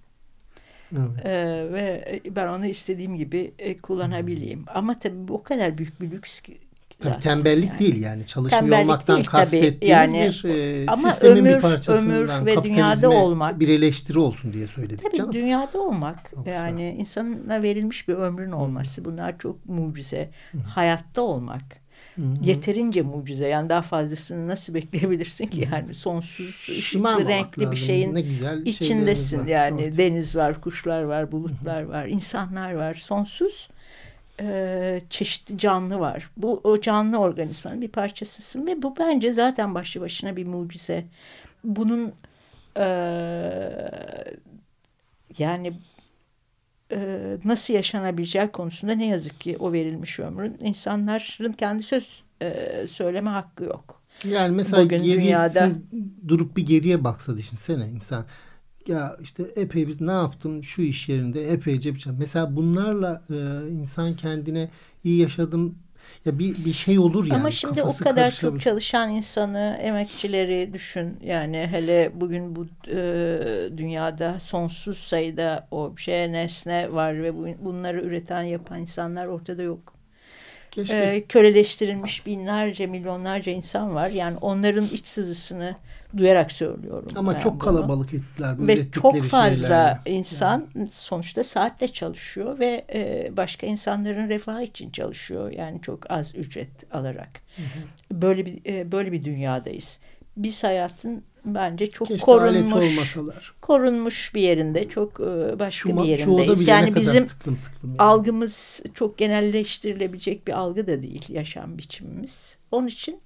Evet. 0.93 1.35
E, 1.35 1.73
ve 1.73 2.21
ben 2.31 2.47
onu 2.47 2.67
istediğim 2.67 3.17
gibi 3.17 3.53
e, 3.59 3.77
kullanabileyim. 3.77 4.65
Ama 4.75 4.99
tabii 4.99 5.29
bu 5.29 5.35
o 5.35 5.43
kadar 5.43 5.79
büyük 5.79 6.01
bir 6.01 6.11
lüks 6.11 6.41
ki. 6.41 6.59
Tabii 6.99 7.13
zaten 7.15 7.23
tembellik 7.23 7.69
yani. 7.69 7.79
değil 7.79 8.03
yani. 8.03 8.27
Çalışmıyor 8.27 8.61
Tembellik 8.63 8.85
olmaktan 8.85 9.17
değil 9.17 9.27
kastettiğimiz 9.27 9.89
Yani, 10.13 10.31
bir 10.45 10.45
e, 10.85 10.87
ama 10.91 11.11
sistemin 11.11 11.37
ömür- 11.45 11.57
bir 11.57 11.61
parçasından 11.61 12.17
ömür 12.17 12.47
ve 12.47 12.65
dünyada 12.65 13.11
olmak. 13.11 13.61
bir 13.61 13.69
eleştiri 13.69 14.19
olsun 14.19 14.53
diye 14.53 14.67
söyledik 14.67 15.03
Tabii 15.03 15.17
canım. 15.17 15.33
dünyada 15.33 15.81
olmak 15.81 16.33
Yoksa- 16.37 16.51
yani 16.51 16.91
insana 16.91 17.63
verilmiş 17.63 18.09
bir 18.09 18.15
ömrün 18.15 18.51
olması 18.51 19.05
bunlar 19.05 19.39
çok 19.39 19.67
mucize. 19.67 20.31
Hayatta 20.75 21.23
olmak 21.23 21.80
Hı 22.21 22.25
hı. 22.25 22.45
yeterince 22.45 23.03
mucize. 23.03 23.49
Yani 23.49 23.69
daha 23.69 23.83
fazlasını 23.83 24.49
nasıl 24.49 24.75
bekleyebilirsin 24.75 25.47
ki? 25.47 25.69
Yani 25.73 25.95
sonsuz 25.95 26.69
ışıklı 26.69 27.29
renkli 27.29 27.61
bir 27.61 27.67
lazım. 27.67 27.77
şeyin 27.77 28.15
güzel 28.15 28.33
şeylerimiz 28.33 28.67
içindesin. 28.77 29.47
yani 29.47 29.83
Evet. 29.83 29.99
deniz 29.99 30.37
var 30.37 30.61
kuşlar 30.61 31.03
var 31.03 31.33
bulutlar 31.33 31.83
var 31.83 32.07
insanlar 32.07 32.73
var. 32.73 32.95
Sonsuz 32.95 33.69
e, 34.41 35.01
çeşitli 35.11 35.59
canlı 35.59 36.01
var. 36.01 36.31
Bu 36.37 36.61
o 36.65 36.81
canlı 36.81 37.19
organizmanın 37.19 37.81
bir 37.81 37.89
parçasısın 37.89 38.67
ve 38.67 38.83
bu 38.83 38.97
bence 38.99 39.33
zaten 39.33 39.75
başlı 39.75 40.01
başına 40.01 40.37
bir 40.37 40.47
mucize. 40.47 41.05
Bunun 41.65 42.13
e, 42.77 42.85
yani 45.39 45.73
e, 46.93 46.99
nasıl 47.45 47.75
yaşanabileceği 47.75 48.49
konusunda 48.49 48.93
ne 48.93 49.07
yazık 49.07 49.41
ki 49.41 49.57
o 49.61 49.73
verilmiş 49.73 50.21
ömrün 50.21 50.57
insanların 50.61 51.53
kendi 51.53 51.83
söz 51.83 52.23
e, 52.43 52.87
söyleme 52.91 53.31
hakkı 53.31 53.65
yok. 53.65 54.01
Yani 54.31 54.57
mesela 54.57 54.85
Bugün 54.85 54.99
geriye 54.99 55.17
dünyada- 55.21 55.71
durup 56.29 56.57
bir 56.57 56.67
geriye 56.67 57.05
baksa 57.05 57.37
düşünsene 57.37 57.89
insan. 57.89 58.25
Ya 58.87 59.17
işte 59.23 59.43
epey 59.57 59.89
biz 59.89 60.01
ne 60.01 60.13
yaptım 60.13 60.63
şu 60.65 60.83
iş 60.83 61.09
yerinde 61.09 61.53
epeyce 61.53 61.95
bir 61.95 61.99
şey. 62.01 62.13
Mesela 62.19 62.57
bunlarla 62.57 63.23
e, 63.31 63.69
insan 63.71 64.17
kendine 64.17 64.71
iyi 65.05 65.21
yaşadım 65.21 65.75
ya 66.25 66.39
bir 66.39 66.65
bir 66.65 66.73
şey 66.73 66.99
olur 66.99 67.27
yani. 67.27 67.41
Ama 67.41 67.51
şimdi 67.51 67.83
o 67.83 67.97
kadar 67.97 68.31
çok 68.31 68.61
çalışan 68.61 69.11
insanı, 69.11 69.79
emekçileri 69.81 70.73
düşün. 70.73 71.19
Yani 71.23 71.69
hele 71.71 72.13
bugün 72.15 72.57
bu 72.57 72.67
e, 72.89 72.99
dünyada 73.77 74.41
sonsuz 74.41 74.99
sayıda 74.99 75.69
o 75.71 75.97
şey 75.97 76.33
nesne 76.33 76.93
var 76.93 77.23
ve 77.23 77.37
bu, 77.37 77.47
bunları 77.65 78.03
üreten 78.03 78.43
yapan 78.43 78.79
insanlar 78.79 79.27
ortada 79.27 79.63
yok. 79.63 80.00
Keşke 80.71 80.97
E, 80.97 81.25
köleleştirilmiş 81.25 82.27
binlerce, 82.27 82.87
milyonlarca 82.87 83.53
insan 83.53 83.95
var. 83.95 84.11
Yani 84.11 84.37
onların 84.41 84.85
iç 84.93 85.07
sızısını 85.07 85.77
duyarak 86.17 86.53
söylüyorum. 86.53 87.09
ama 87.17 87.39
çok 87.39 87.53
bunu. 87.53 87.59
kalabalık 87.59 88.15
ettiler 88.15 88.59
bu 88.59 88.67
Ve 88.67 88.91
çok 88.91 89.23
fazla 89.23 89.57
şeylerle. 89.57 89.99
insan 90.19 90.67
sonuçta 90.91 91.45
saatle 91.45 91.89
çalışıyor 91.89 92.59
ve 92.59 92.85
e, 92.95 93.29
başka 93.37 93.67
insanların 93.67 94.29
refahı 94.29 94.63
için 94.63 94.91
çalışıyor. 94.91 95.51
Yani 95.51 95.83
çok 95.83 96.11
az 96.11 96.35
ücret 96.35 96.95
alarak. 96.95 97.41
Böyle 98.13 98.47
bir 98.47 98.61
e, 98.67 98.93
böyle 98.93 99.13
bir 99.13 99.25
dünyadayız. 99.25 99.99
Biz 100.43 100.65
hayatın 100.65 101.23
bence 101.45 101.91
çok 101.91 102.09
Keşke 102.09 102.25
korunmuş 102.25 103.17
korunmuş 103.61 104.35
bir 104.35 104.43
yerinde, 104.43 104.89
çok 104.89 105.21
e, 105.21 105.59
başka 105.59 105.91
Şu, 105.91 106.03
bir 106.03 106.09
yerindeyiz. 106.09 106.69
Yani 106.69 106.95
bizim 106.95 107.27
tıklım 107.27 107.57
tıklım. 107.57 107.91
yani. 107.91 108.01
algımız 108.01 108.83
çok 108.95 109.19
genelleştirilebilecek 109.19 110.47
bir 110.47 110.53
algı 110.53 110.87
da 110.87 111.03
değil 111.03 111.25
yaşam 111.29 111.79
biçimimiz. 111.79 112.57
Onun 112.71 112.87
için 112.87 113.21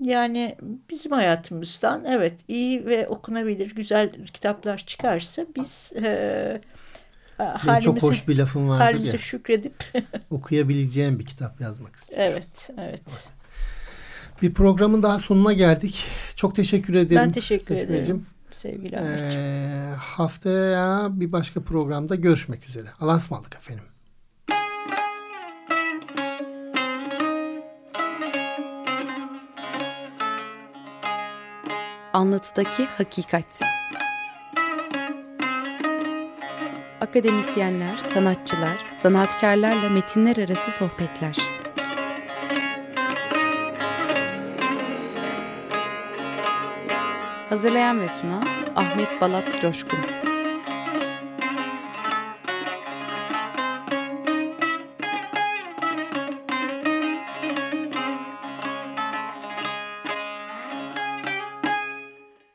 yani 0.00 0.56
bizim 0.90 1.12
hayatımızdan 1.12 2.04
evet 2.04 2.34
iyi 2.48 2.86
ve 2.86 3.08
okunabilir 3.08 3.74
güzel 3.74 4.12
kitaplar 4.34 4.78
çıkarsa 4.78 5.46
biz 5.56 5.92
e, 5.96 6.60
Senin 7.38 7.54
çok 7.56 7.68
halimize, 7.68 8.06
hoş 8.06 8.28
bir 8.28 8.38
lafın 8.38 8.68
vardır 8.68 8.84
halimize 8.84 9.12
ya. 9.12 9.18
şükredip 9.18 9.84
Okuyabileceğim 10.30 11.18
bir 11.18 11.26
kitap 11.26 11.60
yazmak 11.60 11.96
istiyorum. 11.96 12.26
evet 12.32 12.70
evet. 12.78 13.28
Bir 14.42 14.54
programın 14.54 15.02
daha 15.02 15.18
sonuna 15.18 15.52
geldik. 15.52 16.04
Çok 16.36 16.56
teşekkür 16.56 16.94
ederim. 16.94 17.22
Ben 17.22 17.32
teşekkür 17.32 17.74
Fatmacığım. 17.74 17.96
ederim. 17.96 18.26
Sevgili 18.52 18.98
Ahmetciğim. 18.98 19.44
Ee, 19.44 19.94
haftaya 19.98 21.08
bir 21.10 21.32
başka 21.32 21.62
programda 21.62 22.14
görüşmek 22.14 22.68
üzere. 22.68 22.86
Allah'a 23.00 23.16
ısmarladık 23.16 23.54
efendim. 23.56 23.84
Anlatıdaki 32.12 32.86
Hakikat 32.86 33.60
Akademisyenler, 37.00 37.96
sanatçılar, 38.14 38.84
sanatkarlarla 39.02 39.88
metinler 39.88 40.36
arası 40.36 40.70
sohbetler. 40.70 41.59
Hazırlayan 47.50 48.00
ve 48.00 48.08
sunan 48.08 48.48
Ahmet 48.76 49.20
Balat 49.20 49.60
Coşkun 49.60 49.98